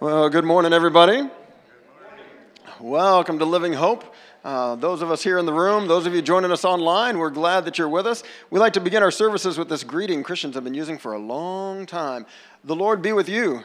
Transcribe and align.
Well, 0.00 0.28
good 0.28 0.44
morning, 0.44 0.72
everybody. 0.72 1.30
Welcome 2.80 3.38
to 3.38 3.44
Living 3.44 3.72
Hope. 3.72 4.04
Uh, 4.42 4.74
those 4.74 5.02
of 5.02 5.12
us 5.12 5.22
here 5.22 5.38
in 5.38 5.46
the 5.46 5.52
room, 5.52 5.86
those 5.86 6.04
of 6.04 6.12
you 6.12 6.20
joining 6.20 6.50
us 6.50 6.64
online, 6.64 7.16
we're 7.16 7.30
glad 7.30 7.64
that 7.66 7.78
you're 7.78 7.88
with 7.88 8.04
us. 8.04 8.24
We 8.50 8.58
like 8.58 8.72
to 8.72 8.80
begin 8.80 9.04
our 9.04 9.12
services 9.12 9.56
with 9.56 9.68
this 9.68 9.84
greeting 9.84 10.24
Christians 10.24 10.56
have 10.56 10.64
been 10.64 10.74
using 10.74 10.98
for 10.98 11.12
a 11.12 11.18
long 11.18 11.86
time 11.86 12.26
The 12.64 12.74
Lord 12.74 13.02
be 13.02 13.12
with 13.12 13.28
you. 13.28 13.62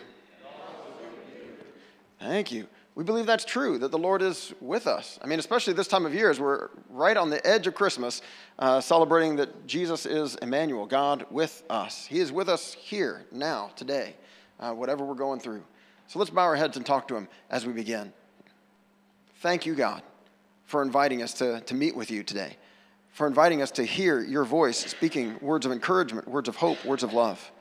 Thank 2.19 2.51
you. 2.51 2.67
We 2.93 3.03
believe 3.03 3.25
that's 3.25 3.45
true, 3.45 3.79
that 3.79 3.89
the 3.89 3.97
Lord 3.97 4.21
is 4.21 4.53
with 4.61 4.85
us. 4.85 5.17
I 5.23 5.27
mean, 5.27 5.39
especially 5.39 5.73
this 5.73 5.87
time 5.87 6.05
of 6.05 6.13
year 6.13 6.29
as 6.29 6.39
we're 6.39 6.69
right 6.91 7.17
on 7.17 7.31
the 7.31 7.45
edge 7.45 7.65
of 7.65 7.73
Christmas, 7.73 8.21
uh, 8.59 8.79
celebrating 8.81 9.35
that 9.37 9.65
Jesus 9.65 10.05
is 10.05 10.35
Emmanuel, 10.35 10.85
God 10.85 11.25
with 11.31 11.63
us. 11.71 12.05
He 12.05 12.19
is 12.19 12.31
with 12.31 12.49
us 12.49 12.73
here, 12.73 13.25
now, 13.31 13.71
today, 13.75 14.15
uh, 14.59 14.73
whatever 14.73 15.03
we're 15.03 15.15
going 15.15 15.39
through. 15.39 15.63
So 16.09 16.17
let's 16.17 16.31
bow 16.31 16.41
our 16.41 16.55
heads 16.55 16.75
and 16.75 16.83
talk 16.83 17.07
to 17.09 17.15
Him 17.15 17.27
as 17.51 17.67
we 17.67 17.71
begin. 17.71 18.11
Thank 19.41 19.67
you, 19.67 19.75
God, 19.75 20.01
for 20.65 20.81
inviting 20.81 21.21
us 21.21 21.33
to, 21.33 21.61
to 21.61 21.75
meet 21.75 21.95
with 21.95 22.09
you 22.09 22.23
today, 22.23 22.57
for 23.11 23.27
inviting 23.27 23.61
us 23.61 23.69
to 23.71 23.83
hear 23.83 24.19
your 24.19 24.43
voice 24.43 24.79
speaking 24.79 25.37
words 25.39 25.67
of 25.67 25.71
encouragement, 25.71 26.27
words 26.27 26.49
of 26.49 26.55
hope, 26.55 26.83
words 26.83 27.03
of 27.03 27.13
love. 27.13 27.51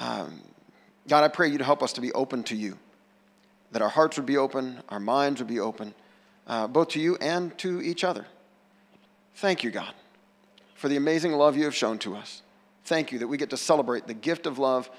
Um, 0.00 0.40
God, 1.06 1.22
I 1.22 1.28
pray 1.28 1.50
you 1.50 1.58
to 1.58 1.62
help 1.62 1.84
us 1.84 1.92
to 1.92 2.00
be 2.00 2.10
open 2.14 2.42
to 2.44 2.56
you, 2.56 2.78
that 3.70 3.80
our 3.80 3.88
hearts 3.88 4.16
would 4.16 4.26
be 4.26 4.36
open, 4.38 4.82
our 4.88 4.98
minds 4.98 5.40
would 5.40 5.46
be 5.46 5.60
open, 5.60 5.94
uh, 6.48 6.66
both 6.66 6.88
to 6.88 7.00
you 7.00 7.16
and 7.20 7.56
to 7.58 7.80
each 7.80 8.02
other. 8.02 8.26
Thank 9.36 9.62
you, 9.62 9.70
God, 9.70 9.94
for 10.74 10.88
the 10.88 10.96
amazing 10.96 11.30
love 11.30 11.56
you 11.56 11.62
have 11.62 11.76
shown 11.76 11.98
to 11.98 12.16
us. 12.16 12.42
Thank 12.86 13.12
you 13.12 13.20
that 13.20 13.28
we 13.28 13.36
get 13.36 13.50
to 13.50 13.56
celebrate 13.56 14.08
the 14.08 14.14
gift 14.14 14.46
of 14.46 14.58
love 14.58 14.90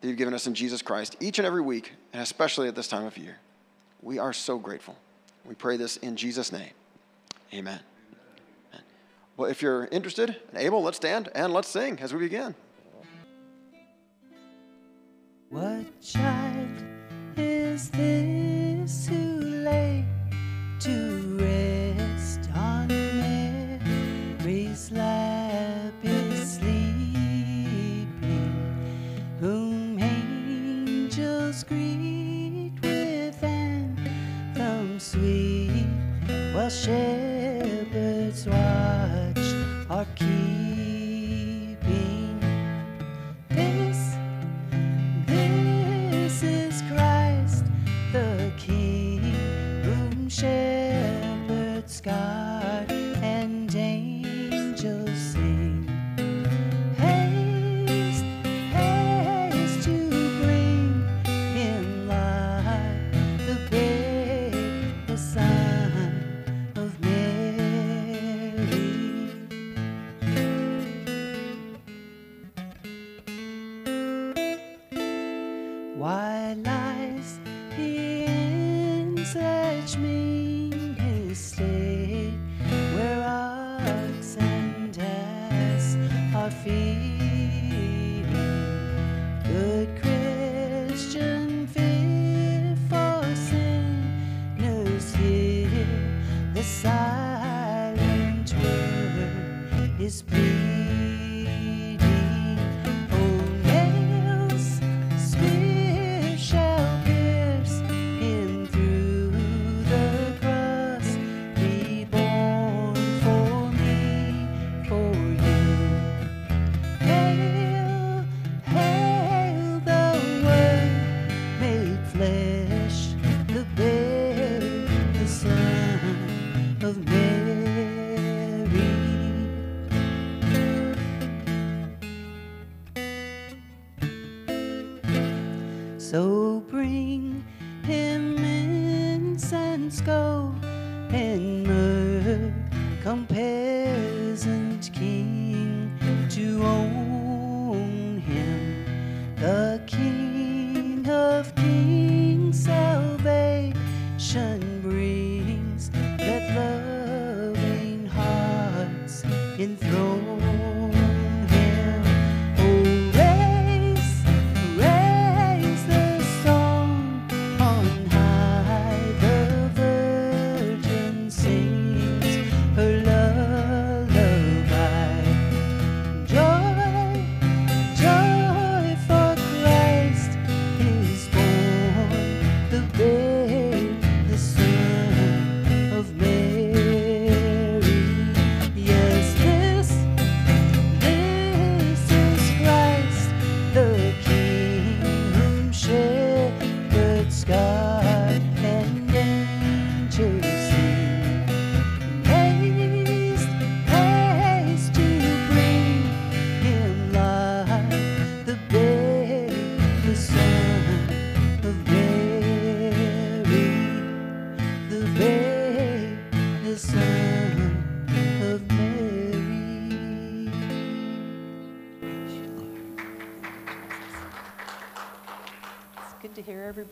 that 0.00 0.08
you've 0.08 0.16
given 0.16 0.34
us 0.34 0.46
in 0.46 0.54
Jesus 0.54 0.82
Christ 0.82 1.16
each 1.20 1.38
and 1.38 1.46
every 1.46 1.60
week, 1.60 1.92
and 2.12 2.22
especially 2.22 2.68
at 2.68 2.74
this 2.74 2.88
time 2.88 3.04
of 3.04 3.16
year. 3.18 3.38
We 4.02 4.18
are 4.18 4.32
so 4.32 4.58
grateful. 4.58 4.96
We 5.44 5.54
pray 5.54 5.76
this 5.76 5.96
in 5.98 6.16
Jesus' 6.16 6.52
name. 6.52 6.70
Amen. 7.52 7.80
Well, 9.36 9.50
if 9.50 9.62
you're 9.62 9.86
interested 9.86 10.36
and 10.50 10.58
able, 10.58 10.82
let's 10.82 10.96
stand 10.96 11.30
and 11.34 11.52
let's 11.52 11.68
sing 11.68 11.98
as 12.00 12.12
we 12.12 12.20
begin. 12.20 12.54
What 15.48 16.00
child 16.02 16.47
while 36.68 37.27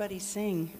everybody 0.06 0.24
sing. 0.24 0.70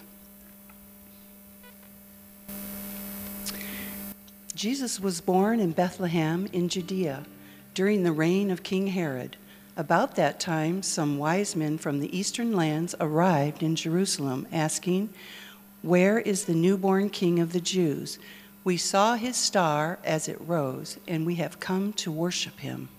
Jesus 4.55 5.01
was 5.01 5.21
born 5.21 5.59
in 5.59 5.73
Bethlehem 5.73 6.49
in 6.53 6.69
Judea 6.69 7.27
during 7.75 8.05
the 8.05 8.13
reign 8.13 8.53
of 8.53 8.63
King 8.63 8.87
Herod. 8.87 9.37
About 9.77 10.15
that 10.15 10.39
time, 10.39 10.81
some 10.81 11.19
wise 11.19 11.57
men 11.57 11.77
from 11.77 11.99
the 11.99 12.17
eastern 12.17 12.53
lands 12.53 12.95
arrived 13.01 13.65
in 13.65 13.75
Jerusalem, 13.75 14.47
asking, 14.53 15.09
Where 15.83 16.21
is 16.21 16.45
the 16.45 16.55
newborn 16.55 17.11
king 17.11 17.41
of 17.41 17.53
the 17.53 17.61
Jews? 17.61 18.21
We 18.63 18.77
saw 18.77 19.17
his 19.17 19.37
star 19.37 19.99
as 20.05 20.29
it 20.29 20.41
rose, 20.41 21.01
and 21.09 21.27
we 21.27 21.35
have 21.35 21.59
come 21.59 21.93
to 21.95 22.13
worship 22.13 22.61
him. 22.61 22.91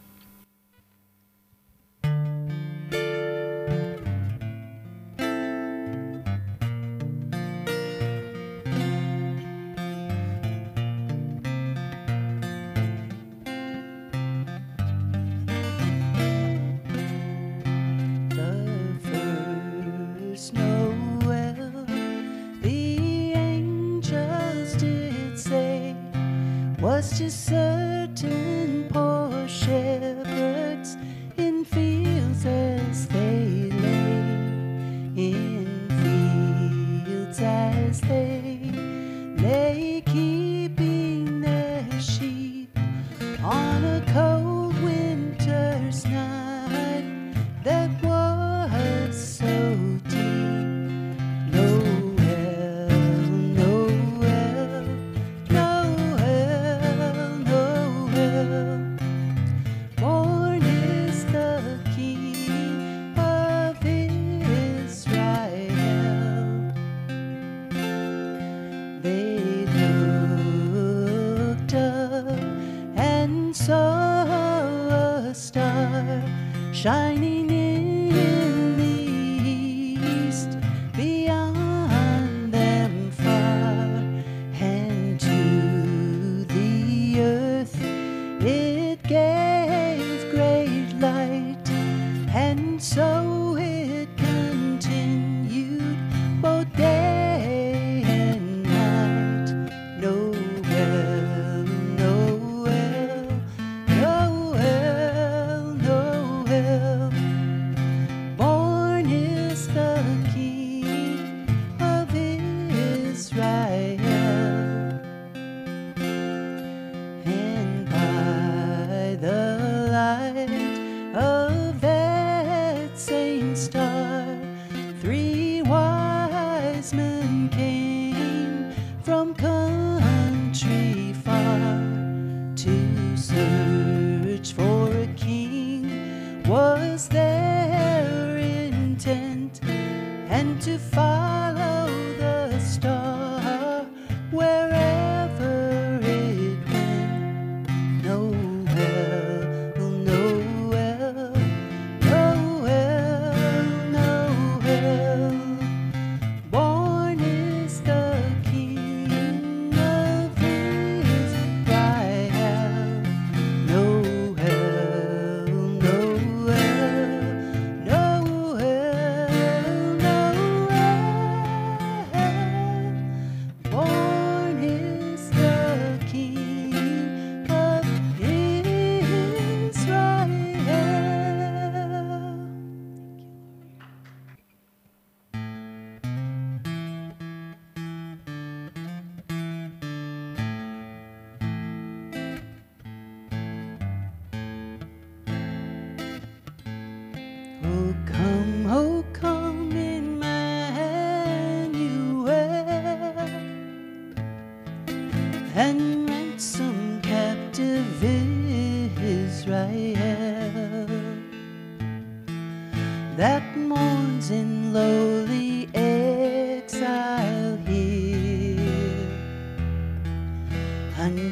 Was 27.27 27.56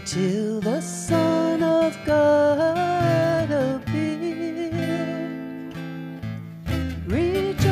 until 0.05 0.61
the 0.61 0.79
Son 0.81 1.63
of 1.63 1.97
God 2.05 3.49
appear. 3.49 4.69
Rejoice, 7.07 7.65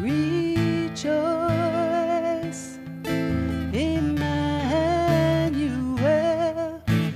rejoice, 0.00 1.20
Emmanuel 3.72 4.42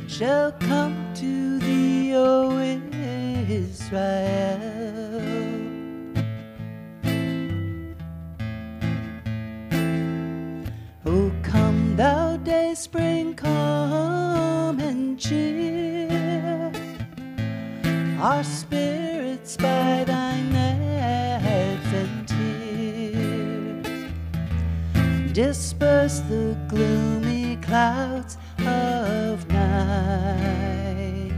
shall 0.06 0.52
come 0.52 1.12
to 1.16 1.58
thee, 1.58 2.14
O 2.14 2.56
Israel. 3.48 4.15
Disperse 25.56 26.20
the 26.28 26.54
gloomy 26.68 27.56
clouds 27.62 28.36
of 28.58 29.48
night 29.48 31.32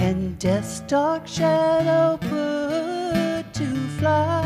and 0.00 0.36
death's 0.40 0.80
dark 0.80 1.24
shadow 1.24 2.16
put 2.16 3.54
to 3.54 3.88
flight. 4.00 4.39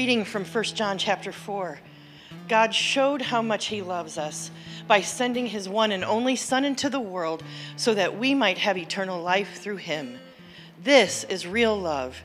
Reading 0.00 0.24
from 0.24 0.46
1 0.46 0.64
John 0.64 0.96
chapter 0.96 1.30
4. 1.30 1.78
God 2.48 2.74
showed 2.74 3.20
how 3.20 3.42
much 3.42 3.66
he 3.66 3.82
loves 3.82 4.16
us 4.16 4.50
by 4.88 5.02
sending 5.02 5.44
his 5.44 5.68
one 5.68 5.92
and 5.92 6.02
only 6.02 6.36
Son 6.36 6.64
into 6.64 6.88
the 6.88 6.98
world 6.98 7.42
so 7.76 7.92
that 7.92 8.18
we 8.18 8.34
might 8.34 8.56
have 8.56 8.78
eternal 8.78 9.20
life 9.20 9.60
through 9.60 9.76
him. 9.76 10.18
This 10.82 11.24
is 11.24 11.46
real 11.46 11.78
love. 11.78 12.16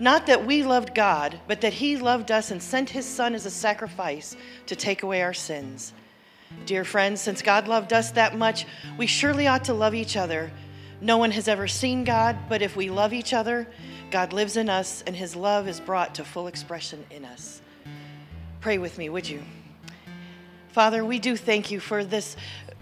Not 0.00 0.26
that 0.26 0.46
we 0.46 0.62
loved 0.62 0.94
God, 0.94 1.38
but 1.46 1.60
that 1.60 1.74
he 1.74 1.98
loved 1.98 2.30
us 2.30 2.50
and 2.50 2.62
sent 2.62 2.88
his 2.88 3.04
Son 3.04 3.34
as 3.34 3.44
a 3.44 3.50
sacrifice 3.50 4.34
to 4.64 4.74
take 4.74 5.02
away 5.02 5.20
our 5.20 5.34
sins. 5.34 5.92
Dear 6.64 6.82
friends, 6.82 7.20
since 7.20 7.42
God 7.42 7.68
loved 7.68 7.92
us 7.92 8.10
that 8.12 8.38
much, 8.38 8.64
we 8.96 9.06
surely 9.06 9.46
ought 9.46 9.64
to 9.64 9.74
love 9.74 9.94
each 9.94 10.16
other. 10.16 10.50
No 11.02 11.18
one 11.18 11.32
has 11.32 11.46
ever 11.46 11.68
seen 11.68 12.04
God, 12.04 12.38
but 12.48 12.62
if 12.62 12.74
we 12.74 12.88
love 12.88 13.12
each 13.12 13.34
other, 13.34 13.68
God 14.10 14.32
lives 14.32 14.56
in 14.56 14.70
us 14.70 15.02
and 15.06 15.14
his 15.14 15.36
love 15.36 15.68
is 15.68 15.80
brought 15.80 16.14
to 16.14 16.24
full 16.24 16.46
expression 16.46 17.04
in 17.10 17.24
us. 17.24 17.60
Pray 18.60 18.78
with 18.78 18.96
me, 18.96 19.08
would 19.08 19.28
you? 19.28 19.42
Father, 20.68 21.04
we 21.04 21.18
do 21.18 21.36
thank 21.36 21.70
you 21.70 21.78
for 21.78 22.04
this 22.04 22.36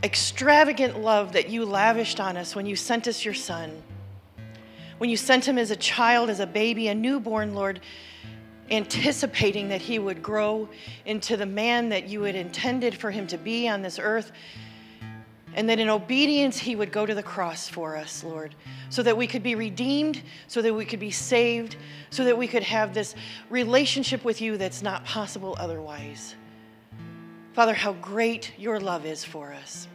extravagant 0.05 1.01
love 1.01 1.33
that 1.33 1.49
you 1.49 1.65
lavished 1.65 2.21
on 2.21 2.37
us 2.37 2.55
when 2.55 2.67
you 2.67 2.77
sent 2.77 3.09
us 3.09 3.25
your 3.25 3.35
Son. 3.35 3.83
When 4.99 5.11
you 5.11 5.17
sent 5.17 5.47
him 5.47 5.59
as 5.59 5.71
a 5.71 5.77
child, 5.77 6.31
as 6.31 6.41
a 6.41 6.47
baby, 6.47 6.89
a 6.89 6.95
newborn, 6.95 7.55
Lord, 7.55 7.81
anticipating 8.71 9.69
that 9.69 9.81
he 9.81 9.99
would 9.99 10.23
grow 10.23 10.69
into 11.05 11.37
the 11.37 11.47
man 11.47 11.89
that 11.91 12.09
you 12.09 12.23
had 12.23 12.35
intended 12.35 12.95
for 12.95 13.11
him 13.11 13.27
to 13.29 13.39
be 13.39 13.69
on 13.69 13.83
this 13.83 13.99
earth, 13.99 14.33
and 15.57 15.71
that 15.71 15.81
in 15.81 15.89
obedience 15.89 16.59
he 16.59 16.77
would 16.77 16.93
go 16.93 17.07
to 17.07 17.15
the 17.15 17.23
cross 17.23 17.67
for 17.67 17.97
us, 17.97 18.23
Lord, 18.23 18.55
so 18.91 19.03
that 19.03 19.17
we 19.17 19.27
could 19.27 19.43
be 19.43 19.55
redeemed, 19.55 20.23
so 20.47 20.61
that 20.61 20.73
we 20.73 20.85
could 20.85 21.01
be 21.01 21.11
saved, 21.11 21.77
so 22.11 22.25
that 22.25 22.37
we 22.37 22.47
could 22.47 22.63
have 22.63 22.93
this 22.93 23.15
relationship 23.49 24.23
with 24.23 24.43
you 24.43 24.59
that's 24.59 24.83
not 24.83 25.05
possible 25.07 25.57
otherwise. 25.59 26.35
Father, 27.55 27.73
how 27.73 27.95
great 27.95 28.53
your 28.59 28.79
love 28.79 29.07
is 29.07 29.25
for 29.25 29.55
us. 29.55 29.89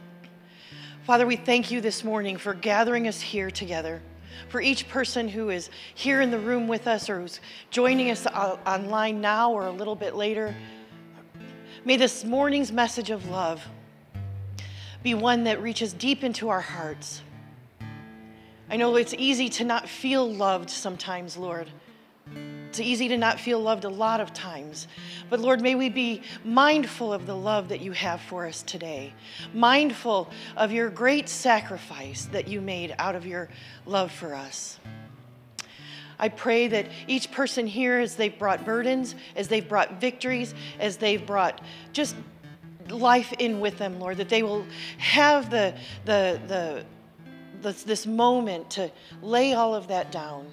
Father, 1.04 1.26
we 1.26 1.36
thank 1.36 1.70
you 1.70 1.80
this 1.80 2.02
morning 2.02 2.36
for 2.36 2.54
gathering 2.54 3.06
us 3.06 3.20
here 3.20 3.50
together. 3.50 4.02
For 4.48 4.60
each 4.60 4.88
person 4.88 5.28
who 5.28 5.50
is 5.50 5.70
here 5.94 6.20
in 6.20 6.32
the 6.32 6.38
room 6.40 6.66
with 6.66 6.88
us 6.88 7.08
or 7.08 7.20
who's 7.20 7.38
joining 7.70 8.10
us 8.10 8.26
online 8.26 9.20
now 9.20 9.52
or 9.52 9.66
a 9.66 9.70
little 9.70 9.94
bit 9.94 10.16
later, 10.16 10.56
may 11.84 11.96
this 11.96 12.24
morning's 12.24 12.72
message 12.72 13.10
of 13.10 13.28
love 13.28 13.64
be 15.02 15.14
one 15.14 15.44
that 15.44 15.60
reaches 15.62 15.92
deep 15.92 16.22
into 16.22 16.48
our 16.48 16.60
hearts. 16.60 17.22
I 18.70 18.76
know 18.76 18.96
it's 18.96 19.14
easy 19.14 19.48
to 19.50 19.64
not 19.64 19.88
feel 19.88 20.32
loved 20.32 20.70
sometimes, 20.70 21.36
Lord. 21.36 21.68
It's 22.68 22.80
easy 22.80 23.08
to 23.08 23.18
not 23.18 23.38
feel 23.38 23.60
loved 23.60 23.84
a 23.84 23.90
lot 23.90 24.20
of 24.20 24.32
times. 24.32 24.88
But 25.28 25.40
Lord, 25.40 25.60
may 25.60 25.74
we 25.74 25.90
be 25.90 26.22
mindful 26.42 27.12
of 27.12 27.26
the 27.26 27.36
love 27.36 27.68
that 27.68 27.82
you 27.82 27.92
have 27.92 28.20
for 28.22 28.46
us 28.46 28.62
today, 28.62 29.12
mindful 29.52 30.30
of 30.56 30.72
your 30.72 30.88
great 30.88 31.28
sacrifice 31.28 32.24
that 32.32 32.48
you 32.48 32.62
made 32.62 32.94
out 32.98 33.14
of 33.14 33.26
your 33.26 33.50
love 33.84 34.10
for 34.10 34.34
us. 34.34 34.80
I 36.18 36.28
pray 36.28 36.68
that 36.68 36.86
each 37.08 37.30
person 37.30 37.66
here, 37.66 37.98
as 37.98 38.16
they've 38.16 38.38
brought 38.38 38.64
burdens, 38.64 39.16
as 39.34 39.48
they've 39.48 39.68
brought 39.68 40.00
victories, 40.00 40.54
as 40.78 40.96
they've 40.96 41.26
brought 41.26 41.60
just 41.92 42.14
life 42.90 43.32
in 43.38 43.60
with 43.60 43.78
them, 43.78 43.98
Lord, 44.00 44.16
that 44.18 44.28
they 44.28 44.42
will 44.42 44.66
have 44.98 45.50
the, 45.50 45.74
the, 46.04 46.40
the, 46.46 46.84
this, 47.60 47.82
this 47.82 48.06
moment 48.06 48.70
to 48.70 48.90
lay 49.22 49.54
all 49.54 49.74
of 49.74 49.88
that 49.88 50.12
down. 50.12 50.46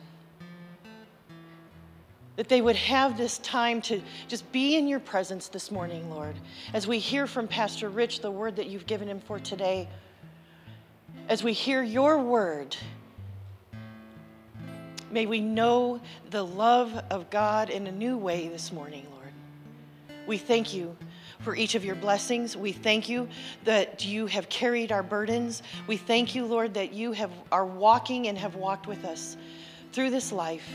That 2.35 2.47
they 2.47 2.61
would 2.61 2.77
have 2.77 3.17
this 3.17 3.37
time 3.39 3.81
to 3.83 4.01
just 4.27 4.49
be 4.51 4.77
in 4.77 4.87
your 4.87 4.99
presence 4.99 5.49
this 5.49 5.71
morning, 5.71 6.09
Lord, 6.09 6.35
as 6.73 6.87
we 6.87 6.99
hear 6.99 7.27
from 7.27 7.47
Pastor 7.47 7.89
Rich 7.89 8.21
the 8.21 8.31
word 8.31 8.55
that 8.55 8.67
you've 8.67 8.85
given 8.85 9.09
him 9.09 9.19
for 9.19 9.39
today, 9.39 9.89
as 11.27 11.43
we 11.43 11.51
hear 11.51 11.83
your 11.83 12.17
word. 12.17 12.77
May 15.11 15.25
we 15.25 15.41
know 15.41 15.99
the 16.29 16.43
love 16.43 16.93
of 17.09 17.29
God 17.29 17.69
in 17.69 17.87
a 17.87 17.91
new 17.91 18.15
way 18.15 18.47
this 18.47 18.71
morning, 18.71 19.05
Lord. 19.11 19.33
We 20.27 20.37
thank 20.37 20.73
you 20.73 20.95
for 21.39 21.55
each 21.55 21.75
of 21.75 21.85
your 21.85 21.95
blessings. 21.95 22.57
We 22.57 22.71
thank 22.71 23.07
you 23.07 23.27
that 23.63 24.05
you 24.05 24.27
have 24.27 24.49
carried 24.49 24.91
our 24.91 25.03
burdens. 25.03 25.63
We 25.87 25.97
thank 25.97 26.35
you, 26.35 26.45
Lord, 26.45 26.73
that 26.73 26.93
you 26.93 27.13
have, 27.13 27.31
are 27.51 27.65
walking 27.65 28.27
and 28.27 28.37
have 28.37 28.55
walked 28.55 28.87
with 28.87 29.05
us 29.05 29.37
through 29.93 30.09
this 30.09 30.31
life 30.31 30.67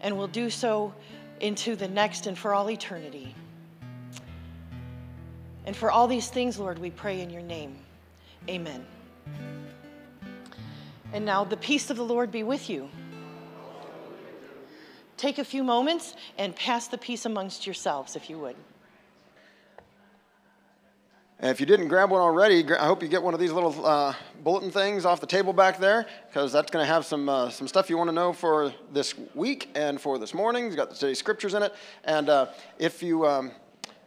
and 0.00 0.16
will 0.16 0.28
do 0.28 0.48
so 0.48 0.94
into 1.40 1.76
the 1.76 1.88
next 1.88 2.26
and 2.26 2.38
for 2.38 2.54
all 2.54 2.70
eternity. 2.70 3.34
And 5.66 5.76
for 5.76 5.90
all 5.90 6.08
these 6.08 6.28
things, 6.28 6.58
Lord, 6.58 6.78
we 6.78 6.90
pray 6.90 7.20
in 7.20 7.30
your 7.30 7.42
name. 7.42 7.76
Amen. 8.48 8.84
And 11.12 11.24
now 11.24 11.44
the 11.44 11.56
peace 11.56 11.90
of 11.90 11.96
the 11.96 12.04
Lord 12.04 12.32
be 12.32 12.42
with 12.42 12.70
you. 12.70 12.88
Take 15.16 15.38
a 15.38 15.44
few 15.44 15.62
moments 15.62 16.16
and 16.38 16.56
pass 16.56 16.88
the 16.88 16.98
peace 16.98 17.26
amongst 17.26 17.66
yourselves, 17.66 18.16
if 18.16 18.28
you 18.28 18.38
would. 18.38 18.56
And 21.42 21.50
if 21.50 21.58
you 21.58 21.66
didn't 21.66 21.88
grab 21.88 22.12
one 22.12 22.20
already, 22.20 22.64
I 22.72 22.86
hope 22.86 23.02
you 23.02 23.08
get 23.08 23.20
one 23.20 23.34
of 23.34 23.40
these 23.40 23.50
little 23.50 23.84
uh, 23.84 24.14
bulletin 24.44 24.70
things 24.70 25.04
off 25.04 25.20
the 25.20 25.26
table 25.26 25.52
back 25.52 25.80
there, 25.80 26.06
because 26.28 26.52
that's 26.52 26.70
going 26.70 26.86
to 26.86 26.86
have 26.86 27.04
some 27.04 27.28
uh, 27.28 27.50
some 27.50 27.66
stuff 27.66 27.90
you 27.90 27.98
want 27.98 28.06
to 28.06 28.14
know 28.14 28.32
for 28.32 28.72
this 28.92 29.16
week 29.34 29.68
and 29.74 30.00
for 30.00 30.20
this 30.20 30.34
morning. 30.34 30.66
It's 30.66 30.76
got 30.76 30.90
the 30.90 30.94
today's 30.94 31.18
scriptures 31.18 31.54
in 31.54 31.64
it. 31.64 31.74
And 32.04 32.28
uh, 32.28 32.46
if 32.78 33.02
you 33.02 33.26
um, 33.26 33.50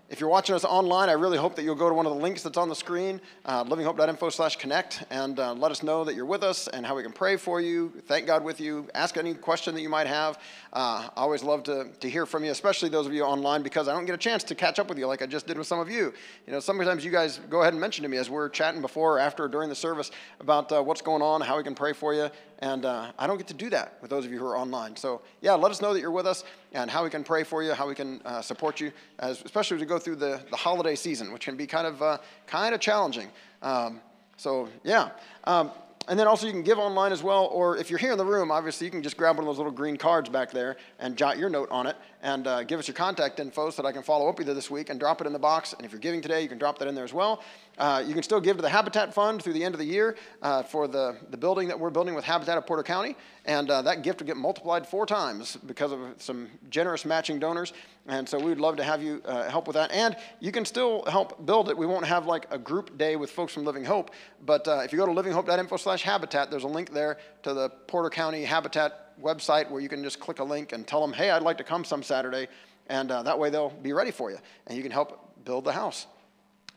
if 0.07 0.19
you're 0.19 0.29
watching 0.29 0.55
us 0.55 0.63
online, 0.63 1.09
I 1.09 1.13
really 1.13 1.37
hope 1.37 1.55
that 1.55 1.63
you'll 1.63 1.73
go 1.73 1.89
to 1.89 1.95
one 1.95 2.05
of 2.05 2.13
the 2.13 2.19
links 2.19 2.43
that's 2.43 2.57
on 2.57 2.69
the 2.69 2.75
screen, 2.75 3.19
uh, 3.43 3.63
livinghope.info 3.63 4.29
slash 4.29 4.55
connect, 4.55 5.03
and 5.09 5.39
uh, 5.39 5.53
let 5.53 5.71
us 5.71 5.81
know 5.81 6.03
that 6.03 6.13
you're 6.13 6.27
with 6.27 6.43
us 6.43 6.67
and 6.67 6.85
how 6.85 6.95
we 6.95 7.01
can 7.01 7.11
pray 7.11 7.37
for 7.37 7.59
you, 7.59 7.91
thank 8.05 8.27
God 8.27 8.43
with 8.43 8.59
you, 8.59 8.87
ask 8.93 9.17
any 9.17 9.33
question 9.33 9.73
that 9.73 9.81
you 9.81 9.89
might 9.89 10.05
have. 10.05 10.37
Uh, 10.71 11.09
I 11.15 11.21
always 11.21 11.41
love 11.41 11.63
to, 11.63 11.87
to 11.99 12.09
hear 12.09 12.27
from 12.27 12.45
you, 12.45 12.51
especially 12.51 12.89
those 12.89 13.07
of 13.07 13.13
you 13.13 13.23
online, 13.23 13.63
because 13.63 13.87
I 13.87 13.93
don't 13.93 14.05
get 14.05 14.13
a 14.13 14.19
chance 14.19 14.43
to 14.43 14.53
catch 14.53 14.77
up 14.77 14.89
with 14.89 14.99
you 14.99 15.07
like 15.07 15.23
I 15.23 15.25
just 15.25 15.47
did 15.47 15.57
with 15.57 15.65
some 15.65 15.79
of 15.79 15.89
you. 15.89 16.13
You 16.45 16.53
know, 16.53 16.59
sometimes 16.59 17.03
you 17.03 17.09
guys 17.09 17.39
go 17.49 17.61
ahead 17.61 17.73
and 17.73 17.81
mention 17.81 18.03
to 18.03 18.09
me 18.09 18.17
as 18.17 18.29
we're 18.29 18.49
chatting 18.49 18.81
before 18.81 19.17
or 19.17 19.19
after 19.19 19.45
or 19.45 19.47
during 19.47 19.69
the 19.69 19.75
service 19.75 20.11
about 20.39 20.71
uh, 20.71 20.83
what's 20.83 21.01
going 21.01 21.23
on, 21.23 21.41
how 21.41 21.57
we 21.57 21.63
can 21.63 21.73
pray 21.73 21.93
for 21.93 22.13
you, 22.13 22.29
and 22.59 22.85
uh, 22.85 23.11
I 23.17 23.25
don't 23.25 23.37
get 23.37 23.47
to 23.47 23.53
do 23.53 23.69
that 23.71 23.97
with 24.01 24.11
those 24.11 24.25
of 24.25 24.31
you 24.31 24.37
who 24.37 24.45
are 24.45 24.57
online. 24.57 24.95
So, 24.95 25.21
yeah, 25.41 25.55
let 25.55 25.71
us 25.71 25.81
know 25.81 25.93
that 25.93 25.99
you're 25.99 26.11
with 26.11 26.27
us 26.27 26.43
and 26.75 26.91
how 26.91 27.03
we 27.03 27.09
can 27.09 27.23
pray 27.23 27.43
for 27.43 27.63
you, 27.63 27.73
how 27.73 27.87
we 27.87 27.95
can 27.95 28.21
uh, 28.25 28.41
support 28.41 28.81
you, 28.81 28.91
as, 29.19 29.41
especially 29.43 29.75
as 29.75 29.81
we 29.81 29.87
go 29.87 29.97
through 29.97 30.17
the, 30.17 30.41
the 30.51 30.57
holiday 30.57 30.93
season, 30.93 31.31
which 31.31 31.45
can 31.45 31.55
be 31.55 31.65
kind 31.65 31.87
of, 31.87 32.01
uh, 32.01 32.17
kind 32.47 32.75
of 32.75 32.81
challenging. 32.81 33.29
Um, 33.61 34.01
so, 34.35 34.67
yeah. 34.83 35.11
Um, 35.45 35.71
and 36.07 36.19
then 36.19 36.27
also 36.27 36.45
you 36.45 36.51
can 36.51 36.63
give 36.63 36.77
online 36.77 37.13
as 37.13 37.23
well, 37.23 37.45
or 37.45 37.77
if 37.77 37.89
you're 37.89 37.97
here 37.97 38.11
in 38.11 38.17
the 38.17 38.25
room, 38.25 38.51
obviously 38.51 38.85
you 38.85 38.91
can 38.91 39.01
just 39.01 39.17
grab 39.17 39.37
one 39.37 39.45
of 39.45 39.47
those 39.47 39.57
little 39.57 39.71
green 39.71 39.95
cards 39.95 40.29
back 40.29 40.51
there 40.51 40.75
and 40.99 41.17
jot 41.17 41.37
your 41.37 41.49
note 41.49 41.69
on 41.71 41.87
it, 41.87 41.95
and 42.25 42.47
uh, 42.47 42.63
give 42.63 42.79
us 42.79 42.87
your 42.87 42.95
contact 42.95 43.39
info 43.39 43.69
so 43.69 43.83
that 43.83 43.87
I 43.87 43.91
can 43.91 44.01
follow 44.01 44.27
up 44.27 44.39
with 44.39 44.47
you 44.47 44.55
this 44.55 44.71
week 44.71 44.89
and 44.89 44.99
drop 44.99 45.21
it 45.21 45.27
in 45.27 45.33
the 45.33 45.37
box. 45.37 45.73
And 45.73 45.85
if 45.85 45.91
you're 45.91 45.99
giving 45.99 46.21
today, 46.21 46.41
you 46.41 46.49
can 46.49 46.57
drop 46.57 46.79
that 46.79 46.87
in 46.87 46.95
there 46.95 47.03
as 47.03 47.13
well. 47.13 47.43
Uh, 47.77 48.03
you 48.03 48.15
can 48.15 48.23
still 48.23 48.41
give 48.41 48.55
to 48.55 48.63
the 48.63 48.69
Habitat 48.69 49.13
Fund 49.13 49.43
through 49.43 49.53
the 49.53 49.63
end 49.63 49.75
of 49.75 49.79
the 49.79 49.85
year 49.85 50.15
uh, 50.41 50.63
for 50.63 50.87
the, 50.87 51.17
the 51.29 51.37
building 51.37 51.67
that 51.67 51.79
we're 51.79 51.91
building 51.91 52.15
with 52.15 52.25
Habitat 52.25 52.57
of 52.57 52.65
Porter 52.65 52.81
County. 52.81 53.15
And 53.45 53.69
uh, 53.69 53.83
that 53.83 54.01
gift 54.01 54.21
will 54.21 54.25
get 54.25 54.37
multiplied 54.37 54.87
four 54.87 55.05
times 55.05 55.55
because 55.67 55.91
of 55.91 55.99
some 56.17 56.49
generous 56.71 57.05
matching 57.05 57.37
donors. 57.37 57.73
And 58.07 58.27
so 58.27 58.39
we 58.39 58.45
would 58.45 58.59
love 58.59 58.77
to 58.77 58.83
have 58.83 59.03
you 59.03 59.21
uh, 59.25 59.47
help 59.47 59.67
with 59.67 59.75
that. 59.75 59.91
And 59.91 60.17
you 60.39 60.51
can 60.51 60.65
still 60.65 61.05
help 61.05 61.45
build 61.45 61.69
it. 61.69 61.77
We 61.77 61.85
won't 61.85 62.07
have 62.07 62.25
like 62.25 62.47
a 62.49 62.57
group 62.57 62.97
day 62.97 63.17
with 63.17 63.29
folks 63.29 63.53
from 63.53 63.65
Living 63.65 63.85
Hope. 63.85 64.09
But 64.43 64.67
uh, 64.67 64.81
if 64.83 64.91
you 64.91 64.97
go 64.97 65.05
to 65.05 65.11
livinghope.info 65.11 65.77
slash 65.77 66.01
habitat, 66.01 66.49
there's 66.49 66.63
a 66.63 66.67
link 66.67 66.91
there 66.91 67.19
to 67.43 67.53
the 67.53 67.69
Porter 67.69 68.09
County 68.09 68.43
Habitat 68.45 69.04
website 69.21 69.69
where 69.69 69.81
you 69.81 69.89
can 69.89 70.03
just 70.03 70.19
click 70.19 70.39
a 70.39 70.43
link 70.43 70.71
and 70.73 70.85
tell 70.87 71.01
them, 71.01 71.13
hey, 71.13 71.29
I'd 71.29 71.43
like 71.43 71.57
to 71.57 71.63
come 71.63 71.83
some 71.83 72.03
Saturday. 72.03 72.47
And 72.87 73.11
uh, 73.11 73.23
that 73.23 73.37
way 73.37 73.49
they'll 73.49 73.69
be 73.69 73.93
ready 73.93 74.11
for 74.11 74.31
you. 74.31 74.37
And 74.67 74.77
you 74.77 74.83
can 74.83 74.91
help 74.91 75.43
build 75.43 75.65
the 75.65 75.71
house. 75.71 76.07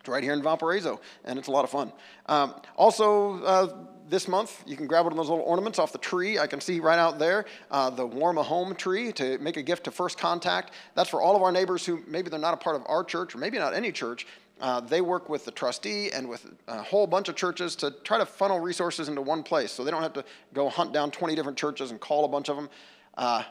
It's 0.01 0.09
right 0.09 0.23
here 0.23 0.33
in 0.33 0.43
Valparaiso, 0.43 1.01
and 1.25 1.39
it's 1.39 1.49
a 1.49 1.51
lot 1.51 1.65
of 1.65 1.71
fun. 1.71 1.93
Um, 2.27 2.55
also, 2.77 3.43
uh, 3.43 3.77
this 4.09 4.29
month, 4.29 4.63
you 4.67 4.77
can 4.77 4.87
grab 4.87 5.05
one 5.05 5.13
of 5.13 5.17
those 5.17 5.29
little 5.29 5.45
ornaments 5.45 5.79
off 5.79 5.93
the 5.93 5.99
tree. 5.99 6.39
I 6.39 6.47
can 6.47 6.61
see 6.61 6.81
right 6.81 6.99
out 6.99 7.19
there 7.19 7.45
uh, 7.71 7.91
the 7.91 8.07
Warm 8.07 8.39
a 8.39 8.43
Home 8.43 8.75
tree 8.75 9.13
to 9.13 9.39
make 9.39 9.57
a 9.57 9.63
gift 9.63 9.85
to 9.85 9.91
First 9.91 10.19
Contact. 10.19 10.73
That's 10.95 11.11
for 11.11 11.21
all 11.21 11.37
of 11.37 11.43
our 11.43 11.53
neighbors 11.53 11.85
who 11.85 12.03
maybe 12.07 12.31
they're 12.31 12.39
not 12.39 12.55
a 12.55 12.59
part 12.59 12.77
of 12.77 12.83
our 12.87 13.05
church 13.05 13.35
or 13.35 13.39
maybe 13.39 13.59
not 13.59 13.75
any 13.75 13.93
church. 13.93 14.27
Uh, 14.61 14.81
they 14.81 15.01
work 15.01 15.29
with 15.29 15.45
the 15.45 15.51
trustee 15.51 16.11
and 16.11 16.29
with 16.29 16.47
a 16.67 16.83
whole 16.83 17.07
bunch 17.07 17.29
of 17.29 17.37
churches 17.37 17.77
to 17.77 17.93
try 18.03 18.19
to 18.19 18.27
funnel 18.27 18.59
resources 18.59 19.09
into 19.09 19.23
one 19.23 19.43
place 19.43 19.71
so 19.71 19.85
they 19.85 19.91
don't 19.91 20.03
have 20.03 20.13
to 20.13 20.25
go 20.53 20.69
hunt 20.69 20.93
down 20.93 21.11
20 21.11 21.35
different 21.35 21.57
churches 21.57 21.91
and 21.91 22.01
call 22.01 22.25
a 22.25 22.29
bunch 22.29 22.49
of 22.49 22.57
them. 22.57 22.69
Uh, 23.17 23.43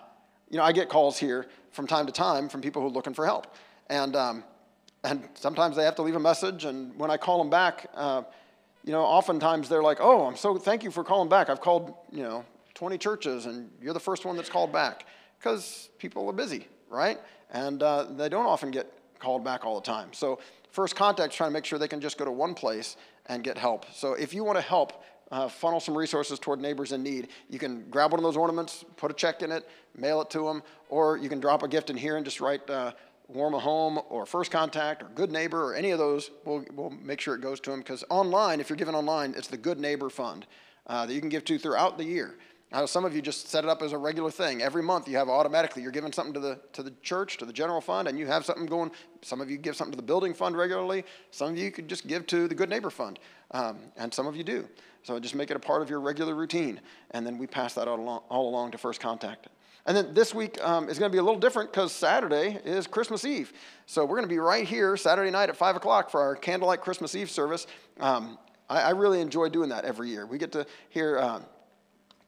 you 0.49 0.57
know, 0.57 0.63
I 0.63 0.71
get 0.71 0.89
calls 0.89 1.17
here 1.17 1.47
from 1.71 1.87
time 1.87 2.05
to 2.05 2.11
time 2.11 2.49
from 2.49 2.61
people 2.61 2.81
who 2.81 2.89
are 2.89 2.91
looking 2.91 3.13
for 3.13 3.25
help. 3.25 3.55
And 3.89 4.15
um, 4.15 4.43
and 5.03 5.27
sometimes 5.35 5.75
they 5.75 5.83
have 5.83 5.95
to 5.95 6.01
leave 6.01 6.15
a 6.15 6.19
message. 6.19 6.65
And 6.65 6.97
when 6.97 7.09
I 7.11 7.17
call 7.17 7.37
them 7.37 7.49
back, 7.49 7.89
uh, 7.93 8.23
you 8.83 8.91
know, 8.91 9.01
oftentimes 9.01 9.69
they're 9.69 9.83
like, 9.83 9.99
"Oh, 10.01 10.25
I'm 10.25 10.35
so 10.35 10.57
thank 10.57 10.83
you 10.83 10.91
for 10.91 11.03
calling 11.03 11.29
back. 11.29 11.49
I've 11.49 11.61
called, 11.61 11.93
you 12.11 12.23
know, 12.23 12.45
20 12.73 12.97
churches, 12.97 13.45
and 13.45 13.69
you're 13.81 13.93
the 13.93 13.99
first 13.99 14.25
one 14.25 14.35
that's 14.35 14.49
called 14.49 14.71
back," 14.71 15.05
because 15.39 15.89
people 15.97 16.27
are 16.29 16.33
busy, 16.33 16.67
right? 16.89 17.19
And 17.51 17.81
uh, 17.81 18.03
they 18.03 18.29
don't 18.29 18.45
often 18.45 18.71
get 18.71 18.91
called 19.19 19.43
back 19.43 19.65
all 19.65 19.75
the 19.75 19.85
time. 19.85 20.13
So 20.13 20.39
First 20.69 20.95
Contact's 20.95 21.35
trying 21.35 21.49
to 21.49 21.53
make 21.53 21.65
sure 21.65 21.79
they 21.79 21.87
can 21.87 22.01
just 22.01 22.17
go 22.17 22.25
to 22.25 22.31
one 22.31 22.53
place 22.53 22.97
and 23.27 23.43
get 23.43 23.57
help. 23.57 23.85
So 23.93 24.13
if 24.13 24.33
you 24.33 24.43
want 24.43 24.57
to 24.57 24.63
help 24.63 25.03
uh, 25.31 25.49
funnel 25.49 25.79
some 25.79 25.97
resources 25.97 26.39
toward 26.39 26.61
neighbors 26.61 26.91
in 26.91 27.03
need. 27.03 27.29
You 27.49 27.59
can 27.59 27.89
grab 27.89 28.11
one 28.11 28.19
of 28.19 28.23
those 28.23 28.37
ornaments, 28.37 28.85
put 28.95 29.11
a 29.11 29.13
check 29.13 29.41
in 29.41 29.51
it, 29.51 29.67
mail 29.95 30.21
it 30.21 30.29
to 30.31 30.45
them, 30.45 30.63
or 30.89 31.17
you 31.17 31.29
can 31.29 31.39
drop 31.39 31.63
a 31.63 31.67
gift 31.67 31.89
in 31.89 31.97
here 31.97 32.15
and 32.17 32.25
just 32.25 32.39
write 32.39 32.67
uh, 32.69 32.93
Warm 33.27 33.53
a 33.53 33.59
Home 33.59 33.99
or 34.09 34.25
First 34.25 34.51
Contact 34.51 35.03
or 35.03 35.07
Good 35.07 35.31
Neighbor 35.31 35.61
or 35.61 35.75
any 35.75 35.91
of 35.91 35.99
those, 35.99 36.31
we'll, 36.45 36.63
we'll 36.73 36.91
make 36.91 37.19
sure 37.19 37.35
it 37.35 37.41
goes 37.41 37.59
to 37.61 37.71
them 37.71 37.79
because 37.79 38.03
online, 38.09 38.61
if 38.61 38.69
you're 38.69 38.77
giving 38.77 38.95
online, 38.95 39.33
it's 39.35 39.49
the 39.49 39.57
Good 39.57 39.79
Neighbor 39.79 40.09
Fund 40.09 40.45
uh, 40.87 41.05
that 41.05 41.13
you 41.13 41.19
can 41.19 41.29
give 41.29 41.43
to 41.45 41.59
throughout 41.59 41.97
the 41.97 42.05
year. 42.05 42.37
Now, 42.71 42.85
some 42.85 43.05
of 43.05 43.15
you 43.15 43.21
just 43.21 43.47
set 43.47 43.63
it 43.63 43.69
up 43.69 43.81
as 43.81 43.93
a 43.93 43.97
regular 43.97 44.29
thing. 44.29 44.61
Every 44.61 44.83
month 44.83 45.07
you 45.07 45.15
have 45.15 45.29
automatically, 45.29 45.81
you're 45.81 45.91
giving 45.91 46.11
something 46.11 46.33
to 46.33 46.39
the, 46.39 46.59
to 46.73 46.83
the 46.83 46.91
church, 47.01 47.37
to 47.37 47.45
the 47.45 47.53
general 47.53 47.79
fund, 47.79 48.09
and 48.09 48.19
you 48.19 48.27
have 48.27 48.43
something 48.43 48.65
going. 48.65 48.91
Some 49.21 49.39
of 49.39 49.49
you 49.49 49.57
give 49.57 49.77
something 49.77 49.93
to 49.93 49.97
the 49.97 50.03
building 50.03 50.33
fund 50.33 50.57
regularly. 50.57 51.05
Some 51.31 51.51
of 51.51 51.57
you 51.57 51.71
could 51.71 51.87
just 51.87 52.07
give 52.07 52.27
to 52.27 52.47
the 52.47 52.55
Good 52.55 52.69
Neighbor 52.69 52.89
Fund, 52.89 53.19
um, 53.51 53.77
and 53.95 54.13
some 54.13 54.27
of 54.27 54.35
you 54.35 54.43
do. 54.43 54.67
So 55.03 55.17
just 55.17 55.33
make 55.33 55.49
it 55.49 55.55
a 55.55 55.59
part 55.59 55.81
of 55.81 55.89
your 55.89 56.01
regular 56.01 56.35
routine, 56.35 56.81
and 57.11 57.25
then 57.25 57.37
we 57.37 57.47
pass 57.47 57.73
that 57.75 57.87
all 57.87 57.99
along, 57.99 58.23
all 58.29 58.49
along 58.49 58.71
to 58.71 58.77
First 58.77 58.99
Contact. 58.99 59.47
And 59.85 59.95
then 59.95 60.13
this 60.13 60.35
week 60.35 60.61
um, 60.61 60.89
is 60.89 60.99
going 60.99 61.09
to 61.09 61.15
be 61.15 61.19
a 61.19 61.23
little 61.23 61.39
different 61.39 61.71
because 61.71 61.93
Saturday 61.93 62.59
is 62.65 62.85
Christmas 62.87 63.23
Eve. 63.23 63.53
So 63.85 64.03
we're 64.03 64.17
going 64.17 64.27
to 64.27 64.33
be 64.33 64.39
right 64.39 64.67
here 64.67 64.97
Saturday 64.97 65.31
night 65.31 65.47
at 65.47 65.55
5 65.55 65.77
o'clock 65.77 66.09
for 66.09 66.19
our 66.19 66.35
candlelight 66.35 66.81
Christmas 66.81 67.15
Eve 67.15 67.29
service. 67.29 67.67
Um, 68.01 68.37
I, 68.69 68.81
I, 68.81 68.89
really 68.89 69.21
enjoy 69.21 69.47
doing 69.47 69.69
that 69.69 69.85
every 69.85 70.09
year. 70.09 70.25
We 70.25 70.37
get 70.37 70.51
to 70.51 70.65
hear. 70.89 71.41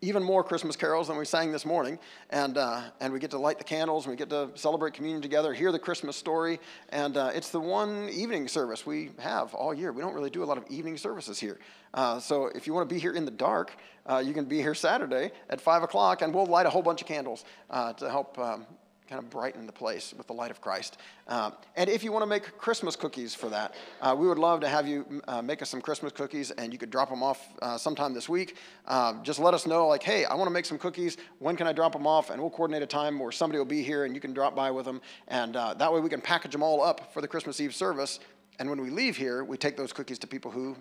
Even 0.01 0.23
more 0.23 0.45
Christmas 0.45 0.77
carols 0.77 1.09
than 1.09 1.17
we 1.17 1.25
sang 1.25 1.51
this 1.51 1.65
morning. 1.65 1.99
And, 2.29 2.57
uh, 2.57 2.83
and 3.01 3.11
we 3.11 3.19
get 3.19 3.31
to 3.31 3.37
light 3.37 3.57
the 3.57 3.65
candles, 3.65 4.05
and 4.05 4.11
we 4.11 4.17
get 4.17 4.29
to 4.29 4.49
celebrate 4.55 4.93
communion 4.93 5.21
together, 5.21 5.53
hear 5.53 5.73
the 5.73 5.79
Christmas 5.79 6.15
story. 6.15 6.59
And 6.89 7.17
uh, 7.17 7.31
it's 7.33 7.49
the 7.49 7.59
one 7.59 8.07
evening 8.09 8.47
service 8.47 8.85
we 8.85 9.11
have 9.19 9.53
all 9.53 9.73
year. 9.73 9.91
We 9.91 10.01
don't 10.01 10.13
really 10.13 10.29
do 10.29 10.41
a 10.41 10.45
lot 10.45 10.57
of 10.57 10.63
evening 10.69 10.95
services 10.95 11.37
here. 11.37 11.59
Uh, 11.93 12.19
so 12.19 12.45
if 12.47 12.65
you 12.65 12.73
want 12.73 12.87
to 12.87 12.93
be 12.93 12.99
here 12.99 13.13
in 13.13 13.25
the 13.25 13.31
dark, 13.31 13.75
uh, 14.05 14.23
you 14.25 14.33
can 14.33 14.45
be 14.45 14.57
here 14.61 14.73
Saturday 14.73 15.31
at 15.49 15.59
5 15.59 15.83
o'clock, 15.83 16.21
and 16.21 16.33
we'll 16.33 16.45
light 16.45 16.65
a 16.65 16.69
whole 16.69 16.81
bunch 16.81 17.01
of 17.01 17.07
candles 17.07 17.43
uh, 17.69 17.91
to 17.93 18.09
help 18.09 18.39
um, 18.39 18.65
kind 19.09 19.23
of 19.23 19.29
brighten 19.31 19.65
the 19.65 19.73
place 19.73 20.13
with 20.15 20.27
the 20.27 20.33
light 20.33 20.51
of 20.51 20.61
Christ. 20.61 20.97
Uh, 21.27 21.49
and 21.75 21.89
if 21.89 22.03
you 22.03 22.11
want 22.11 22.21
to 22.21 22.27
make 22.27 22.57
Christmas 22.59 22.95
cookies 22.95 23.33
for 23.33 23.49
that, 23.49 23.73
uh, 24.01 24.15
we 24.15 24.27
would 24.27 24.37
love 24.37 24.59
to 24.59 24.67
have 24.67 24.87
you 24.87 25.21
uh, 25.27 25.41
make 25.41 25.63
us 25.63 25.69
some 25.69 25.81
Christmas 25.81 26.11
cookies, 26.11 26.51
and 26.51 26.71
you 26.71 26.77
could 26.77 26.91
drop 26.91 27.09
them 27.09 27.23
off 27.23 27.43
uh, 27.63 27.75
sometime 27.75 28.13
this 28.13 28.29
week. 28.29 28.55
Um, 28.85 29.21
just 29.23 29.39
let 29.39 29.55
us 29.55 29.65
know, 29.65 29.87
like, 29.87 30.03
hey, 30.03 30.25
I 30.25 30.35
want 30.35 30.45
to 30.45 30.53
make 30.53 30.65
some 30.65 30.77
cookies. 30.77 31.17
When 31.39 31.55
can 31.55 31.65
I 31.65 31.73
drop 31.73 31.93
them 31.93 32.05
off? 32.05 32.29
And 32.29 32.39
we'll 32.39 32.51
coordinate 32.51 32.83
a 32.83 32.87
time 32.87 33.17
where 33.17 33.31
somebody 33.31 33.57
will 33.57 33.65
be 33.65 33.81
here, 33.81 34.05
and 34.05 34.13
you 34.13 34.21
can 34.21 34.31
drop 34.31 34.55
by 34.55 34.69
with 34.69 34.85
them. 34.85 35.01
And 35.27 35.55
uh, 35.55 35.73
that 35.73 35.91
way 35.91 36.01
we 36.01 36.09
can 36.09 36.21
package 36.21 36.51
them 36.51 36.61
all 36.61 36.83
up 36.83 37.11
for 37.11 37.21
the 37.21 37.27
Christmas 37.27 37.59
Eve 37.59 37.73
service. 37.73 38.19
And 38.59 38.69
when 38.69 38.79
we 38.79 38.91
leave 38.91 39.17
here, 39.17 39.43
we 39.43 39.57
take 39.57 39.75
those 39.75 39.91
cookies 39.91 40.19
to 40.19 40.27
people 40.27 40.51
who 40.51 40.75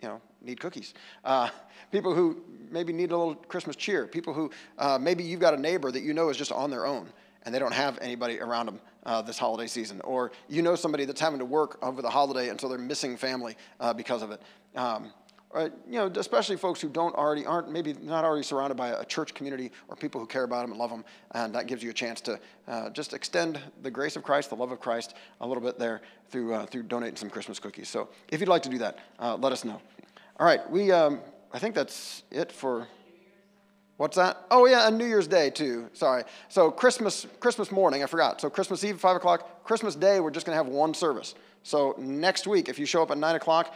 you 0.00 0.08
know, 0.08 0.20
need 0.42 0.60
cookies. 0.60 0.94
Uh, 1.24 1.48
people 1.90 2.14
who 2.14 2.40
maybe 2.70 2.92
need 2.92 3.10
a 3.10 3.16
little 3.16 3.34
Christmas 3.34 3.74
cheer. 3.74 4.06
People 4.06 4.32
who 4.32 4.48
uh, 4.78 4.96
maybe 5.00 5.24
you've 5.24 5.40
got 5.40 5.54
a 5.54 5.60
neighbor 5.60 5.90
that 5.90 6.02
you 6.02 6.14
know 6.14 6.28
is 6.28 6.36
just 6.36 6.52
on 6.52 6.70
their 6.70 6.86
own 6.86 7.08
and 7.48 7.54
they 7.54 7.58
don't 7.58 7.72
have 7.72 7.98
anybody 8.02 8.38
around 8.40 8.66
them 8.66 8.78
uh, 9.06 9.22
this 9.22 9.38
holiday 9.38 9.66
season. 9.66 10.02
Or 10.02 10.32
you 10.50 10.60
know 10.60 10.74
somebody 10.74 11.06
that's 11.06 11.18
having 11.18 11.38
to 11.38 11.46
work 11.46 11.78
over 11.82 12.02
the 12.02 12.10
holiday 12.10 12.50
and 12.50 12.60
so 12.60 12.68
they're 12.68 12.76
missing 12.76 13.16
family 13.16 13.56
uh, 13.80 13.94
because 13.94 14.20
of 14.20 14.32
it. 14.32 14.42
Um, 14.76 15.14
or, 15.48 15.70
you 15.88 15.98
know, 15.98 16.12
especially 16.14 16.58
folks 16.58 16.78
who 16.78 16.90
don't 16.90 17.14
already 17.14 17.46
aren't 17.46 17.70
maybe 17.72 17.94
not 18.02 18.22
already 18.22 18.42
surrounded 18.42 18.74
by 18.74 18.88
a 18.88 19.04
church 19.06 19.32
community 19.32 19.72
or 19.88 19.96
people 19.96 20.20
who 20.20 20.26
care 20.26 20.42
about 20.42 20.60
them 20.60 20.72
and 20.72 20.78
love 20.78 20.90
them, 20.90 21.06
and 21.30 21.54
that 21.54 21.66
gives 21.66 21.82
you 21.82 21.88
a 21.88 21.94
chance 21.94 22.20
to 22.20 22.38
uh, 22.66 22.90
just 22.90 23.14
extend 23.14 23.58
the 23.80 23.90
grace 23.90 24.14
of 24.16 24.22
Christ, 24.22 24.50
the 24.50 24.56
love 24.56 24.72
of 24.72 24.78
Christ, 24.78 25.14
a 25.40 25.46
little 25.46 25.62
bit 25.62 25.78
there 25.78 26.02
through 26.28 26.52
uh, 26.52 26.66
through 26.66 26.82
donating 26.82 27.16
some 27.16 27.30
Christmas 27.30 27.58
cookies. 27.58 27.88
So 27.88 28.10
if 28.28 28.40
you'd 28.40 28.48
like 28.50 28.62
to 28.64 28.68
do 28.68 28.76
that, 28.76 28.98
uh, 29.18 29.36
let 29.36 29.52
us 29.52 29.64
know. 29.64 29.80
All 30.38 30.44
right, 30.44 30.70
we 30.70 30.92
um, 30.92 31.22
I 31.54 31.58
think 31.58 31.74
that's 31.74 32.24
it 32.30 32.52
for 32.52 32.86
What's 33.98 34.16
that? 34.16 34.46
Oh 34.48 34.66
yeah, 34.66 34.86
and 34.86 34.96
New 34.96 35.04
Year's 35.04 35.26
Day 35.26 35.50
too. 35.50 35.90
Sorry. 35.92 36.22
So 36.48 36.70
Christmas, 36.70 37.26
Christmas 37.40 37.72
morning, 37.72 38.04
I 38.04 38.06
forgot. 38.06 38.40
So 38.40 38.48
Christmas 38.48 38.84
Eve, 38.84 38.98
five 38.98 39.16
o'clock. 39.16 39.64
Christmas 39.64 39.96
Day, 39.96 40.20
we're 40.20 40.30
just 40.30 40.46
gonna 40.46 40.56
have 40.56 40.68
one 40.68 40.94
service. 40.94 41.34
So 41.64 41.96
next 41.98 42.46
week, 42.46 42.68
if 42.68 42.78
you 42.78 42.86
show 42.86 43.02
up 43.02 43.10
at 43.10 43.18
nine 43.18 43.34
o'clock, 43.34 43.74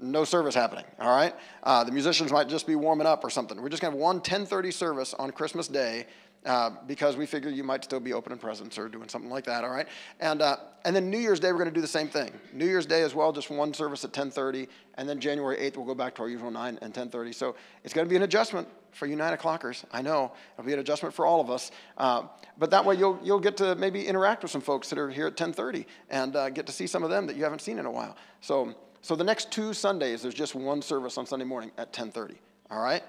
no 0.00 0.24
service 0.24 0.56
happening. 0.56 0.84
All 0.98 1.14
right. 1.14 1.32
Uh, 1.62 1.84
the 1.84 1.92
musicians 1.92 2.32
might 2.32 2.48
just 2.48 2.66
be 2.66 2.74
warming 2.74 3.06
up 3.06 3.22
or 3.22 3.30
something. 3.30 3.62
We're 3.62 3.68
just 3.68 3.80
gonna 3.80 3.92
have 3.92 4.00
one 4.00 4.20
10:30 4.20 4.72
service 4.72 5.14
on 5.14 5.30
Christmas 5.30 5.68
Day, 5.68 6.06
uh, 6.44 6.70
because 6.86 7.16
we 7.16 7.24
figure 7.26 7.50
you 7.50 7.62
might 7.62 7.84
still 7.84 8.00
be 8.00 8.12
opening 8.12 8.38
presents 8.38 8.76
or 8.76 8.88
doing 8.88 9.08
something 9.08 9.30
like 9.30 9.44
that, 9.44 9.62
all 9.62 9.70
right? 9.70 9.86
And, 10.18 10.42
uh, 10.42 10.56
and 10.84 10.94
then 10.94 11.08
New 11.08 11.18
Year's 11.18 11.38
Day, 11.38 11.52
we're 11.52 11.58
going 11.58 11.70
to 11.70 11.74
do 11.74 11.80
the 11.80 11.86
same 11.86 12.08
thing. 12.08 12.32
New 12.52 12.66
Year's 12.66 12.86
Day 12.86 13.02
as 13.02 13.14
well, 13.14 13.32
just 13.32 13.48
one 13.48 13.72
service 13.72 14.04
at 14.04 14.12
10.30, 14.12 14.66
and 14.94 15.08
then 15.08 15.20
January 15.20 15.56
8th, 15.56 15.76
we'll 15.76 15.86
go 15.86 15.94
back 15.94 16.14
to 16.16 16.22
our 16.22 16.28
usual 16.28 16.50
9 16.50 16.78
and 16.82 16.92
10.30. 16.92 17.34
So 17.34 17.54
it's 17.84 17.94
going 17.94 18.06
to 18.06 18.10
be 18.10 18.16
an 18.16 18.22
adjustment 18.22 18.66
for 18.90 19.06
you 19.06 19.14
9 19.14 19.32
o'clockers. 19.32 19.84
I 19.92 20.02
know. 20.02 20.32
It'll 20.54 20.66
be 20.66 20.72
an 20.72 20.80
adjustment 20.80 21.14
for 21.14 21.26
all 21.26 21.40
of 21.40 21.48
us. 21.48 21.70
Uh, 21.96 22.24
but 22.58 22.70
that 22.70 22.84
way, 22.84 22.96
you'll, 22.96 23.20
you'll 23.22 23.40
get 23.40 23.56
to 23.58 23.76
maybe 23.76 24.06
interact 24.06 24.42
with 24.42 24.50
some 24.50 24.60
folks 24.60 24.90
that 24.90 24.98
are 24.98 25.10
here 25.10 25.28
at 25.28 25.36
10.30 25.36 25.86
and 26.10 26.34
uh, 26.34 26.50
get 26.50 26.66
to 26.66 26.72
see 26.72 26.88
some 26.88 27.04
of 27.04 27.10
them 27.10 27.26
that 27.26 27.36
you 27.36 27.44
haven't 27.44 27.62
seen 27.62 27.78
in 27.78 27.86
a 27.86 27.90
while. 27.90 28.16
So, 28.40 28.74
so 29.00 29.14
the 29.14 29.24
next 29.24 29.52
two 29.52 29.72
Sundays, 29.72 30.22
there's 30.22 30.34
just 30.34 30.56
one 30.56 30.82
service 30.82 31.16
on 31.18 31.26
Sunday 31.26 31.44
morning 31.44 31.70
at 31.78 31.92
10.30, 31.92 32.34
all 32.70 32.82
right? 32.82 33.02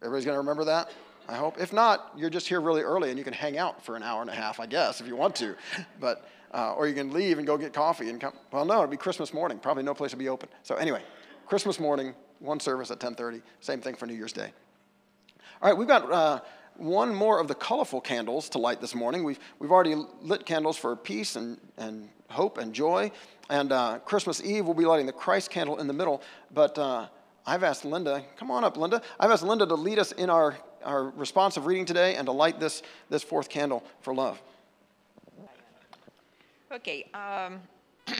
Everybody's 0.00 0.24
going 0.24 0.34
to 0.34 0.40
remember 0.40 0.64
that? 0.64 0.90
I 1.28 1.36
hope. 1.36 1.60
If 1.60 1.72
not, 1.72 2.12
you're 2.16 2.30
just 2.30 2.48
here 2.48 2.60
really 2.60 2.82
early 2.82 3.10
and 3.10 3.18
you 3.18 3.24
can 3.24 3.32
hang 3.32 3.58
out 3.58 3.84
for 3.84 3.96
an 3.96 4.02
hour 4.02 4.20
and 4.20 4.30
a 4.30 4.34
half, 4.34 4.60
I 4.60 4.66
guess, 4.66 5.00
if 5.00 5.06
you 5.06 5.16
want 5.16 5.36
to. 5.36 5.54
But, 6.00 6.28
uh, 6.52 6.74
or 6.74 6.86
you 6.86 6.94
can 6.94 7.12
leave 7.12 7.38
and 7.38 7.46
go 7.46 7.56
get 7.56 7.72
coffee 7.72 8.10
and 8.10 8.20
come. 8.20 8.34
Well, 8.50 8.64
no, 8.64 8.74
it'll 8.74 8.86
be 8.88 8.96
Christmas 8.96 9.32
morning. 9.32 9.58
Probably 9.58 9.82
no 9.82 9.94
place 9.94 10.10
to 10.10 10.16
be 10.16 10.28
open. 10.28 10.48
So 10.62 10.74
anyway, 10.74 11.02
Christmas 11.46 11.78
morning, 11.78 12.14
one 12.40 12.60
service 12.60 12.90
at 12.90 12.98
10:30. 12.98 13.42
Same 13.60 13.80
thing 13.80 13.94
for 13.94 14.06
New 14.06 14.14
Year's 14.14 14.32
Day. 14.32 14.52
All 15.60 15.70
right, 15.70 15.78
we've 15.78 15.88
got 15.88 16.10
uh, 16.10 16.40
one 16.76 17.14
more 17.14 17.40
of 17.40 17.48
the 17.48 17.54
colorful 17.54 18.00
candles 18.00 18.48
to 18.50 18.58
light 18.58 18.80
this 18.80 18.94
morning. 18.94 19.24
We've, 19.24 19.38
we've 19.58 19.70
already 19.70 19.94
lit 20.22 20.46
candles 20.46 20.76
for 20.76 20.96
peace 20.96 21.36
and, 21.36 21.58
and 21.76 22.08
hope 22.28 22.58
and 22.58 22.74
joy. 22.74 23.12
And 23.50 23.72
uh, 23.72 23.98
Christmas 24.00 24.42
Eve, 24.42 24.64
we'll 24.64 24.74
be 24.74 24.84
lighting 24.84 25.06
the 25.06 25.12
Christ 25.12 25.50
candle 25.50 25.78
in 25.78 25.86
the 25.86 25.92
middle. 25.92 26.22
But 26.52 26.78
uh, 26.78 27.06
I've 27.46 27.62
asked 27.62 27.84
Linda, 27.84 28.24
come 28.36 28.50
on 28.50 28.64
up, 28.64 28.76
Linda. 28.76 29.02
I've 29.20 29.30
asked 29.30 29.42
Linda 29.42 29.66
to 29.66 29.74
lead 29.74 29.98
us 29.98 30.12
in 30.12 30.30
our 30.30 30.56
our 30.84 31.10
responsive 31.10 31.66
reading 31.66 31.84
today 31.84 32.16
and 32.16 32.26
to 32.26 32.32
light 32.32 32.60
this, 32.60 32.82
this 33.08 33.22
fourth 33.22 33.48
candle 33.48 33.82
for 34.00 34.14
love. 34.14 34.40
Okay. 36.72 37.10
Um, 37.12 37.60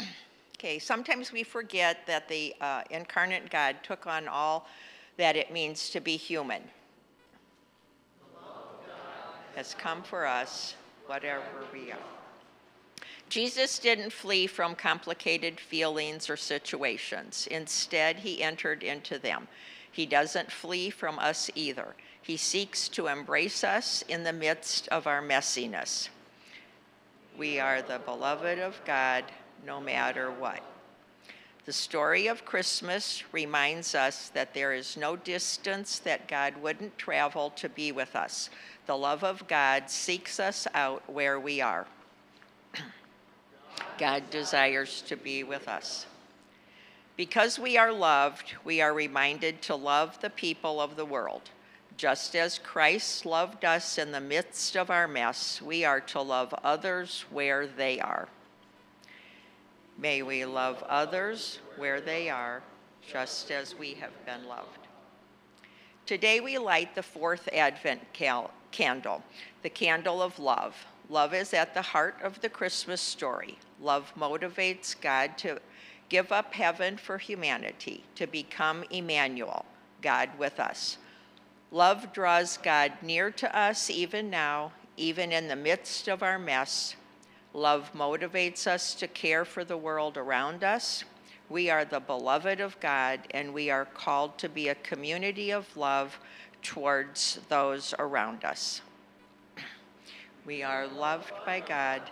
okay. 0.58 0.78
Sometimes 0.78 1.32
we 1.32 1.42
forget 1.42 2.06
that 2.06 2.28
the 2.28 2.54
uh, 2.60 2.82
incarnate 2.90 3.50
God 3.50 3.76
took 3.82 4.06
on 4.06 4.28
all 4.28 4.68
that 5.16 5.36
it 5.36 5.52
means 5.52 5.90
to 5.90 6.00
be 6.00 6.16
human. 6.16 6.62
Has 9.54 9.74
come 9.74 10.02
for 10.02 10.26
us 10.26 10.74
whatever 11.06 11.44
we 11.72 11.92
are. 11.92 11.98
Jesus 13.28 13.78
didn't 13.78 14.12
flee 14.12 14.46
from 14.46 14.74
complicated 14.74 15.58
feelings 15.58 16.28
or 16.28 16.36
situations. 16.36 17.48
Instead, 17.50 18.16
he 18.16 18.42
entered 18.42 18.82
into 18.82 19.18
them. 19.18 19.48
He 19.90 20.04
doesn't 20.06 20.50
flee 20.50 20.90
from 20.90 21.18
us 21.18 21.50
either. 21.54 21.94
He 22.22 22.36
seeks 22.36 22.88
to 22.90 23.08
embrace 23.08 23.64
us 23.64 24.02
in 24.08 24.22
the 24.22 24.32
midst 24.32 24.88
of 24.88 25.06
our 25.06 25.20
messiness. 25.20 26.08
We 27.36 27.58
are 27.58 27.82
the 27.82 27.98
beloved 27.98 28.58
of 28.58 28.80
God 28.84 29.24
no 29.66 29.80
matter 29.80 30.30
what. 30.30 30.62
The 31.64 31.72
story 31.72 32.26
of 32.26 32.44
Christmas 32.44 33.22
reminds 33.32 33.94
us 33.94 34.28
that 34.30 34.52
there 34.52 34.72
is 34.72 34.96
no 34.96 35.14
distance 35.14 36.00
that 36.00 36.26
God 36.26 36.56
wouldn't 36.56 36.98
travel 36.98 37.50
to 37.50 37.68
be 37.68 37.92
with 37.92 38.16
us. 38.16 38.50
The 38.86 38.96
love 38.96 39.22
of 39.22 39.46
God 39.46 39.88
seeks 39.88 40.40
us 40.40 40.66
out 40.74 41.08
where 41.08 41.38
we 41.38 41.60
are. 41.60 41.86
God 43.98 44.28
desires 44.30 45.02
to 45.02 45.16
be 45.16 45.44
with 45.44 45.68
us. 45.68 46.06
Because 47.16 47.58
we 47.58 47.76
are 47.76 47.92
loved, 47.92 48.54
we 48.64 48.80
are 48.80 48.92
reminded 48.92 49.62
to 49.62 49.76
love 49.76 50.20
the 50.20 50.30
people 50.30 50.80
of 50.80 50.96
the 50.96 51.04
world. 51.04 51.50
Just 52.02 52.34
as 52.34 52.58
Christ 52.58 53.24
loved 53.24 53.64
us 53.64 53.96
in 53.96 54.10
the 54.10 54.20
midst 54.20 54.76
of 54.76 54.90
our 54.90 55.06
mess, 55.06 55.62
we 55.62 55.84
are 55.84 56.00
to 56.00 56.20
love 56.20 56.52
others 56.64 57.24
where 57.30 57.68
they 57.68 58.00
are. 58.00 58.26
May 59.96 60.22
we 60.22 60.44
love 60.44 60.82
others 60.88 61.60
where 61.76 62.00
they 62.00 62.28
are, 62.28 62.60
just 63.08 63.52
as 63.52 63.78
we 63.78 63.94
have 63.94 64.26
been 64.26 64.48
loved. 64.48 64.88
Today 66.04 66.40
we 66.40 66.58
light 66.58 66.96
the 66.96 67.04
fourth 67.04 67.48
Advent 67.52 68.00
candle, 68.12 69.22
the 69.62 69.70
candle 69.70 70.20
of 70.20 70.40
love. 70.40 70.74
Love 71.08 71.32
is 71.32 71.54
at 71.54 71.72
the 71.72 71.82
heart 71.82 72.16
of 72.20 72.40
the 72.40 72.48
Christmas 72.48 73.00
story. 73.00 73.56
Love 73.80 74.12
motivates 74.18 75.00
God 75.00 75.38
to 75.38 75.60
give 76.08 76.32
up 76.32 76.52
heaven 76.52 76.96
for 76.96 77.18
humanity, 77.18 78.02
to 78.16 78.26
become 78.26 78.82
Emmanuel, 78.90 79.64
God 80.00 80.30
with 80.36 80.58
us. 80.58 80.98
Love 81.72 82.12
draws 82.12 82.58
God 82.58 82.92
near 83.02 83.30
to 83.30 83.58
us 83.58 83.90
even 83.90 84.28
now, 84.30 84.72
even 84.96 85.32
in 85.32 85.48
the 85.48 85.56
midst 85.56 86.06
of 86.06 86.22
our 86.22 86.38
mess, 86.38 86.94
Love 87.54 87.90
motivates 87.94 88.66
us 88.66 88.94
to 88.94 89.06
care 89.06 89.44
for 89.44 89.62
the 89.62 89.76
world 89.76 90.16
around 90.16 90.64
us. 90.64 91.04
We 91.50 91.68
are 91.68 91.84
the 91.84 92.00
beloved 92.00 92.60
of 92.60 92.80
God, 92.80 93.20
and 93.32 93.52
we 93.52 93.68
are 93.68 93.84
called 93.84 94.38
to 94.38 94.48
be 94.48 94.68
a 94.68 94.74
community 94.76 95.50
of 95.50 95.76
love 95.76 96.18
towards 96.62 97.40
those 97.50 97.94
around 97.98 98.44
us. 98.44 98.80
We 100.46 100.62
are 100.62 100.88
loved 100.88 101.32
by 101.46 101.60
God 101.60 102.02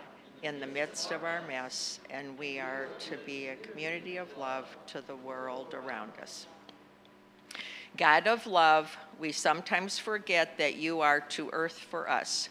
in 0.42 0.60
the 0.60 0.66
midst 0.66 1.10
of 1.10 1.24
our 1.24 1.42
mess, 1.48 2.00
and 2.10 2.38
we 2.38 2.60
are 2.60 2.86
to 3.08 3.16
be 3.26 3.48
a 3.48 3.56
community 3.56 4.18
of 4.18 4.36
love 4.38 4.76
to 4.88 5.00
the 5.00 5.16
world 5.16 5.74
around 5.74 6.12
us. 6.22 6.46
God 7.96 8.26
of 8.26 8.46
love, 8.46 8.96
we 9.18 9.32
sometimes 9.32 9.98
forget 9.98 10.56
that 10.58 10.76
you 10.76 11.00
are 11.00 11.20
to 11.20 11.50
earth 11.52 11.78
for 11.78 12.08
us, 12.08 12.48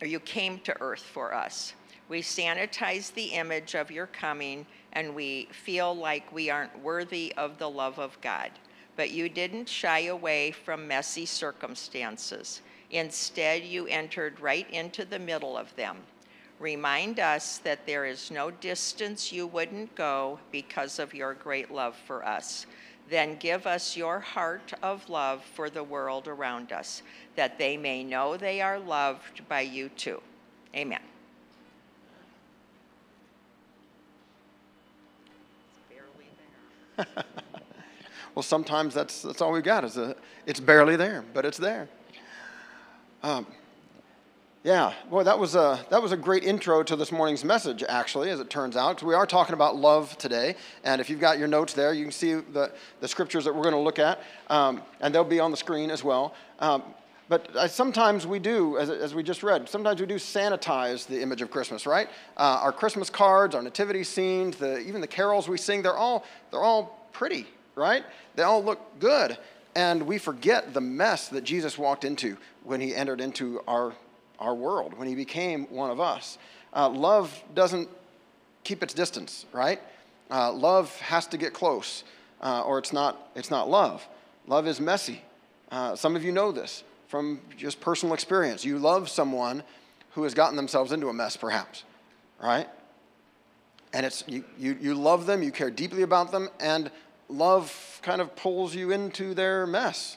or 0.00 0.06
you 0.06 0.20
came 0.20 0.58
to 0.60 0.80
earth 0.80 1.02
for 1.02 1.34
us. 1.34 1.74
We 2.08 2.22
sanitize 2.22 3.12
the 3.12 3.26
image 3.26 3.74
of 3.74 3.90
your 3.90 4.06
coming 4.06 4.66
and 4.92 5.14
we 5.14 5.48
feel 5.52 5.94
like 5.94 6.32
we 6.32 6.50
aren't 6.50 6.82
worthy 6.82 7.32
of 7.36 7.58
the 7.58 7.68
love 7.68 7.98
of 7.98 8.18
God. 8.20 8.50
But 8.96 9.10
you 9.10 9.28
didn't 9.28 9.68
shy 9.68 10.06
away 10.06 10.52
from 10.52 10.88
messy 10.88 11.26
circumstances. 11.26 12.62
Instead, 12.90 13.64
you 13.64 13.86
entered 13.88 14.40
right 14.40 14.68
into 14.70 15.04
the 15.04 15.18
middle 15.18 15.56
of 15.56 15.74
them. 15.76 15.98
Remind 16.58 17.20
us 17.20 17.58
that 17.58 17.86
there 17.86 18.06
is 18.06 18.30
no 18.30 18.50
distance 18.50 19.30
you 19.30 19.46
wouldn't 19.46 19.94
go 19.94 20.38
because 20.50 20.98
of 20.98 21.12
your 21.12 21.34
great 21.34 21.70
love 21.70 21.94
for 22.06 22.24
us. 22.24 22.66
Then 23.08 23.36
give 23.36 23.66
us 23.66 23.96
your 23.96 24.18
heart 24.20 24.72
of 24.82 25.08
love 25.08 25.44
for 25.44 25.70
the 25.70 25.84
world 25.84 26.26
around 26.26 26.72
us, 26.72 27.02
that 27.36 27.58
they 27.58 27.76
may 27.76 28.02
know 28.02 28.36
they 28.36 28.60
are 28.60 28.78
loved 28.78 29.48
by 29.48 29.60
you 29.60 29.88
too. 29.90 30.20
Amen. 30.74 31.00
well, 38.34 38.42
sometimes 38.42 38.94
that's, 38.94 39.22
that's 39.22 39.40
all 39.40 39.52
we've 39.52 39.62
got 39.62 39.84
is 39.84 39.96
a, 39.96 40.16
it's 40.46 40.60
barely 40.60 40.96
there, 40.96 41.24
but 41.34 41.44
it's 41.44 41.58
there. 41.58 41.88
Um, 43.22 43.46
yeah, 44.66 44.94
boy, 45.08 45.22
that 45.22 45.38
was, 45.38 45.54
a, 45.54 45.78
that 45.90 46.02
was 46.02 46.10
a 46.10 46.16
great 46.16 46.42
intro 46.42 46.82
to 46.82 46.96
this 46.96 47.12
morning's 47.12 47.44
message, 47.44 47.84
actually, 47.88 48.30
as 48.30 48.40
it 48.40 48.50
turns 48.50 48.76
out, 48.76 49.00
we 49.00 49.14
are 49.14 49.24
talking 49.24 49.52
about 49.52 49.76
love 49.76 50.18
today. 50.18 50.56
And 50.82 51.00
if 51.00 51.08
you've 51.08 51.20
got 51.20 51.38
your 51.38 51.46
notes 51.46 51.72
there, 51.72 51.92
you 51.92 52.02
can 52.02 52.10
see 52.10 52.34
the, 52.34 52.72
the 52.98 53.06
scriptures 53.06 53.44
that 53.44 53.54
we're 53.54 53.62
going 53.62 53.76
to 53.76 53.80
look 53.80 54.00
at, 54.00 54.20
um, 54.50 54.82
and 55.00 55.14
they'll 55.14 55.22
be 55.22 55.38
on 55.38 55.52
the 55.52 55.56
screen 55.56 55.88
as 55.88 56.02
well. 56.02 56.34
Um, 56.58 56.82
but 57.28 57.54
uh, 57.54 57.68
sometimes 57.68 58.26
we 58.26 58.40
do, 58.40 58.76
as, 58.76 58.90
as, 58.90 59.14
we 59.14 59.22
just 59.22 59.44
read, 59.44 59.68
sometimes 59.68 60.00
we 60.00 60.06
do 60.06 60.16
sanitize 60.16 61.06
the 61.06 61.22
image 61.22 61.42
of 61.42 61.50
Christmas, 61.52 61.86
right? 61.86 62.08
Uh, 62.36 62.58
our 62.60 62.72
Christmas 62.72 63.08
cards, 63.08 63.54
our 63.54 63.62
nativity 63.62 64.02
scenes, 64.02 64.56
the, 64.56 64.80
even 64.80 65.00
the 65.00 65.06
carols 65.06 65.48
we 65.48 65.58
sing, 65.58 65.80
they're 65.80 65.96
all, 65.96 66.24
they're 66.50 66.64
all 66.64 67.06
pretty, 67.12 67.46
right? 67.76 68.04
They 68.34 68.42
all 68.42 68.64
look 68.64 68.98
good. 68.98 69.38
And 69.76 70.02
we 70.02 70.18
forget 70.18 70.74
the 70.74 70.80
mess 70.80 71.28
that 71.28 71.44
Jesus 71.44 71.78
walked 71.78 72.04
into 72.04 72.36
when 72.64 72.80
he 72.80 72.96
entered 72.96 73.20
into 73.20 73.62
our, 73.68 73.92
our 74.38 74.54
world, 74.54 74.94
when 74.98 75.08
he 75.08 75.14
became 75.14 75.66
one 75.66 75.90
of 75.90 76.00
us. 76.00 76.38
Uh, 76.72 76.88
love 76.88 77.42
doesn't 77.54 77.88
keep 78.64 78.82
its 78.82 78.92
distance, 78.92 79.46
right? 79.52 79.80
Uh, 80.30 80.52
love 80.52 80.94
has 81.00 81.26
to 81.28 81.36
get 81.36 81.52
close, 81.52 82.04
uh, 82.42 82.62
or 82.62 82.78
it's 82.78 82.92
not, 82.92 83.30
it's 83.34 83.50
not 83.50 83.68
love. 83.68 84.06
Love 84.46 84.66
is 84.66 84.80
messy. 84.80 85.22
Uh, 85.70 85.96
some 85.96 86.16
of 86.16 86.24
you 86.24 86.32
know 86.32 86.52
this 86.52 86.84
from 87.08 87.40
just 87.56 87.80
personal 87.80 88.14
experience. 88.14 88.64
You 88.64 88.78
love 88.78 89.08
someone 89.08 89.62
who 90.10 90.22
has 90.24 90.34
gotten 90.34 90.56
themselves 90.56 90.92
into 90.92 91.08
a 91.08 91.12
mess, 91.12 91.36
perhaps, 91.36 91.84
right? 92.42 92.68
And 93.92 94.04
it's 94.04 94.24
you, 94.26 94.44
you, 94.58 94.76
you 94.80 94.94
love 94.94 95.26
them, 95.26 95.42
you 95.42 95.52
care 95.52 95.70
deeply 95.70 96.02
about 96.02 96.32
them, 96.32 96.48
and 96.60 96.90
love 97.28 98.00
kind 98.02 98.20
of 98.20 98.34
pulls 98.36 98.74
you 98.74 98.92
into 98.92 99.34
their 99.34 99.66
mess, 99.66 100.16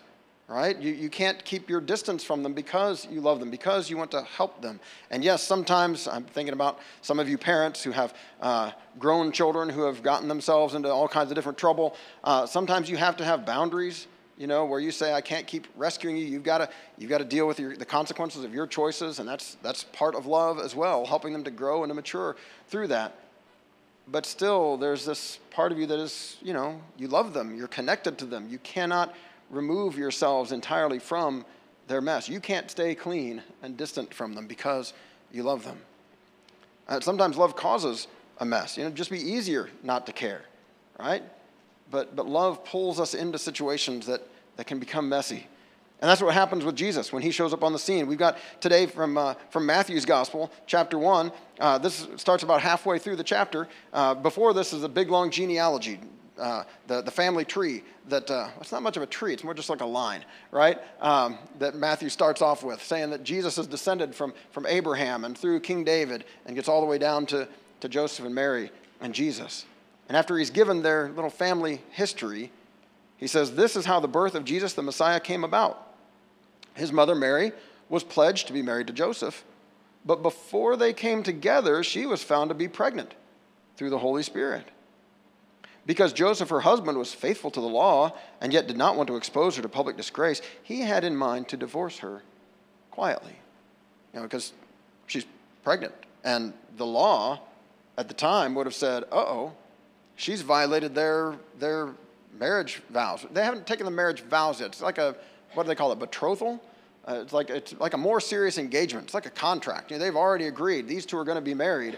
right? 0.49 0.77
You, 0.79 0.91
you 0.91 1.09
can't 1.09 1.43
keep 1.45 1.69
your 1.69 1.79
distance 1.79 2.23
from 2.23 2.41
them 2.41 2.53
because 2.53 3.07
you 3.09 3.21
love 3.21 3.39
them, 3.39 3.51
because 3.51 3.89
you 3.89 3.97
want 3.97 4.11
to 4.11 4.23
help 4.23 4.61
them. 4.61 4.79
And 5.11 5.23
yes, 5.23 5.43
sometimes 5.43 6.07
I'm 6.07 6.23
thinking 6.23 6.53
about 6.53 6.79
some 7.01 7.19
of 7.19 7.29
you 7.29 7.37
parents 7.37 7.83
who 7.83 7.91
have 7.91 8.15
uh, 8.41 8.71
grown 8.97 9.31
children 9.31 9.69
who 9.69 9.83
have 9.83 10.01
gotten 10.01 10.27
themselves 10.27 10.73
into 10.73 10.89
all 10.89 11.07
kinds 11.07 11.29
of 11.29 11.35
different 11.35 11.59
trouble. 11.59 11.95
Uh, 12.23 12.47
sometimes 12.47 12.89
you 12.89 12.97
have 12.97 13.15
to 13.17 13.23
have 13.23 13.45
boundaries 13.45 14.07
you 14.39 14.47
know, 14.47 14.63
where 14.63 14.79
you 14.79 14.89
say, 14.89 15.13
I 15.13 15.19
can't 15.19 15.45
keep 15.45 15.67
rescuing 15.75 16.15
you. 16.15 16.23
You've 16.23 16.43
got 16.43 16.59
to, 16.59 16.69
you've 16.97 17.09
got 17.09 17.17
to 17.17 17.25
deal 17.25 17.45
with 17.45 17.59
your, 17.59 17.75
the 17.75 17.85
consequences 17.85 18.45
of 18.45 18.53
your 18.53 18.65
choices, 18.67 19.19
and 19.19 19.27
that's, 19.27 19.57
that's 19.61 19.83
part 19.83 20.15
of 20.15 20.25
love 20.27 20.59
as 20.59 20.73
well, 20.73 21.05
helping 21.05 21.33
them 21.33 21.43
to 21.43 21.51
grow 21.51 21.83
and 21.83 21.89
to 21.89 21.93
mature 21.93 22.37
through 22.69 22.87
that. 22.87 23.19
But 24.07 24.25
still, 24.25 24.77
there's 24.77 25.05
this 25.05 25.39
part 25.51 25.73
of 25.73 25.77
you 25.77 25.85
that 25.87 25.99
is, 25.99 26.37
you 26.41 26.53
know, 26.53 26.81
you 26.97 27.09
love 27.09 27.33
them, 27.33 27.53
you're 27.53 27.67
connected 27.67 28.17
to 28.19 28.25
them. 28.25 28.47
You 28.49 28.59
cannot 28.59 29.13
remove 29.49 29.97
yourselves 29.97 30.51
entirely 30.51 30.99
from 30.99 31.45
their 31.87 32.01
mess. 32.01 32.29
You 32.29 32.39
can't 32.39 32.69
stay 32.69 32.95
clean 32.95 33.41
and 33.63 33.75
distant 33.75 34.13
from 34.13 34.33
them 34.33 34.47
because 34.47 34.93
you 35.31 35.43
love 35.43 35.63
them. 35.63 35.79
And 36.87 37.03
sometimes 37.03 37.37
love 37.37 37.55
causes 37.55 38.07
a 38.39 38.45
mess. 38.45 38.77
You 38.77 38.83
know, 38.83 38.89
just 38.89 39.11
be 39.11 39.19
easier 39.19 39.69
not 39.83 40.05
to 40.05 40.13
care, 40.13 40.41
right? 40.99 41.23
but, 41.91 42.15
but 42.15 42.27
love 42.27 42.63
pulls 42.65 42.99
us 42.99 43.13
into 43.13 43.37
situations 43.37 44.05
that, 44.05 44.21
that 44.57 44.67
can 44.67 44.79
become 44.79 45.09
messy. 45.09 45.47
And 46.01 46.09
that's 46.09 46.21
what 46.21 46.33
happens 46.33 46.63
with 46.63 46.75
Jesus 46.75 47.11
when 47.11 47.21
he 47.21 47.31
shows 47.31 47.51
up 47.51 47.63
on 47.63 47.73
the 47.73 47.79
scene. 47.79 48.07
We've 48.07 48.17
got 48.17 48.37
today 48.61 48.85
from, 48.85 49.17
uh, 49.17 49.33
from 49.49 49.65
Matthew's 49.65 50.05
Gospel, 50.05 50.49
chapter 50.65 50.97
1. 50.97 51.31
Uh, 51.59 51.77
this 51.77 52.07
starts 52.15 52.43
about 52.43 52.61
halfway 52.61 52.99
through 52.99 53.17
the 53.17 53.23
chapter. 53.23 53.67
Uh, 53.91 54.15
before 54.15 54.53
this 54.53 54.71
is 54.71 54.83
a 54.83 54.89
big, 54.89 55.09
long 55.09 55.29
genealogy, 55.29 55.99
uh, 56.39 56.63
the, 56.87 57.01
the 57.01 57.11
family 57.11 57.45
tree 57.45 57.83
that, 58.07 58.29
uh, 58.31 58.49
it's 58.59 58.71
not 58.71 58.81
much 58.81 58.97
of 58.97 59.03
a 59.03 59.07
tree, 59.07 59.33
it's 59.33 59.43
more 59.43 59.53
just 59.53 59.69
like 59.69 59.81
a 59.81 59.85
line, 59.85 60.23
right? 60.51 60.79
Um, 61.01 61.37
that 61.59 61.75
Matthew 61.75 62.09
starts 62.09 62.41
off 62.41 62.63
with, 62.63 62.81
saying 62.83 63.11
that 63.11 63.23
Jesus 63.23 63.57
is 63.57 63.67
descended 63.67 64.15
from, 64.15 64.33
from 64.51 64.65
Abraham 64.65 65.25
and 65.25 65.37
through 65.37 65.59
King 65.59 65.83
David 65.83 66.25
and 66.45 66.55
gets 66.55 66.67
all 66.67 66.81
the 66.81 66.87
way 66.87 66.97
down 66.97 67.25
to, 67.27 67.47
to 67.81 67.89
Joseph 67.89 68.25
and 68.25 68.33
Mary 68.33 68.71
and 69.01 69.13
Jesus. 69.13 69.65
And 70.07 70.17
after 70.17 70.37
he's 70.37 70.49
given 70.49 70.81
their 70.81 71.09
little 71.09 71.29
family 71.29 71.81
history, 71.91 72.51
he 73.17 73.27
says, 73.27 73.55
This 73.55 73.75
is 73.75 73.85
how 73.85 73.99
the 73.99 74.07
birth 74.07 74.33
of 74.33 74.45
Jesus 74.45 74.73
the 74.73 74.81
Messiah 74.81 75.19
came 75.19 75.43
about. 75.43 75.87
His 76.73 76.91
mother, 76.91 77.15
Mary, 77.15 77.51
was 77.89 78.03
pledged 78.03 78.47
to 78.47 78.53
be 78.53 78.61
married 78.61 78.87
to 78.87 78.93
Joseph, 78.93 79.43
but 80.05 80.23
before 80.23 80.77
they 80.77 80.93
came 80.93 81.23
together, 81.23 81.83
she 81.83 82.05
was 82.05 82.23
found 82.23 82.49
to 82.49 82.55
be 82.55 82.67
pregnant 82.67 83.13
through 83.75 83.89
the 83.89 83.97
Holy 83.97 84.23
Spirit. 84.23 84.65
Because 85.89 86.13
Joseph, 86.13 86.49
her 86.49 86.59
husband, 86.59 86.99
was 86.99 87.15
faithful 87.15 87.49
to 87.49 87.59
the 87.59 87.67
law 87.67 88.13
and 88.41 88.53
yet 88.53 88.67
did 88.67 88.77
not 88.77 88.95
want 88.95 89.07
to 89.07 89.15
expose 89.15 89.55
her 89.55 89.63
to 89.63 89.67
public 89.67 89.97
disgrace, 89.97 90.39
he 90.61 90.81
had 90.81 91.03
in 91.03 91.15
mind 91.15 91.47
to 91.47 91.57
divorce 91.57 91.97
her 91.97 92.21
quietly. 92.91 93.33
You 94.13 94.19
know, 94.19 94.27
because 94.27 94.53
she's 95.07 95.25
pregnant. 95.63 95.95
And 96.23 96.53
the 96.77 96.85
law 96.85 97.39
at 97.97 98.07
the 98.07 98.13
time 98.13 98.53
would 98.53 98.67
have 98.67 98.75
said, 98.75 99.05
uh 99.05 99.15
oh, 99.15 99.53
she's 100.15 100.43
violated 100.43 100.93
their, 100.93 101.39
their 101.57 101.95
marriage 102.37 102.83
vows. 102.91 103.25
They 103.31 103.43
haven't 103.43 103.65
taken 103.65 103.85
the 103.85 103.91
marriage 103.91 104.21
vows 104.21 104.59
yet. 104.59 104.67
It's 104.67 104.83
like 104.83 104.99
a, 104.99 105.15
what 105.55 105.63
do 105.63 105.69
they 105.69 105.75
call 105.75 105.91
it, 105.91 105.97
betrothal? 105.97 106.61
Uh, 107.07 107.21
it's, 107.23 107.33
like, 107.33 107.49
it's 107.49 107.73
like 107.79 107.95
a 107.95 107.97
more 107.97 108.21
serious 108.21 108.59
engagement. 108.59 109.05
It's 109.05 109.15
like 109.15 109.25
a 109.25 109.31
contract. 109.31 109.89
You 109.89 109.97
know, 109.97 110.05
they've 110.05 110.15
already 110.15 110.45
agreed. 110.45 110.87
These 110.87 111.07
two 111.07 111.17
are 111.17 111.23
going 111.23 111.37
to 111.37 111.41
be 111.41 111.55
married. 111.55 111.97